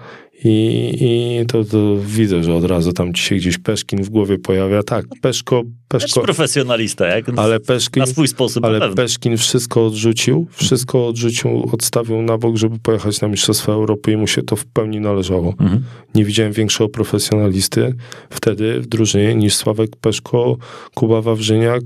I, 0.45 0.97
i 1.01 1.47
to, 1.47 1.65
to, 1.65 1.97
widzę, 2.07 2.43
że 2.45 2.55
od 2.55 2.65
razu 2.65 2.93
tam 2.93 3.15
ci 3.15 3.23
się 3.23 3.35
gdzieś 3.35 3.59
Peszkin 3.59 4.03
w 4.03 4.11
głowie 4.11 4.39
pojawia. 4.39 4.83
Tak, 4.83 5.07
Peszko... 5.21 5.63
Peszko 5.89 6.21
profesjonalista, 6.21 7.07
jak? 7.07 7.25
Ale 7.37 7.61
Peszkin, 7.61 8.01
na 8.01 8.07
swój 8.07 8.29
sposób. 8.29 8.65
Ale 8.65 8.95
Peszkin 8.95 9.37
wszystko 9.37 9.87
odrzucił, 9.87 10.47
wszystko 10.51 11.07
odrzucił, 11.07 11.69
odstawił 11.73 12.23
na 12.23 12.39
bok, 12.39 12.57
żeby 12.57 12.79
pojechać 12.79 13.21
na 13.21 13.29
Mistrzostwa 13.29 13.73
Europy 13.73 14.13
i 14.13 14.17
mu 14.17 14.27
się 14.27 14.43
to 14.43 14.57
w 14.57 14.67
pełni 14.67 15.01
należało. 15.01 15.55
Mhm. 15.61 15.85
Nie 16.15 16.25
widziałem 16.25 16.53
większego 16.53 16.89
profesjonalisty 16.89 17.95
wtedy 18.31 18.81
w 18.81 18.87
drużynie 18.87 19.35
niż 19.35 19.55
Sławek 19.55 19.97
Peszko, 19.97 20.57
Kuba 20.95 21.23
Wawrzyniak, 21.23 21.83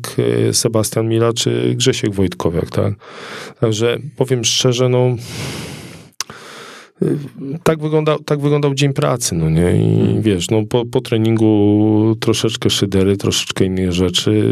e, 0.49 0.55
Sebastian 0.55 1.09
Mila 1.09 1.33
czy 1.33 1.75
Grzesiek 1.77 2.15
Wojtkowiak, 2.15 2.71
tak? 2.71 2.95
Także 3.61 3.99
powiem 4.17 4.45
szczerze, 4.45 4.89
no 4.89 5.17
tak 7.63 7.83
wyglądał, 7.83 8.19
tak 8.19 8.41
wyglądał 8.41 8.75
dzień 8.75 8.93
pracy, 8.93 9.35
no 9.35 9.51
nie? 9.51 9.73
I 9.73 10.21
wiesz, 10.21 10.51
no 10.51 10.63
po, 10.67 10.87
po 10.87 11.01
treningu 11.01 12.17
troszeczkę 12.21 12.71
szydery, 12.71 13.17
troszeczkę 13.17 13.65
innych 13.65 13.93
rzeczy. 13.93 14.43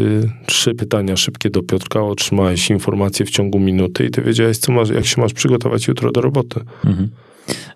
Trzy 0.45 0.75
pytania 0.75 1.17
szybkie 1.17 1.49
do 1.49 1.63
Piotrka, 1.63 2.03
otrzymałeś 2.03 2.69
informację 2.69 3.25
w 3.25 3.29
ciągu 3.29 3.59
minuty 3.59 4.05
i 4.05 4.09
ty 4.11 4.21
wiedziałeś, 4.21 4.57
co 4.57 4.71
masz, 4.71 4.89
jak 4.89 5.05
się 5.05 5.21
masz 5.21 5.33
przygotować 5.33 5.87
jutro 5.87 6.11
do 6.11 6.21
roboty. 6.21 6.59
Mhm. 6.85 7.09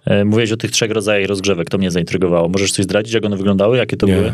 E, 0.06 0.26
mówiłeś 0.26 0.52
o 0.52 0.58
tych 0.58 0.72
trzech 0.72 0.92
rodzajach 0.92 1.30
rozgrzewek, 1.30 1.70
to 1.70 1.78
mnie 1.78 1.92
zaintrygowało. 1.92 2.50
Możesz 2.50 2.72
coś 2.72 2.86
zdradzić, 2.86 3.14
jak 3.14 3.26
one 3.26 3.38
wyglądały, 3.38 3.78
jakie 3.78 3.98
to 3.98 4.08
nie. 4.08 4.16
były? 4.16 4.34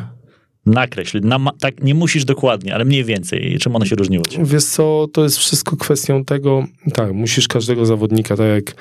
Nakreśl. 0.66 1.20
Na, 1.24 1.40
tak, 1.60 1.84
nie 1.84 1.96
musisz 1.96 2.26
dokładnie, 2.26 2.76
ale 2.76 2.86
mniej 2.86 3.04
więcej. 3.04 3.58
Czym 3.60 3.76
one 3.76 3.86
się 3.86 3.96
różniły? 3.96 4.24
Wiesz 4.44 4.66
co, 4.66 5.08
to 5.14 5.24
jest 5.24 5.38
wszystko 5.38 5.78
kwestią 5.78 6.26
tego, 6.26 6.66
tak, 6.94 7.14
musisz 7.14 7.48
każdego 7.48 7.86
zawodnika, 7.86 8.38
tak 8.38 8.48
jak 8.48 8.76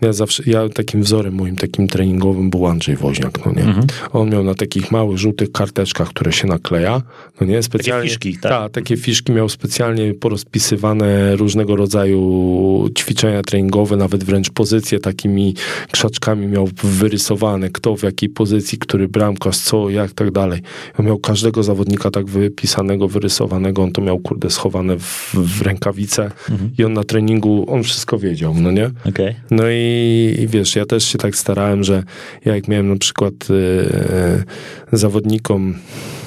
ja 0.00 0.12
zawsze, 0.12 0.42
ja 0.46 0.68
takim 0.68 1.02
wzorem 1.02 1.34
moim 1.34 1.56
takim 1.56 1.88
treningowym 1.88 2.50
był 2.50 2.66
Andrzej 2.66 2.96
Woźniak, 2.96 3.46
no 3.46 3.52
nie? 3.52 3.62
Mhm. 3.62 3.86
On 4.12 4.30
miał 4.30 4.44
na 4.44 4.54
takich 4.54 4.90
małych, 4.90 5.18
żółtych 5.18 5.52
karteczkach, 5.52 6.08
które 6.08 6.32
się 6.32 6.46
nakleja, 6.46 7.02
no 7.40 7.46
nie? 7.46 7.62
Specjalnie, 7.62 8.02
takie 8.02 8.10
fiszki, 8.10 8.38
tak? 8.38 8.52
Ta, 8.52 8.68
takie 8.68 8.96
fiszki 8.96 9.32
miał 9.32 9.48
specjalnie 9.48 10.14
porozpisywane 10.14 11.36
różnego 11.36 11.76
rodzaju 11.76 12.88
ćwiczenia 12.98 13.42
treningowe, 13.42 13.96
nawet 13.96 14.24
wręcz 14.24 14.50
pozycje 14.50 14.98
takimi 14.98 15.54
krzaczkami 15.90 16.46
miał 16.46 16.68
wyrysowane, 16.82 17.70
kto 17.70 17.96
w 17.96 18.02
jakiej 18.02 18.28
pozycji, 18.28 18.78
który 18.78 19.08
bramkarz, 19.08 19.58
co, 19.58 19.90
jak, 19.90 20.12
tak 20.12 20.30
dalej. 20.30 20.60
Miał 20.98 21.18
każdego 21.26 21.62
zawodnika 21.62 22.10
tak 22.10 22.26
wypisanego, 22.26 23.08
wyrysowanego, 23.08 23.82
on 23.82 23.92
to 23.92 24.02
miał, 24.02 24.18
kurde, 24.18 24.50
schowane 24.50 24.98
w, 24.98 25.34
w 25.34 25.62
rękawice 25.62 26.30
mhm. 26.50 26.70
i 26.78 26.84
on 26.84 26.92
na 26.92 27.04
treningu, 27.04 27.64
on 27.68 27.82
wszystko 27.82 28.18
wiedział, 28.18 28.54
no 28.54 28.70
nie? 28.70 28.90
Okay. 29.08 29.34
No 29.50 29.62
i, 29.70 30.36
i, 30.40 30.46
wiesz, 30.46 30.76
ja 30.76 30.86
też 30.86 31.04
się 31.04 31.18
tak 31.18 31.36
starałem, 31.36 31.84
że 31.84 32.02
ja 32.44 32.54
jak 32.54 32.68
miałem 32.68 32.88
na 32.88 32.96
przykład 32.96 33.34
e, 33.50 34.44
zawodnikom 34.92 35.74
E, 35.74 36.25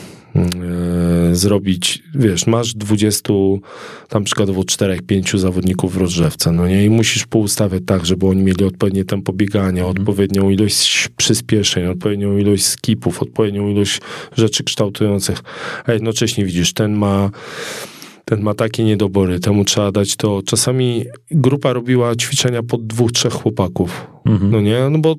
zrobić, 1.32 2.04
wiesz, 2.16 2.48
masz 2.48 2.74
20, 2.74 3.34
tam 4.10 4.24
przykładowo 4.24 4.62
4-5 4.62 5.38
zawodników 5.38 5.94
w 5.94 5.98
rozrzewce, 5.98 6.52
no 6.52 6.68
nie? 6.68 6.86
I 6.86 6.90
musisz 6.90 7.26
poustawiać 7.26 7.84
tak, 7.86 8.06
żeby 8.06 8.28
oni 8.28 8.44
mieli 8.44 8.66
odpowiednie 8.66 9.06
tempo 9.06 9.34
biegania, 9.34 9.84
mm. 9.84 9.98
odpowiednią 9.98 10.50
ilość 10.50 11.10
przyspieszeń, 11.18 11.86
odpowiednią 11.86 12.38
ilość 12.38 12.66
skipów, 12.66 13.22
odpowiednią 13.22 13.70
ilość 13.70 14.02
rzeczy 14.38 14.64
kształtujących. 14.64 15.44
A 15.86 15.94
jednocześnie 15.94 16.46
widzisz, 16.46 16.74
ten 16.74 16.94
ma 16.94 17.30
ten 18.26 18.42
ma 18.42 18.54
takie 18.54 18.84
niedobory, 18.84 19.40
temu 19.40 19.66
trzeba 19.66 19.92
dać 19.92 20.16
to. 20.16 20.42
Czasami 20.46 21.06
grupa 21.32 21.74
robiła 21.74 22.16
ćwiczenia 22.16 22.64
pod 22.64 22.88
dwóch, 22.88 23.12
trzech 23.12 23.34
chłopaków. 23.34 24.08
Mhm. 24.26 24.52
No 24.52 24.62
nie? 24.62 24.90
No 24.90 25.00
bo 25.00 25.16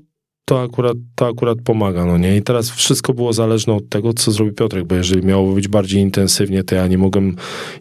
to 0.50 0.62
akurat, 0.62 0.96
to 1.14 1.26
akurat 1.26 1.58
pomaga, 1.64 2.04
no 2.04 2.18
nie? 2.18 2.36
I 2.36 2.42
teraz 2.42 2.70
wszystko 2.70 3.14
było 3.14 3.32
zależne 3.32 3.74
od 3.74 3.88
tego, 3.88 4.12
co 4.12 4.32
zrobi 4.32 4.52
Piotrek, 4.52 4.84
bo 4.84 4.94
jeżeli 4.94 5.26
miało 5.26 5.52
być 5.52 5.68
bardziej 5.68 6.02
intensywnie, 6.02 6.64
to 6.64 6.74
ja 6.74 6.86
nie 6.86 6.98
mogłem 6.98 7.36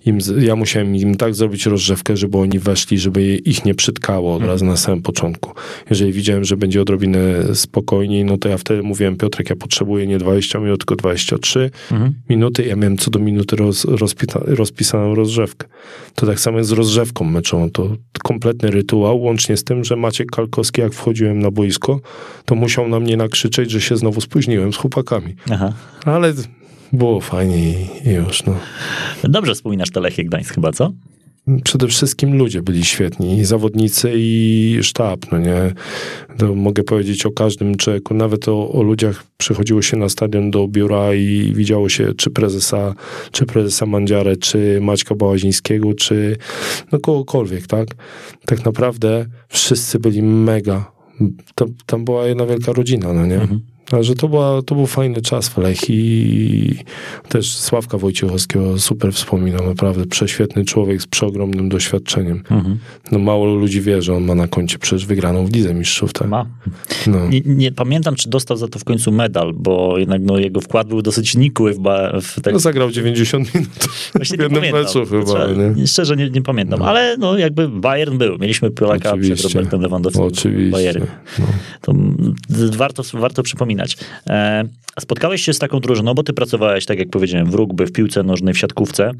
im, 0.05 0.17
ja 0.39 0.55
musiałem 0.55 0.95
im 0.95 1.15
tak 1.15 1.35
zrobić 1.35 1.65
rozrzewkę, 1.65 2.17
żeby 2.17 2.37
oni 2.37 2.59
weszli, 2.59 2.99
żeby 2.99 3.35
ich 3.35 3.65
nie 3.65 3.75
przytkało 3.75 4.35
od 4.35 4.43
razu 4.43 4.65
na 4.65 4.77
samym 4.77 5.01
początku. 5.01 5.51
Jeżeli 5.89 6.13
widziałem, 6.13 6.43
że 6.43 6.57
będzie 6.57 6.81
odrobinę 6.81 7.55
spokojniej, 7.55 8.25
no 8.25 8.37
to 8.37 8.49
ja 8.49 8.57
wtedy 8.57 8.83
mówiłem, 8.83 9.17
Piotrek, 9.17 9.49
ja 9.49 9.55
potrzebuję 9.55 10.07
nie 10.07 10.17
20 10.17 10.59
minut, 10.59 10.79
tylko 10.79 10.95
23 10.95 11.71
mhm. 11.91 12.13
minuty. 12.29 12.65
Ja 12.65 12.75
miałem 12.75 12.97
co 12.97 13.11
do 13.11 13.19
minuty 13.19 13.55
roz, 13.55 13.85
rozpita, 13.85 14.39
rozpisaną 14.45 15.15
rozrzewkę. 15.15 15.67
To 16.15 16.25
tak 16.25 16.39
samo 16.39 16.57
jest 16.57 16.69
z 16.69 16.73
rozrzewką 16.73 17.25
meczową. 17.25 17.69
To 17.69 17.95
kompletny 18.23 18.71
rytuał, 18.71 19.21
łącznie 19.21 19.57
z 19.57 19.63
tym, 19.63 19.83
że 19.83 19.95
Maciek 19.95 20.31
Kalkowski, 20.31 20.81
jak 20.81 20.93
wchodziłem 20.93 21.39
na 21.39 21.51
boisko, 21.51 21.99
to 22.45 22.55
musiał 22.59 22.87
na 22.87 22.99
mnie 22.99 23.17
nakrzyczeć, 23.17 23.71
że 23.71 23.81
się 23.81 23.97
znowu 23.97 24.21
spóźniłem 24.21 24.73
z 24.73 24.75
chłopakami. 24.77 25.35
Aha. 25.51 25.73
Ale 26.05 26.33
było 26.93 27.21
fajnie 27.21 27.71
i 28.05 28.09
już, 28.09 28.43
no. 28.45 28.55
Dobrze 29.23 29.55
wspominasz 29.55 29.91
te 29.91 29.99
Lechie 29.99 30.23
Gdańsk 30.23 30.55
chyba, 30.55 30.71
co? 30.71 30.91
Przede 31.63 31.87
wszystkim 31.87 32.37
ludzie 32.37 32.61
byli 32.61 32.85
świetni, 32.85 33.37
i 33.37 33.45
zawodnicy, 33.45 34.11
i 34.15 34.79
sztab, 34.81 35.31
no 35.31 35.37
nie? 35.37 35.73
To 36.37 36.55
mogę 36.55 36.83
powiedzieć 36.83 37.25
o 37.25 37.31
każdym 37.31 37.75
człowieku, 37.75 38.13
nawet 38.13 38.47
o, 38.47 38.71
o 38.71 38.83
ludziach 38.83 39.23
przychodziło 39.37 39.81
się 39.81 39.97
na 39.97 40.09
stadion 40.09 40.51
do 40.51 40.67
biura 40.67 41.13
i 41.13 41.51
widziało 41.55 41.89
się 41.89 42.13
czy 42.13 42.29
prezesa, 42.29 42.93
czy 43.31 43.45
prezesa 43.45 43.85
Mandziarę, 43.85 44.37
czy 44.37 44.79
Maćka 44.81 45.15
Bałazińskiego, 45.15 45.93
czy 45.93 46.37
no 46.91 46.99
kogokolwiek, 46.99 47.67
tak? 47.67 47.87
Tak 48.45 48.65
naprawdę 48.65 49.25
wszyscy 49.47 49.99
byli 49.99 50.23
mega 50.23 50.98
to, 51.55 51.65
tam 51.85 52.05
była 52.05 52.27
jedna 52.27 52.45
wielka 52.45 52.73
rodzina, 52.73 53.13
no 53.13 53.25
nie? 53.25 53.35
Mhm. 53.41 53.61
Że 54.01 54.15
to, 54.15 54.27
była, 54.27 54.61
to 54.61 54.75
był 54.75 54.85
fajny 54.85 55.21
czas 55.21 55.49
w 55.49 55.57
Lech 55.57 55.89
i 55.89 56.75
też 57.29 57.55
Sławka 57.55 57.97
Wojciechowskiego 57.97 58.79
super 58.79 59.13
wspominam, 59.13 59.65
naprawdę 59.65 60.05
prześwietny 60.05 60.65
człowiek 60.65 61.01
z 61.01 61.07
przeogromnym 61.07 61.69
doświadczeniem. 61.69 62.43
Mhm. 62.49 62.77
No 63.11 63.19
mało 63.19 63.45
ludzi 63.45 63.81
wie, 63.81 64.01
że 64.01 64.15
on 64.15 64.23
ma 64.23 64.35
na 64.35 64.47
koncie 64.47 64.79
przecież 64.79 65.05
wygraną 65.05 65.45
w 65.45 65.53
Lidze 65.53 65.73
Mistrzów, 65.73 66.13
tak? 66.13 66.27
Ma. 66.27 66.45
No. 67.07 67.29
Nie, 67.29 67.41
nie, 67.45 67.71
pamiętam, 67.71 68.15
czy 68.15 68.29
dostał 68.29 68.57
za 68.57 68.67
to 68.67 68.79
w 68.79 68.83
końcu 68.83 69.11
medal, 69.11 69.53
bo 69.53 69.97
jednak 69.97 70.21
no, 70.21 70.37
jego 70.37 70.61
wkład 70.61 70.87
był 70.87 71.01
dosyć 71.01 71.35
nikły 71.35 71.73
w, 71.73 71.79
w 72.21 72.41
tak... 72.41 72.53
No 72.53 72.59
zagrał 72.59 72.91
90 72.91 73.55
minut 73.55 73.69
Właśnie 74.15 74.37
w 74.37 74.41
jednym 74.41 74.61
meczu 74.61 75.05
chyba. 75.05 75.25
Trzeba, 75.25 75.47
nie? 75.75 75.87
Szczerze 75.87 76.15
nie, 76.15 76.29
nie 76.29 76.41
pamiętam, 76.41 76.79
no. 76.79 76.85
ale 76.85 77.17
no 77.17 77.37
jakby 77.37 77.69
Bayern 77.69 78.17
był. 78.17 78.37
Mieliśmy 78.37 78.71
Polaka 78.71 79.09
Oczywiście. 79.09 79.35
przed 79.35 79.53
Robertem 79.53 79.81
Lewandowskim. 79.81 80.23
Oczywiście. 80.23 80.71
Bayern. 80.71 81.05
No. 81.39 81.45
To 81.81 81.93
warto, 82.77 83.03
warto 83.13 83.43
przypominać. 83.43 83.78
E, 84.29 84.63
spotkałeś 84.99 85.41
się 85.41 85.53
z 85.53 85.59
taką 85.59 85.79
drużyną, 85.79 86.13
bo 86.13 86.23
ty 86.23 86.33
pracowałeś, 86.33 86.85
tak 86.85 86.99
jak 86.99 87.09
powiedziałem, 87.09 87.51
w 87.51 87.53
rugby, 87.53 87.85
w 87.85 87.91
piłce 87.91 88.23
nożnej, 88.23 88.53
w 88.53 88.57
siatkówce. 88.57 89.11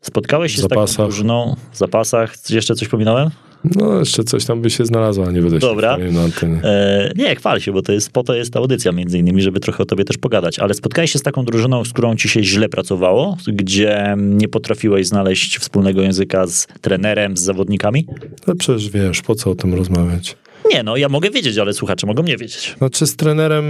Spotkałeś 0.00 0.54
się 0.56 0.62
z 0.62 0.68
taką 0.68 0.84
drużyną 0.86 1.56
w 1.72 1.76
zapasach. 1.76 2.34
Jeszcze 2.50 2.74
coś 2.74 2.88
pominąłem? 2.88 3.30
No, 3.64 3.98
jeszcze 3.98 4.24
coś 4.24 4.44
tam 4.44 4.62
by 4.62 4.70
się 4.70 4.86
znalazło, 4.86 5.26
a 5.26 5.30
nie 5.30 5.40
będę 5.40 5.58
Dobra. 5.58 5.96
się 5.98 6.12
na 6.12 6.22
antenie. 6.22 6.60
E, 6.64 7.12
nie, 7.16 7.36
chwal 7.36 7.60
się, 7.60 7.72
bo 7.72 7.82
to 7.82 7.92
jest, 7.92 8.12
po 8.12 8.22
to 8.22 8.34
jest 8.34 8.52
ta 8.52 8.58
audycja 8.58 8.92
między 8.92 9.18
innymi, 9.18 9.42
żeby 9.42 9.60
trochę 9.60 9.82
o 9.82 9.86
tobie 9.86 10.04
też 10.04 10.16
pogadać. 10.16 10.58
Ale 10.58 10.74
spotkałeś 10.74 11.12
się 11.12 11.18
z 11.18 11.22
taką 11.22 11.44
drużyną, 11.44 11.84
z 11.84 11.92
którą 11.92 12.16
ci 12.16 12.28
się 12.28 12.42
źle 12.42 12.68
pracowało, 12.68 13.36
gdzie 13.46 14.14
nie 14.18 14.48
potrafiłeś 14.48 15.06
znaleźć 15.06 15.58
wspólnego 15.58 16.02
języka 16.02 16.46
z 16.46 16.66
trenerem, 16.80 17.36
z 17.36 17.40
zawodnikami? 17.40 18.06
No 18.46 18.54
przecież 18.54 18.90
wiesz, 18.90 19.22
po 19.22 19.34
co 19.34 19.50
o 19.50 19.54
tym 19.54 19.74
rozmawiać? 19.74 20.36
Nie, 20.70 20.82
no 20.82 20.96
ja 20.96 21.08
mogę 21.08 21.30
wiedzieć, 21.30 21.58
ale 21.58 21.72
słuchacze 21.72 22.06
mogą 22.06 22.22
nie 22.22 22.36
wiedzieć. 22.36 22.74
Znaczy 22.78 23.06
z 23.06 23.16
trenerem 23.16 23.64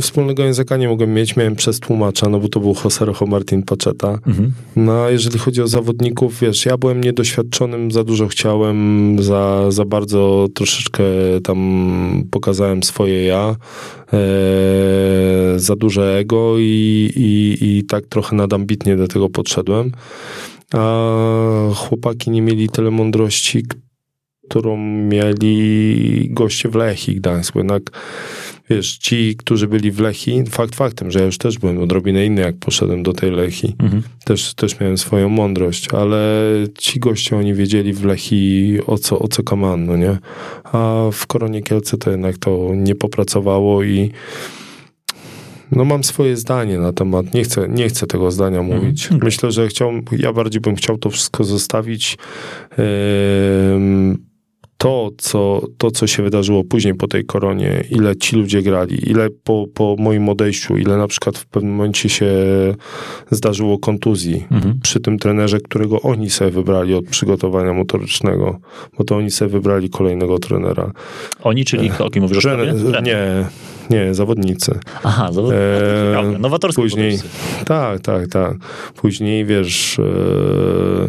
wspólnego 0.00 0.44
języka 0.44 0.76
nie 0.76 0.88
mogłem 0.88 1.14
mieć, 1.14 1.36
miałem 1.36 1.56
przez 1.56 1.80
tłumacza, 1.80 2.28
no 2.28 2.40
bo 2.40 2.48
to 2.48 2.60
był 2.60 2.74
Jose 2.84 3.04
Rojo 3.04 3.26
Martin 3.26 3.62
Pacheta. 3.62 4.18
Mhm. 4.26 4.52
No 4.76 5.04
a 5.04 5.10
jeżeli 5.10 5.38
chodzi 5.38 5.62
o 5.62 5.68
zawodników, 5.68 6.40
wiesz, 6.40 6.66
ja 6.66 6.76
byłem 6.76 7.04
niedoświadczonym, 7.04 7.90
za 7.90 8.04
dużo 8.04 8.28
chciałem, 8.28 9.16
za, 9.22 9.70
za 9.70 9.84
bardzo 9.84 10.48
troszeczkę 10.54 11.04
tam 11.44 12.24
pokazałem 12.30 12.82
swoje 12.82 13.24
ja, 13.24 13.56
e, 14.12 15.58
za 15.58 15.76
duże 15.76 16.18
ego 16.18 16.58
i, 16.58 17.10
i, 17.16 17.56
i 17.60 17.84
tak 17.84 18.06
trochę 18.06 18.36
nadambitnie 18.36 18.96
do 18.96 19.08
tego 19.08 19.28
podszedłem. 19.28 19.92
a 20.74 21.10
chłopaki 21.74 22.30
nie 22.30 22.42
mieli 22.42 22.68
tyle 22.68 22.90
mądrości, 22.90 23.62
którą 24.48 24.76
mieli 25.08 26.28
goście 26.30 26.68
w 26.68 26.74
Lechii 26.74 27.16
Gdańsk, 27.16 27.54
bo 27.54 27.60
jednak 27.60 27.90
wiesz, 28.70 28.98
ci, 28.98 29.36
którzy 29.36 29.68
byli 29.68 29.90
w 29.90 30.00
Lechii, 30.00 30.44
fakt 30.50 30.74
faktem, 30.74 31.10
że 31.10 31.18
ja 31.18 31.26
już 31.26 31.38
też 31.38 31.58
byłem 31.58 31.78
odrobinę 31.78 32.26
inny, 32.26 32.42
jak 32.42 32.56
poszedłem 32.56 33.02
do 33.02 33.12
tej 33.12 33.30
Lechii. 33.30 33.76
Mhm. 33.78 34.02
Też, 34.24 34.54
też 34.54 34.80
miałem 34.80 34.98
swoją 34.98 35.28
mądrość, 35.28 35.94
ale 35.94 36.52
ci 36.78 37.00
goście, 37.00 37.36
oni 37.36 37.54
wiedzieli 37.54 37.92
w 37.92 38.04
Lechii 38.04 38.78
o 38.86 38.98
co, 38.98 39.18
o 39.18 39.28
co 39.28 39.42
kaman, 39.42 39.86
no 39.86 39.96
nie? 39.96 40.18
A 40.64 41.04
w 41.12 41.26
Koronie 41.26 41.62
Kielce 41.62 41.98
to 41.98 42.10
jednak 42.10 42.38
to 42.38 42.70
nie 42.74 42.94
popracowało 42.94 43.82
i 43.82 44.10
no 45.72 45.84
mam 45.84 46.04
swoje 46.04 46.36
zdanie 46.36 46.78
na 46.78 46.92
temat, 46.92 47.34
nie 47.34 47.44
chcę, 47.44 47.68
nie 47.68 47.88
chcę 47.88 48.06
tego 48.06 48.30
zdania 48.30 48.62
mówić. 48.62 49.02
Mhm. 49.04 49.20
Myślę, 49.24 49.52
że 49.52 49.68
chciał, 49.68 49.92
ja 50.18 50.32
bardziej 50.32 50.60
bym 50.60 50.76
chciał 50.76 50.98
to 50.98 51.10
wszystko 51.10 51.44
zostawić 51.44 52.18
em, 52.70 54.25
to, 54.78 55.10
co, 55.18 55.62
to, 55.78 55.90
co 55.90 56.06
się 56.06 56.22
wydarzyło 56.22 56.64
później 56.64 56.94
po 56.94 57.08
tej 57.08 57.24
koronie, 57.24 57.84
ile 57.90 58.16
ci 58.16 58.36
ludzie 58.36 58.62
grali, 58.62 59.10
ile 59.10 59.28
po, 59.44 59.66
po 59.74 59.96
moim 59.98 60.28
odejściu, 60.28 60.76
ile 60.76 60.96
na 60.96 61.06
przykład 61.08 61.38
w 61.38 61.46
pewnym 61.46 61.72
momencie 61.74 62.08
się 62.08 62.26
zdarzyło 63.30 63.78
kontuzji 63.78 64.44
Mhm. 64.50 64.78
przy 64.82 65.00
tym 65.00 65.18
trenerze, 65.18 65.60
którego 65.60 66.00
oni 66.02 66.30
sobie 66.30 66.50
wybrali 66.50 66.94
od 66.94 67.04
przygotowania 67.06 67.72
motorycznego, 67.72 68.58
bo 68.98 69.04
to 69.04 69.16
oni 69.16 69.30
sobie 69.30 69.50
wybrali 69.50 69.90
kolejnego 69.90 70.38
trenera. 70.38 70.92
Oni, 71.42 71.64
czyli 71.64 71.90
o 71.98 72.10
kim 72.10 72.22
mówisz? 72.22 72.42
Trener, 72.42 72.74
nie, 73.02 73.44
nie, 73.90 74.14
zawodnicy. 74.14 74.78
Aha, 75.02 75.32
zawod... 75.32 75.52
Eee, 75.52 75.58
ciekawe. 76.14 76.38
Nowatorskie 76.38 76.82
później-. 76.82 77.18
Tak, 77.66 78.00
tak, 78.00 78.28
tak. 78.28 78.54
Później 78.96 79.44
wiesz, 79.44 79.98
e, 79.98 80.02
e, 80.02 81.08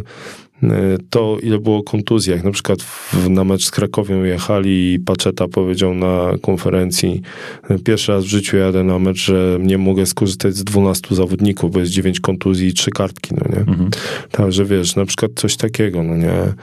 to 1.09 1.37
ile 1.43 1.59
było 1.59 1.83
kontuzji, 1.83 2.31
jak 2.31 2.43
na 2.43 2.51
przykład 2.51 2.81
w, 2.81 3.29
na 3.29 3.43
mecz 3.43 3.65
z 3.65 3.71
Krakowią 3.71 4.23
jechali 4.23 4.93
i 4.93 4.99
Paczeta 4.99 5.47
powiedział 5.47 5.93
na 5.93 6.31
konferencji, 6.41 7.21
e, 7.69 7.79
pierwszy 7.79 8.11
raz 8.11 8.23
w 8.23 8.27
życiu 8.27 8.57
jadę 8.57 8.83
na 8.83 8.99
mecz, 8.99 9.17
że 9.17 9.57
nie 9.61 9.77
mogę 9.77 10.05
skorzystać 10.05 10.55
z 10.55 10.63
12 10.63 11.15
zawodników, 11.15 11.71
bo 11.71 11.79
jest 11.79 11.91
9 11.91 12.19
kontuzji 12.19 12.67
i 12.67 12.73
3 12.73 12.91
kartki, 12.91 13.35
no 13.35 13.51
nie? 13.55 13.59
Mhm. 13.59 13.89
Także 14.31 14.65
wiesz, 14.65 14.95
na 14.95 15.05
przykład 15.05 15.31
coś 15.35 15.57
takiego, 15.57 16.03
no 16.03 16.15
nie. 16.17 16.53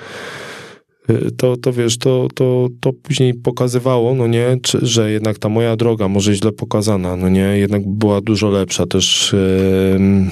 Y, 1.11 1.31
To, 1.37 1.57
to 1.57 1.73
wiesz, 1.73 1.99
to, 1.99 2.29
to, 2.35 2.69
to 2.81 2.93
później 2.93 3.35
pokazywało, 3.35 4.15
no 4.15 4.27
nie, 4.27 4.57
czy, 4.63 4.79
że 4.87 5.11
jednak 5.11 5.39
ta 5.39 5.49
moja 5.49 5.77
droga 5.77 6.09
może 6.09 6.35
źle 6.35 6.53
pokazana, 6.53 7.17
no 7.17 7.29
nie, 7.29 7.59
jednak 7.59 7.89
była 7.89 8.21
dużo 8.21 8.51
lepsza 8.51 8.87
też, 8.87 9.35
em, 9.95 10.31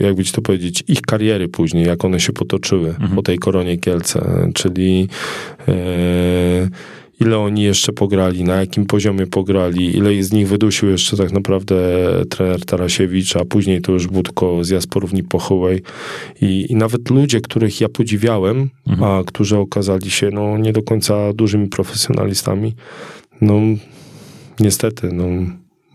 jakby 0.00 0.24
ci 0.24 0.32
to 0.32 0.42
powiedzieć, 0.42 0.84
ich 0.88 1.00
kariery 1.00 1.48
później, 1.48 1.86
jak 1.86 2.04
one 2.04 2.20
się 2.20 2.32
potoczyły 2.32 2.94
po 3.14 3.22
tej 3.22 3.38
koronie 3.38 3.78
Kielce, 3.78 4.50
czyli 4.54 5.08
e, 5.68 6.68
ile 7.20 7.38
oni 7.38 7.62
jeszcze 7.62 7.92
pograli, 7.92 8.44
na 8.44 8.54
jakim 8.54 8.86
poziomie 8.86 9.26
pograli, 9.26 9.96
ile 9.96 10.22
z 10.22 10.32
nich 10.32 10.48
wydusił 10.48 10.88
jeszcze 10.88 11.16
tak 11.16 11.32
naprawdę 11.32 11.76
trener 12.30 12.64
Tarasiewicz, 12.64 13.36
a 13.36 13.44
później 13.44 13.80
to 13.80 13.92
już 13.92 14.06
był 14.06 14.22
tylko 14.22 14.64
z 14.64 14.68
Jasporówni 14.68 15.22
Pochyłej 15.22 15.82
i, 16.40 16.66
i 16.70 16.74
nawet 16.74 17.10
ludzie, 17.10 17.40
których 17.40 17.80
ja 17.80 17.88
podziwiałem, 17.88 18.70
a 19.02 19.22
którzy 19.26 19.58
okazali 19.58 20.10
się 20.10 20.30
no, 20.30 20.58
nie 20.58 20.72
do 20.72 20.82
końca 20.82 21.32
dużymi 21.32 21.68
profesjonalistami, 21.68 22.74
no 23.40 23.60
niestety, 24.60 25.10
no 25.12 25.24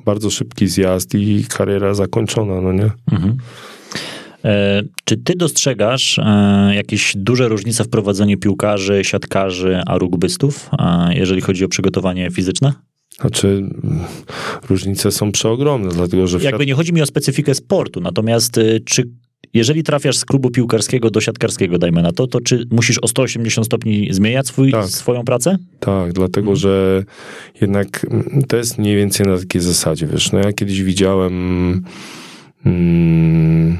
bardzo 0.05 0.29
szybki 0.29 0.67
zjazd 0.67 1.15
i 1.15 1.45
kariera 1.49 1.93
zakończona, 1.93 2.61
no 2.61 2.73
nie? 2.73 2.91
Mhm. 3.11 3.37
E, 4.45 4.83
Czy 5.05 5.17
ty 5.17 5.35
dostrzegasz 5.35 6.19
e, 6.19 6.71
jakieś 6.75 7.13
duże 7.15 7.47
różnice 7.47 7.83
w 7.83 7.89
prowadzeniu 7.89 8.37
piłkarzy, 8.37 9.03
siatkarzy, 9.03 9.81
a 9.87 9.97
rugbystów, 9.97 10.69
e, 10.79 11.09
jeżeli 11.15 11.41
chodzi 11.41 11.65
o 11.65 11.67
przygotowanie 11.67 12.31
fizyczne? 12.31 12.73
Znaczy, 13.21 13.63
różnice 14.69 15.11
są 15.11 15.31
przeogromne, 15.31 15.89
dlatego 15.89 16.27
że 16.27 16.39
Jakby 16.39 16.65
nie 16.65 16.73
chodzi 16.73 16.93
mi 16.93 17.01
o 17.01 17.05
specyfikę 17.05 17.55
sportu, 17.55 18.01
natomiast 18.01 18.59
czy 18.85 19.03
jeżeli 19.53 19.83
trafiasz 19.83 20.17
z 20.17 20.25
klubu 20.25 20.49
piłkarskiego 20.49 21.09
do 21.09 21.21
siatkarskiego, 21.21 21.77
dajmy 21.77 22.01
na 22.01 22.11
to, 22.11 22.27
to 22.27 22.41
czy 22.41 22.65
musisz 22.71 22.99
o 22.99 23.07
180 23.07 23.67
stopni 23.67 24.07
zmieniać 24.11 24.47
swój, 24.47 24.71
Tak. 24.71 24.87
swoją 24.87 25.23
pracę? 25.23 25.57
Tak, 25.79 26.13
dlatego 26.13 26.55
że 26.55 27.03
jednak 27.61 28.05
mm, 28.11 28.43
to 28.47 28.57
jest 28.57 28.77
mniej 28.77 28.95
więcej 28.95 29.27
na 29.27 29.37
takiej 29.37 29.61
zasadzie, 29.61 30.07
wiesz, 30.07 30.31
no 30.31 30.39
ja 30.39 30.53
kiedyś 30.53 30.83
widziałem 30.83 31.83
mm, 32.65 33.77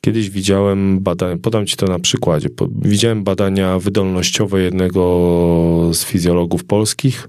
kiedyś 0.00 0.30
widziałem 0.30 1.00
badania, 1.00 1.36
podam 1.42 1.66
ci 1.66 1.76
to 1.76 1.86
na 1.86 1.98
przykładzie, 1.98 2.48
widziałem 2.82 3.24
badania 3.24 3.78
wydolnościowe 3.78 4.60
jednego 4.62 5.90
z 5.92 6.04
fizjologów 6.04 6.64
polskich, 6.64 7.28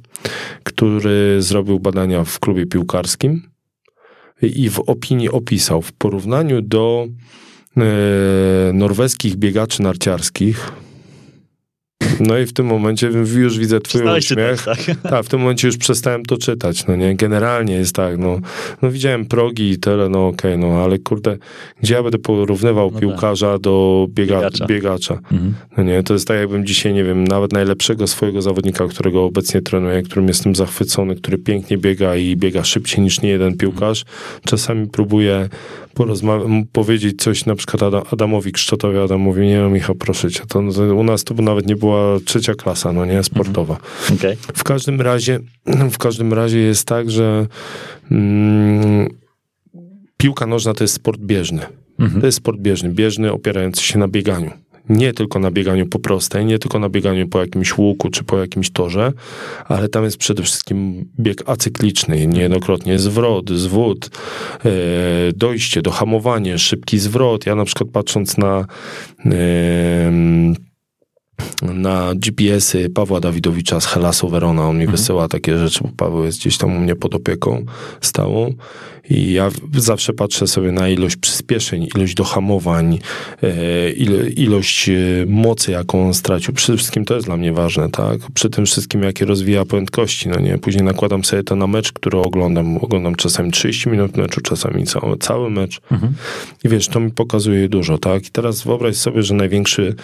który 0.64 1.41
zrobił 1.41 1.80
badania 1.80 2.24
w 2.24 2.39
klubie 2.39 2.66
piłkarskim 2.66 3.50
i 4.42 4.70
w 4.70 4.80
opinii 4.80 5.30
opisał. 5.30 5.82
W 5.82 5.92
porównaniu 5.92 6.62
do 6.62 7.08
e, 7.78 7.82
norweskich 8.74 9.36
biegaczy 9.36 9.82
narciarskich, 9.82 10.72
no 12.20 12.38
i 12.38 12.45
w 12.45 12.54
tym 12.54 12.66
momencie 12.66 13.08
już 13.36 13.60
widzę 13.60 13.80
twój 13.80 14.02
Przestałeś 14.02 14.32
uśmiech. 14.32 14.60
czytać, 14.60 14.86
tak? 14.86 15.12
Tak, 15.12 15.26
w 15.26 15.30
tym 15.30 15.39
momencie 15.39 15.68
już 15.68 15.78
przestałem 15.78 16.26
to 16.26 16.38
czytać, 16.38 16.88
no 16.88 16.95
nie? 16.95 17.16
Generalnie 17.16 17.74
jest 17.74 17.95
tak, 17.95 18.18
no, 18.18 18.39
no 18.82 18.91
widziałem 18.91 19.26
progi 19.26 19.70
i 19.70 19.78
tyle, 19.80 20.10
no 20.10 20.28
okej, 20.28 20.58
no 20.58 20.68
ale 20.84 20.97
kurde, 21.00 21.38
gdzie 21.82 21.93
ja 21.93 22.04
będę 22.04 22.18
porównywał 22.18 22.86
No 22.86 22.91
tak. 22.91 23.02
piłkarza 23.02 23.60
do 23.60 24.06
biega, 24.10 24.36
Biegacza. 24.36 24.66
biegacza. 24.66 25.14
Mhm. 25.14 25.54
No 25.78 25.84
nie, 25.84 26.04
to 26.04 26.14
jest 26.14 26.28
tak 26.28 26.38
jakbym 26.39 26.66
dzisiaj, 26.66 26.93
nie 26.93 27.04
wiem, 27.04 27.24
nawet 27.24 27.54
najlepszego 27.54 28.08
swojego 28.08 28.41
zawodnika, 28.41 28.88
którego 28.88 29.24
obecnie 29.26 29.62
trenuję, 29.62 30.02
którym 30.04 30.28
jestem 30.28 30.56
zachwycony, 30.56 31.16
który 31.16 31.38
pięknie 31.38 31.78
biega 31.78 32.16
i 32.16 32.36
biega 32.36 32.64
szybciej 32.64 33.02
niż 33.04 33.22
nie 33.22 33.30
jeden 33.30 33.58
piłkarz, 33.58 34.06
czasami 34.45 34.88
próbuję 34.88 35.50
porozma- 35.96 36.64
powiedzieć 36.72 37.22
coś 37.22 37.46
na 37.46 37.56
przykład 37.56 37.84
Adam, 37.84 38.04
Adamowi 38.12 38.52
Kszczotowi, 38.52 38.98
Adam 38.98 39.22
mówi, 39.22 39.48
nie 39.48 39.60
no 39.60 39.70
Michał, 39.70 39.96
proszę 39.96 40.32
cię, 40.32 40.44
to, 40.48 40.60
u 40.96 41.04
nas 41.04 41.24
to 41.24 41.34
nawet 41.34 41.68
nie 41.68 41.76
była 41.76 42.20
trzecia 42.26 42.54
klasa, 42.54 42.94
no 42.94 43.06
nie, 43.06 43.24
sportowa. 43.24 43.78
Okej. 44.14 44.38
W 44.56 44.64
każdym 44.64 45.02
razie, 45.02 45.40
w 45.92 45.98
każdym 45.98 46.34
razie 46.34 46.60
jest 46.60 46.88
tak, 46.88 47.12
że 47.12 47.48
mm, 48.12 49.10
piłka 50.18 50.48
nożna 50.48 50.74
to 50.74 50.84
jest 50.84 50.94
sport 50.94 51.20
bieżny. 51.20 51.62
Mhm. 52.00 52.22
To 52.22 52.28
jest 52.28 52.38
sport 52.38 52.60
bieżny, 52.60 52.90
bieżny 52.90 53.32
opierający 53.32 53.84
się 53.84 54.00
na 54.00 54.08
bieganiu. 54.08 54.52
Nie 54.90 55.14
tylko 55.14 55.40
na 55.40 55.52
bieganiu 55.52 55.88
po 55.88 56.00
prostej, 56.00 56.46
nie 56.46 56.60
tylko 56.60 56.80
na 56.80 56.90
bieganiu 56.90 57.28
po 57.28 57.40
jakimś 57.40 57.78
łuku 57.78 58.10
czy 58.10 58.24
po 58.24 58.38
jakimś 58.38 58.70
torze, 58.70 59.14
ale 59.66 59.90
tam 59.90 60.04
jest 60.04 60.18
przede 60.18 60.44
wszystkim 60.44 61.06
bieg 61.20 61.44
acykliczny, 61.46 62.28
niejednokrotnie 62.28 63.00
zwrot, 63.00 63.50
zwód, 63.50 64.10
e, 64.66 64.70
dojście, 65.36 65.82
dohamowanie, 65.82 66.58
szybki 66.60 67.00
zwrot. 67.00 67.46
Ja 67.46 67.56
na 67.56 67.66
przykład 67.66 67.90
patrząc 67.90 68.38
na 68.38 68.66
na 71.62 72.12
GPS-y 72.16 72.90
Pawła 72.90 73.20
Dawidowicza 73.20 73.80
z 73.80 73.86
Helasu 73.86 74.30
Verona. 74.30 74.70
On 74.70 74.78
mi 74.78 74.88
wysyła 74.88 75.28
takie 75.28 75.58
rzeczy, 75.58 75.80
bo 75.84 75.90
Paweł 75.98 76.26
jest 76.26 76.40
gdzieś 76.40 76.58
tam 76.58 76.76
u 76.76 76.80
mnie 76.80 76.96
pod 76.96 77.16
opieką 77.16 77.66
stałą 78.02 78.54
i 79.10 79.34
ja 79.34 79.50
zawsze 79.76 80.14
patrzę 80.14 80.48
sobie 80.48 80.72
na 80.72 80.90
ilość 80.90 81.16
przyspieszeń, 81.16 81.88
ilość 81.96 82.14
dohamowań, 82.14 83.00
e, 83.44 83.92
ilość 84.30 84.90
e, 84.90 84.94
mocy, 85.28 85.72
jaką 85.72 86.08
on 86.08 86.14
stracił. 86.14 86.54
Przede 86.54 86.78
wszystkim 86.78 87.06
to 87.06 87.16
jest 87.16 87.28
dla 87.28 87.38
mnie 87.38 87.54
ważne, 87.54 87.90
tak? 87.90 88.20
Przy 88.34 88.50
tym 88.50 88.66
wszystkim, 88.66 89.04
jakie 89.04 89.26
rozwija 89.26 89.66
prędkości, 89.66 90.30
no 90.30 90.40
nie? 90.40 90.58
Później 90.58 90.84
nakładam 90.84 91.24
sobie 91.24 91.44
to 91.44 91.56
na 91.56 91.68
mecz, 91.68 91.92
który 91.92 92.18
oglądam. 92.18 92.78
Oglądam 92.78 93.16
czasami 93.16 93.52
30 93.52 93.90
minut 93.90 94.18
meczu, 94.18 94.42
czasami 94.42 94.86
cały, 94.86 95.18
cały 95.18 95.50
mecz. 95.50 95.82
I 96.64 96.70
wiesz, 96.70 96.88
to 96.88 97.00
mi 97.00 97.12
pokazuje 97.12 97.70
dużo, 97.70 97.98
tak? 97.98 98.28
I 98.28 98.30
teraz 98.32 98.64
wyobraź 98.64 98.96
sobie, 98.96 99.24
że 99.24 99.34
największy 99.34 99.96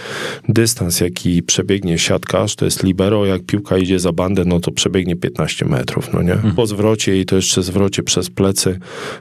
dystans, 0.50 1.00
jaki 1.00 1.25
przebiegnie 1.44 1.98
siatkarz, 1.98 2.56
to 2.56 2.66
jest 2.66 2.84
libero. 2.84 3.26
Jak 3.26 3.46
piłka 3.46 3.78
idzie 3.78 4.00
za 4.00 4.12
bandę, 4.12 4.46
no 4.46 4.60
to 4.60 4.72
przebiegnie 4.72 5.16
15 5.16 5.66
metrów, 5.66 6.14
no 6.14 6.22
nie? 6.22 6.38
Po 6.56 6.68
zwrocie 6.68 7.20
i 7.20 7.26
to 7.26 7.36
jeszcze 7.36 7.64
zwrocie 7.64 8.04
przez 8.04 8.30
plecy, 8.30 8.80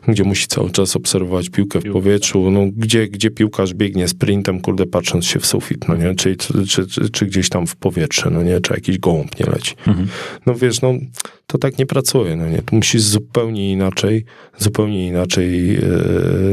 gdzie 0.08 0.24
musi 0.24 0.46
cały 0.46 0.70
czas 0.70 0.96
obserwować 0.96 1.50
piłkę 1.50 1.80
w 1.80 1.92
powietrzu, 1.92 2.50
no 2.50 2.60
gdzie, 2.76 3.08
gdzie 3.08 3.30
piłkarz 3.30 3.74
biegnie 3.74 4.08
sprintem, 4.08 4.60
kurde, 4.60 4.86
patrząc 4.86 5.26
się 5.26 5.40
w 5.40 5.46
sufit, 5.46 5.88
no 5.88 5.96
nie? 5.96 6.14
Czy, 6.14 6.36
czy, 6.36 6.66
czy, 6.66 6.86
czy, 6.86 7.10
czy 7.10 7.26
gdzieś 7.26 7.48
tam 7.48 7.66
w 7.66 7.76
powietrze, 7.76 8.30
no 8.30 8.42
nie? 8.42 8.60
Czy 8.60 8.74
jakiś 8.74 8.98
gołąb 8.98 9.40
nie 9.40 9.46
leci. 9.46 9.74
No 10.46 10.54
wiesz, 10.54 10.82
no 10.82 10.94
to 11.46 11.58
tak 11.58 11.78
nie 11.78 11.86
pracuje, 11.86 12.36
no 12.36 12.48
nie? 12.48 12.62
Tu 12.62 12.76
musisz 12.76 13.02
zupełnie 13.02 13.72
inaczej, 13.72 14.24
zupełnie 14.58 15.06
inaczej 15.06 15.76
e, 15.76 15.80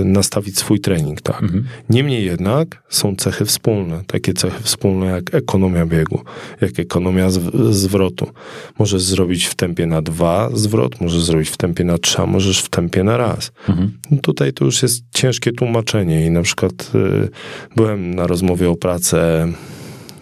nastawić 0.06 0.58
swój 0.58 0.80
trening, 0.80 1.22
tak? 1.22 1.42
Niemniej 1.90 2.26
jednak 2.26 2.84
są 2.90 3.16
cechy 3.16 3.46
wspólne, 3.46 4.02
takie 4.08 4.34
cechy 4.34 4.64
wspólne 4.64 5.06
jak 5.06 5.34
ekonomia 5.44 5.86
biegu, 5.86 6.20
jak 6.62 6.80
ekonomia 6.80 7.30
zw- 7.30 7.74
zwrotu. 7.74 8.28
Możesz 8.80 9.02
zrobić 9.02 9.46
w 9.46 9.56
tempie 9.56 9.86
na 9.86 10.02
dwa 10.02 10.50
zwrot, 10.54 11.02
możesz 11.02 11.24
zrobić 11.24 11.50
w 11.50 11.58
tempie 11.58 11.84
na 11.84 11.98
trzy, 11.98 12.18
a 12.22 12.26
możesz 12.26 12.60
w 12.62 12.70
tempie 12.70 13.04
na 13.04 13.18
raz. 13.18 13.52
Mhm. 13.70 13.92
No 14.12 14.18
Tutaj 14.22 14.54
to 14.54 14.66
już 14.66 14.82
jest 14.82 15.04
ciężkie 15.14 15.52
tłumaczenie 15.52 16.26
i 16.26 16.30
na 16.32 16.42
przykład 16.42 16.92
y, 16.96 17.30
byłem 17.76 18.16
na 18.16 18.28
rozmowie 18.28 18.70
o 18.70 18.76
pracę 18.76 19.48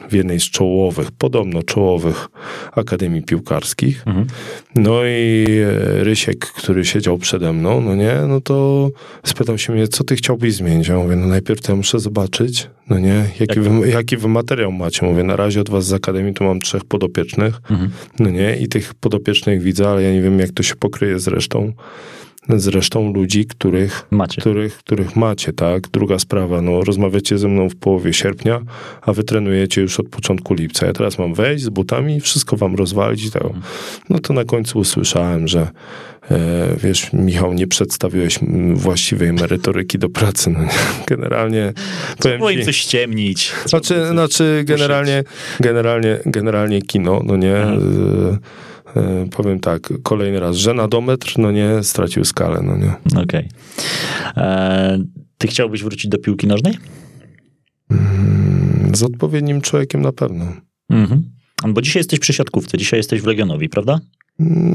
w 0.10 0.14
jednej 0.14 0.39
z 0.39 0.43
czołowych, 0.43 1.12
podobno 1.12 1.64
czołowych 1.64 2.28
akademii 2.72 3.22
piłkarskich. 3.22 4.03
Mhm. 4.07 4.28
No 4.76 4.99
i 5.05 5.45
e, 5.49 6.03
Rysiek, 6.03 6.39
który 6.39 6.86
siedział 6.86 7.18
przede 7.18 7.53
mną, 7.53 7.82
no 7.82 7.95
nie, 7.95 8.14
no 8.28 8.41
to 8.41 8.89
spytał 9.24 9.57
się 9.57 9.74
mnie, 9.74 9.88
co 9.88 10.03
ty 10.03 10.16
chciałbyś 10.16 10.53
zmienić? 10.53 10.88
Ja 10.88 10.95
mówię, 10.97 11.16
no 11.16 11.28
najpierw 11.28 11.62
to 11.62 11.72
ja 11.72 11.76
muszę 11.76 11.99
zobaczyć, 11.99 12.70
no 12.89 12.99
nie, 12.99 13.26
jaki, 13.39 13.60
Jak- 13.60 13.70
wy, 13.70 13.89
jaki 13.89 14.18
wy 14.18 14.28
materiał 14.28 14.72
macie. 14.72 15.05
Mówię, 15.05 15.24
na 15.24 15.36
razie 15.36 15.62
od 15.62 15.70
was 15.70 15.86
z 15.86 15.93
akademii 15.93 16.34
tu 16.34 16.43
mam 16.43 16.60
trzech 16.62 16.86
podopiecznych, 16.86 17.55
Mhm. 17.72 17.89
no 18.20 18.30
nie, 18.30 18.57
i 18.57 18.68
tych 18.68 18.93
podopiecznych 18.93 19.62
widzę, 19.62 19.89
ale 19.89 20.03
ja 20.03 20.14
nie 20.14 20.22
wiem, 20.22 20.39
jak 20.39 20.51
to 20.51 20.64
się 20.64 20.76
pokryje 20.76 21.20
z 21.20 21.28
resztą, 21.28 21.74
z 22.58 22.68
resztą 22.68 23.14
ludzi, 23.14 23.45
których 23.45 24.06
Macie. 24.12 24.41
których, 24.41 24.78
których 24.78 25.16
macie, 25.16 25.54
tak? 25.54 25.88
Druga 25.88 26.20
sprawa, 26.20 26.62
no 26.62 26.84
rozmawiacie 26.84 27.38
ze 27.38 27.47
mną 27.47 27.70
w 27.70 27.76
połowie 27.76 28.14
sierpnia, 28.14 28.62
a 29.02 29.14
wy 29.14 29.24
trenujecie 29.24 29.82
już 29.82 30.00
od 30.00 30.10
początku 30.10 30.54
lipca. 30.54 30.86
Ja 30.86 30.93
teraz 30.93 31.20
mam 31.20 31.34
wejść 31.34 31.64
z 31.64 31.70
butami 31.70 32.16
i 32.16 32.22
wszystko 32.22 32.58
wam 32.58 32.76
rozwalić 32.76 33.32
tak. 33.32 33.43
No 34.10 34.20
to 34.20 34.34
na 34.34 34.45
końcu 34.45 34.80
usłyszałem, 34.80 35.47
że 35.47 35.68
e, 36.32 36.38
wiesz, 36.84 37.14
Michał, 37.14 37.54
nie 37.54 37.68
przedstawiłeś 37.68 38.39
właściwej 38.74 39.34
merytoryki 39.34 40.00
do 40.00 40.10
pracy. 40.10 40.50
No, 40.50 40.60
nie? 40.60 40.70
generalnie 41.16 41.74
Było 42.38 42.50
im 42.50 42.64
coś 42.64 42.78
ściemnić. 42.78 43.54
znaczy, 43.66 44.08
znaczy 44.08 44.64
generalnie, 44.66 45.24
generalnie, 45.60 46.20
generalnie 46.26 46.82
kino, 46.82 47.22
no 47.26 47.38
nie. 47.38 47.56
Mhm. 47.58 48.38
E, 48.96 49.26
powiem 49.36 49.60
tak, 49.60 49.90
kolejny 50.04 50.40
raz, 50.40 50.56
że 50.56 50.74
nadometr, 50.74 51.34
no 51.38 51.52
nie, 51.52 51.84
stracił 51.84 52.26
skalę, 52.26 52.62
no 52.64 52.78
nie. 52.78 53.22
Okej. 53.22 53.48
E, 54.38 55.00
Ty 55.38 55.48
chciałbyś 55.48 55.84
wrócić 55.84 56.08
do 56.08 56.18
piłki 56.18 56.48
nożnej? 56.48 56.78
Mm, 57.92 58.96
Z 58.96 59.04
odpowiednim 59.04 59.62
człowiekiem 59.62 60.02
na 60.02 60.12
pewno. 60.12 60.46
Mhm. 60.90 61.24
Bo 61.68 61.82
dzisiaj 61.82 62.00
jesteś 62.00 62.20
przy 62.20 62.34
siatkówce, 62.34 62.78
dzisiaj 62.78 63.00
jesteś 63.00 63.22
w 63.22 63.26
Legionowi, 63.26 63.70
prawda? 63.70 64.00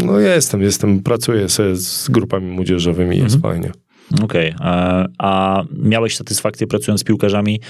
No 0.05 0.21
ja 0.21 0.35
jestem, 0.35 0.63
jestem, 0.63 1.03
pracuję 1.03 1.49
sobie 1.49 1.77
z 1.77 2.09
grupami 2.09 2.51
młodzieżowymi, 2.51 3.17
jest 3.19 3.35
Mhm. 3.35 3.55
fajnie. 3.55 3.73
Okej. 4.25 4.49
E, 4.61 5.05
A 5.19 5.63
miałeś 5.83 6.17
satysfakcję 6.17 6.67
pracując 6.67 7.01
z 7.01 7.05
piłkarzami 7.05 7.61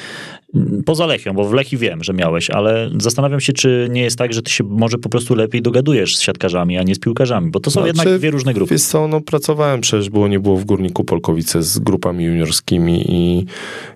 poza 0.85 1.07
Lechią, 1.07 1.33
bo 1.33 1.45
w 1.45 1.53
Lechii 1.53 1.79
wiem, 1.79 2.05
że 2.05 2.13
miałeś, 2.13 2.51
ale 2.51 2.91
zastanawiam 2.99 3.41
się, 3.41 3.53
czy 3.53 3.89
nie 3.91 4.03
jest 4.03 4.19
tak, 4.19 4.33
że 4.33 4.43
ty 4.43 4.51
się 4.51 4.65
może 4.65 4.99
po 4.99 5.09
prostu 5.09 5.35
lepiej 5.35 5.63
dogadujesz 5.63 6.17
z 6.17 6.21
siatkarzami, 6.21 6.79
a 6.79 6.83
nie 6.83 6.95
z 6.95 6.99
piłkarzami, 6.99 7.51
bo 7.51 7.61
to 7.61 7.71
są 7.71 7.81
Znaczy, 7.81 7.97
jednak 7.97 8.19
dwie 8.19 8.31
różne 8.31 8.55
grupy. 8.55 8.75
Wiesz 8.75 8.83
co, 8.83 9.09
no 9.09 9.21
pracowałem 9.21 9.81
przecież, 9.81 10.11
było 10.11 10.29
nie 10.29 10.41
było 10.41 10.57
w 10.57 10.65
Górniku 10.65 11.05
Polkowice 11.05 11.63
z 11.63 11.79
grupami 11.79 12.25
juniorskimi 12.25 13.05
i, 13.09 13.47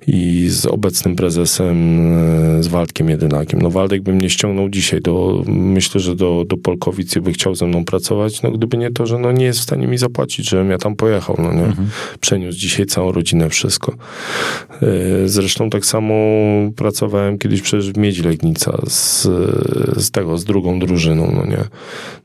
i 0.07 0.49
z 0.49 0.67
obecnym 0.67 1.17
prezesem, 1.17 1.77
e, 2.59 2.63
z 2.63 2.67
Waldkiem 2.67 3.09
Jedynakiem. 3.09 3.63
No 3.63 3.71
Waldek 3.71 4.03
by 4.03 4.13
mnie 4.13 4.31
ściągnął 4.31 4.69
dzisiaj 4.69 5.01
do, 5.01 5.43
myślę, 5.47 6.01
że 6.01 6.17
do, 6.17 6.45
do 6.49 6.57
Polkowic 6.57 7.17
i 7.17 7.21
by 7.21 7.33
chciał 7.33 7.55
ze 7.55 7.67
mną 7.67 7.85
pracować, 7.85 8.43
no 8.43 8.51
gdyby 8.51 8.77
nie 8.77 8.91
to, 8.91 9.07
że 9.07 9.19
no 9.19 9.33
nie 9.33 9.45
jest 9.45 9.61
w 9.61 9.63
stanie 9.63 9.87
mi 9.87 9.99
zapłacić, 9.99 10.49
żebym 10.49 10.71
ja 10.71 10.79
tam 10.79 10.97
pojechał, 10.97 11.37
no 11.39 11.53
nie. 11.53 11.65
Mhm. 11.65 11.89
Przeniósł 12.21 12.59
dzisiaj 12.59 12.87
całą 12.87 13.13
rodzinę, 13.13 13.51
wszystko. 13.51 13.95
E, 14.83 15.29
Zresztą 15.29 15.71
tak 15.71 15.87
samo 15.87 16.15
pracowałem 16.77 17.39
kiedyś 17.39 17.63
przecież 17.63 17.93
w 17.93 17.97
Miedzi 17.97 18.23
Legnica 18.23 18.79
z, 18.87 19.23
z 19.97 20.11
tego, 20.11 20.39
z 20.39 20.45
drugą 20.45 20.79
drużyną, 20.79 21.33
no 21.35 21.47
nie. 21.47 21.65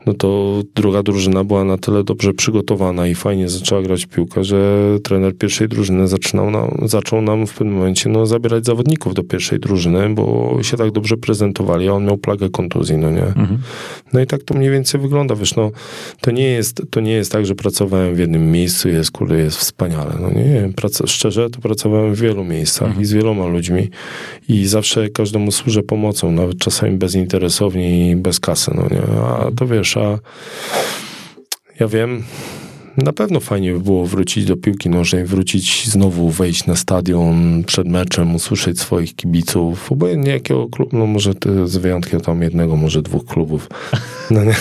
No 0.05 0.13
to 0.13 0.61
druga 0.75 1.03
drużyna 1.03 1.43
była 1.43 1.63
na 1.63 1.77
tyle 1.77 2.03
dobrze 2.03 2.33
przygotowana 2.33 3.07
i 3.07 3.15
fajnie 3.15 3.49
zaczęła 3.49 3.81
grać 3.81 4.05
piłkę, 4.05 4.43
że 4.43 4.87
trener 5.03 5.37
pierwszej 5.37 5.67
drużyny 5.67 6.07
zaczynał 6.07 6.51
nam, 6.51 6.77
zaczął 6.85 7.21
nam 7.21 7.47
w 7.47 7.53
pewnym 7.53 7.75
momencie 7.75 8.09
no, 8.09 8.25
zabierać 8.25 8.65
zawodników 8.65 9.13
do 9.13 9.23
pierwszej 9.23 9.59
drużyny, 9.59 10.09
bo 10.09 10.57
się 10.61 10.77
tak 10.77 10.91
dobrze 10.91 11.17
prezentowali, 11.17 11.87
a 11.87 11.93
on 11.93 12.05
miał 12.05 12.17
plagę 12.17 12.49
kontuzji, 12.49 12.97
no 12.97 13.11
nie. 13.11 13.25
Mhm. 13.25 13.57
No 14.13 14.21
i 14.21 14.27
tak 14.27 14.43
to 14.43 14.53
mniej 14.53 14.71
więcej 14.71 15.01
wygląda, 15.01 15.35
wiesz, 15.35 15.55
no 15.55 15.71
to 16.21 16.31
nie 16.31 16.47
jest, 16.47 16.81
to 16.89 17.01
nie 17.01 17.11
jest 17.11 17.31
tak, 17.31 17.45
że 17.45 17.55
pracowałem 17.55 18.15
w 18.15 18.19
jednym 18.19 18.51
miejscu 18.51 18.89
jest, 18.89 19.11
kurde, 19.11 19.37
jest 19.37 19.57
wspaniale, 19.57 20.13
no 20.21 20.29
nie, 20.29 20.43
nie 20.43 20.73
prac, 20.75 21.01
szczerze 21.05 21.49
to 21.49 21.61
pracowałem 21.61 22.15
w 22.15 22.19
wielu 22.19 22.43
miejscach 22.43 22.99
i 22.99 23.05
z 23.05 23.13
wieloma 23.13 23.47
ludźmi 23.47 23.89
i 24.49 24.67
zawsze 24.67 25.09
każdemu 25.09 25.51
służę 25.51 25.83
pomocą, 25.83 26.31
nawet 26.31 26.57
czasami 26.57 26.97
bezinteresownie 26.97 28.11
i 28.11 28.15
bez 28.15 28.39
kasy, 28.39 28.71
no 28.75 28.83
nie, 28.91 29.01
a 29.25 29.51
to 29.57 29.67
wiesz, 29.67 29.97
a 29.97 30.19
ja 31.79 31.87
wiem, 31.87 32.23
na 32.97 33.13
pewno 33.13 33.39
fajnie 33.39 33.73
by 33.73 33.79
było 33.79 34.05
wrócić 34.05 34.45
do 34.45 34.57
piłki 34.57 34.89
nożnej, 34.89 35.25
wrócić 35.25 35.87
znowu, 35.87 36.29
wejść 36.29 36.65
na 36.65 36.75
stadion 36.75 37.63
przed 37.63 37.87
meczem, 37.87 38.35
usłyszeć 38.35 38.79
swoich 38.79 39.15
kibiców, 39.15 39.91
obojętnie 39.91 40.31
jakiego 40.31 40.67
klubu, 40.67 40.97
no 40.97 41.05
może 41.05 41.35
ty, 41.35 41.67
z 41.67 41.77
wyjątkiem 41.77 42.21
tam 42.21 42.41
jednego, 42.41 42.75
może 42.75 43.01
dwóch 43.01 43.25
klubów. 43.25 43.69
No, 44.31 44.43
nie. 44.43 44.55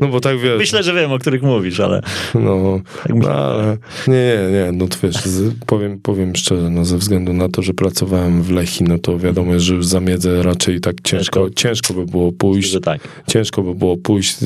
no 0.00 0.08
bo 0.08 0.20
tak 0.20 0.38
wiesz, 0.38 0.58
Myślę, 0.58 0.82
że 0.82 0.94
wiem, 0.94 1.12
o 1.12 1.18
których 1.18 1.42
mówisz, 1.42 1.80
ale 1.80 2.02
no, 2.34 2.80
tak 3.02 3.08
no 3.08 3.14
myślę. 3.14 3.32
ale 3.34 3.76
nie, 4.08 4.14
nie, 4.14 4.52
nie, 4.52 4.72
no 4.72 4.88
to 4.88 4.96
wiesz, 5.02 5.16
z, 5.16 5.54
powiem, 5.66 5.98
powiem 6.02 6.36
szczerze, 6.36 6.70
no 6.70 6.84
ze 6.84 6.98
względu 6.98 7.32
na 7.32 7.48
to, 7.48 7.62
że 7.62 7.74
pracowałem 7.74 8.42
w 8.42 8.50
Lechi, 8.50 8.84
no 8.84 8.98
to 8.98 9.18
wiadomo 9.18 9.60
że 9.60 9.74
już 9.74 9.86
za 9.86 10.00
miedzę 10.00 10.42
raczej 10.42 10.80
tak 10.80 10.96
ciężko, 11.04 11.50
ciężko 11.50 11.94
by 11.94 12.06
było 12.06 12.32
pójść, 12.32 12.70
że 12.70 12.80
tak. 12.80 13.00
ciężko 13.26 13.62
by 13.62 13.74
było 13.74 13.96
pójść. 13.96 14.36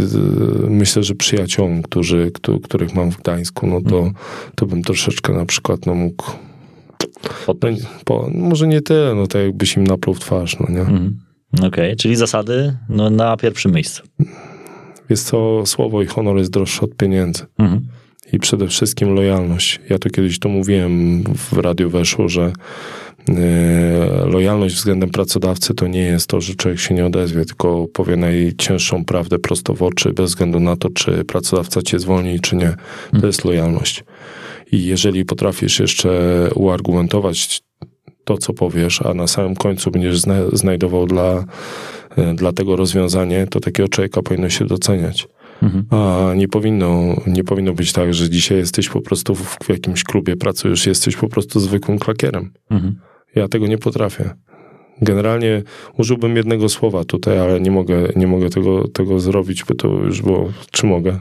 Myślę, 0.68 1.02
że 1.02 1.14
przyjaciołom, 1.14 1.82
którzy, 1.82 2.30
któ- 2.34 2.60
których 2.74 2.94
mam 2.94 3.10
w 3.10 3.16
Gdańsku, 3.16 3.66
no 3.66 3.80
to, 3.80 4.10
to 4.54 4.66
bym 4.66 4.82
troszeczkę 4.82 5.32
na 5.32 5.46
przykład 5.46 5.86
no 5.86 5.94
mógł, 5.94 6.24
no, 7.48 7.54
po, 8.04 8.30
może 8.34 8.68
nie 8.68 8.80
tyle, 8.80 9.14
no 9.14 9.26
tak 9.26 9.42
jakbyś 9.42 9.76
im 9.76 9.86
napluł 9.86 10.14
w 10.14 10.20
twarz, 10.20 10.56
no 10.60 10.66
nie. 10.68 10.80
Mhm. 10.80 11.18
Okej, 11.62 11.96
czyli 11.96 12.16
zasady 12.16 12.76
no, 12.88 13.10
na 13.10 13.36
pierwszym 13.36 13.72
miejscu. 13.72 14.02
Jest 15.10 15.30
to 15.30 15.66
słowo 15.66 16.02
i 16.02 16.06
honor 16.06 16.36
jest 16.36 16.50
droższe 16.50 16.80
od 16.80 16.96
pieniędzy. 16.96 17.44
Mhm. 17.58 17.86
I 18.32 18.38
przede 18.38 18.68
wszystkim 18.68 19.14
lojalność. 19.14 19.80
Ja 19.90 19.98
to 19.98 20.10
kiedyś 20.10 20.38
to 20.38 20.48
mówiłem, 20.48 21.22
w 21.34 21.52
radiu 21.52 21.90
weszło, 21.90 22.28
że 22.28 22.52
lojalność 24.26 24.74
względem 24.74 25.10
pracodawcy 25.10 25.74
to 25.74 25.86
nie 25.86 26.02
jest 26.02 26.26
to, 26.26 26.40
że 26.40 26.54
człowiek 26.54 26.80
się 26.80 26.94
nie 26.94 27.06
odezwie, 27.06 27.44
tylko 27.44 27.86
powie 27.92 28.16
najcięższą 28.16 29.04
prawdę 29.04 29.38
prosto 29.38 29.74
w 29.74 29.82
oczy, 29.82 30.12
bez 30.12 30.30
względu 30.30 30.60
na 30.60 30.76
to, 30.76 30.90
czy 30.90 31.24
pracodawca 31.24 31.82
cię 31.82 31.98
zwolni, 31.98 32.40
czy 32.40 32.56
nie. 32.56 32.74
To 33.20 33.26
jest 33.26 33.44
lojalność. 33.44 34.04
I 34.72 34.84
jeżeli 34.84 35.24
potrafisz 35.24 35.80
jeszcze 35.80 36.10
uargumentować 36.54 37.62
to, 38.24 38.38
co 38.38 38.52
powiesz, 38.52 39.02
a 39.02 39.14
na 39.14 39.26
samym 39.26 39.54
końcu 39.54 39.90
będziesz 39.90 40.20
zna 40.20 40.34
znajdował 40.52 41.06
dla, 41.06 41.44
e, 42.16 42.34
dla 42.34 42.52
tego 42.52 42.76
rozwiązanie, 42.76 43.46
to 43.50 43.60
takiego 43.60 43.88
człowieka 43.88 44.22
powinno 44.22 44.48
się 44.48 44.64
doceniać. 44.64 45.28
Mhm. 45.62 45.84
A 45.90 46.34
nie 46.34 46.48
powinno, 46.48 47.16
nie 47.26 47.44
powinno 47.44 47.72
być 47.72 47.92
tak, 47.92 48.14
że 48.14 48.30
dzisiaj 48.30 48.58
jesteś 48.58 48.88
po 48.88 49.00
prostu 49.00 49.34
w, 49.34 49.56
w 49.64 49.68
jakimś 49.68 50.04
klubie, 50.04 50.36
pracujesz, 50.36 50.86
jesteś 50.86 51.16
po 51.16 51.28
prostu 51.28 51.60
zwykłym 51.60 51.98
klakierem. 51.98 52.52
Mhm. 52.70 52.96
Ja 53.34 53.48
tego 53.48 53.66
nie 53.66 53.78
potrafię. 53.78 54.30
Generalnie 55.02 55.62
użyłbym 55.98 56.36
jednego 56.36 56.68
słowa 56.68 57.04
tutaj, 57.04 57.38
ale 57.38 57.60
nie 57.60 57.70
mogę, 57.70 58.08
nie 58.16 58.26
mogę 58.26 58.50
tego, 58.50 58.88
tego 58.88 59.20
zrobić, 59.20 59.64
bo 59.64 59.74
to 59.74 59.88
już 59.88 60.22
było, 60.22 60.52
czy 60.70 60.86
mogę? 60.86 61.20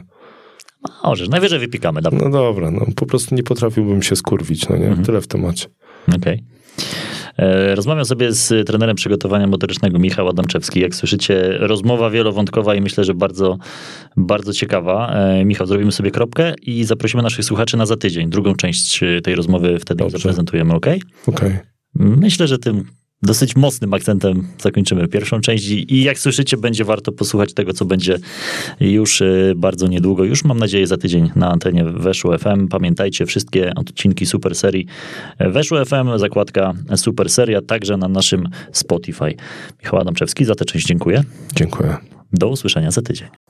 Możesz, 1.04 1.28
najwyżej 1.28 1.58
wypikamy. 1.58 2.02
Dobra. 2.02 2.18
No 2.24 2.30
dobra, 2.30 2.70
no 2.70 2.86
po 2.96 3.06
prostu 3.06 3.34
nie 3.34 3.42
potrafiłbym 3.42 4.02
się 4.02 4.16
skurwić, 4.16 4.68
no 4.68 4.76
nie? 4.76 4.96
Tyle 5.06 5.20
w 5.20 5.26
temacie. 5.26 5.66
Okej. 6.16 6.44
E, 7.38 7.74
Rozmawiam 7.74 8.04
sobie 8.04 8.32
z 8.32 8.66
trenerem 8.66 8.96
przygotowania 8.96 9.46
motorycznego 9.46 9.98
Michał 9.98 10.28
Adamczewski. 10.28 10.80
Jak 10.80 10.94
słyszycie, 10.94 11.58
rozmowa 11.58 12.10
wielowątkowa 12.10 12.74
i 12.74 12.80
myślę, 12.80 13.04
że 13.04 13.14
bardzo, 13.14 13.58
bardzo 14.16 14.52
ciekawa. 14.52 15.12
E, 15.14 15.44
Michał, 15.44 15.66
zrobimy 15.66 15.92
sobie 15.92 16.10
kropkę 16.10 16.54
i 16.62 16.84
zaprosimy 16.84 17.22
naszych 17.22 17.44
słuchaczy 17.44 17.76
na 17.76 17.86
za 17.86 17.96
tydzień. 17.96 18.30
Drugą 18.30 18.54
część 18.54 19.00
tej 19.24 19.34
rozmowy 19.34 19.78
wtedy 19.78 19.98
Dobrze. 19.98 20.18
zaprezentujemy, 20.18 20.74
ok? 20.74 20.86
Okej. 21.26 21.73
Myślę, 21.94 22.48
że 22.48 22.58
tym 22.58 22.84
dosyć 23.24 23.56
mocnym 23.56 23.94
akcentem 23.94 24.46
zakończymy 24.62 25.08
pierwszą 25.08 25.40
część 25.40 25.68
i, 25.68 26.02
jak 26.02 26.18
słyszycie, 26.18 26.56
będzie 26.56 26.84
warto 26.84 27.12
posłuchać 27.12 27.54
tego, 27.54 27.72
co 27.72 27.84
będzie 27.84 28.18
już 28.80 29.22
e, 29.22 29.52
bardzo 29.56 29.86
niedługo. 29.86 30.24
Już 30.24 30.44
mam 30.44 30.58
nadzieję 30.58 30.86
za 30.86 30.96
tydzień 30.96 31.30
na 31.36 31.50
antenie 31.50 31.84
Weszło 31.84 32.38
FM. 32.38 32.68
Pamiętajcie, 32.68 33.26
wszystkie 33.26 33.72
odcinki 33.76 34.26
Super 34.26 34.54
Serii 34.54 34.86
e, 35.38 35.50
Weszło 35.50 35.84
FM, 35.84 36.18
zakładka 36.18 36.72
Super 36.96 37.30
Seria, 37.30 37.62
także 37.62 37.96
na 37.96 38.08
naszym 38.08 38.48
Spotify. 38.72 39.34
Michał 39.82 40.00
Adamczewski, 40.00 40.44
za 40.44 40.54
tę 40.54 40.64
część 40.64 40.86
dziękuję. 40.86 41.24
Dziękuję. 41.56 41.96
Do 42.32 42.48
usłyszenia 42.48 42.90
za 42.90 43.02
tydzień. 43.02 43.43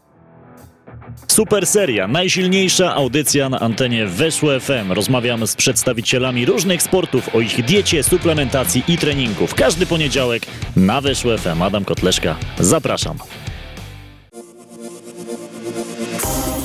Super 1.35 1.67
seria, 1.67 2.09
najsilniejsza 2.09 2.95
audycja 2.95 3.49
na 3.49 3.61
antenie 3.61 4.07
Weszło 4.07 4.61
FM. 4.61 4.93
Rozmawiamy 4.93 5.47
z 5.47 5.57
przedstawicielami 5.57 6.47
różnych 6.47 6.83
sportów 6.83 7.35
o 7.35 7.41
ich 7.41 7.65
diecie, 7.65 8.03
suplementacji 8.03 8.83
i 8.89 8.99
treningu. 8.99 9.47
W 9.47 9.55
każdy 9.55 9.87
poniedziałek 9.87 10.43
na 10.77 11.01
Weszło 11.01 11.39
FM. 11.39 11.63
Adam 11.63 11.85
Kotleszka, 11.85 12.37
zapraszam. 12.59 13.19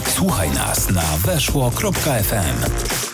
Słuchaj 0.08 0.50
nas 0.50 0.90
na 0.90 1.18
weszło.fm. 1.26 3.09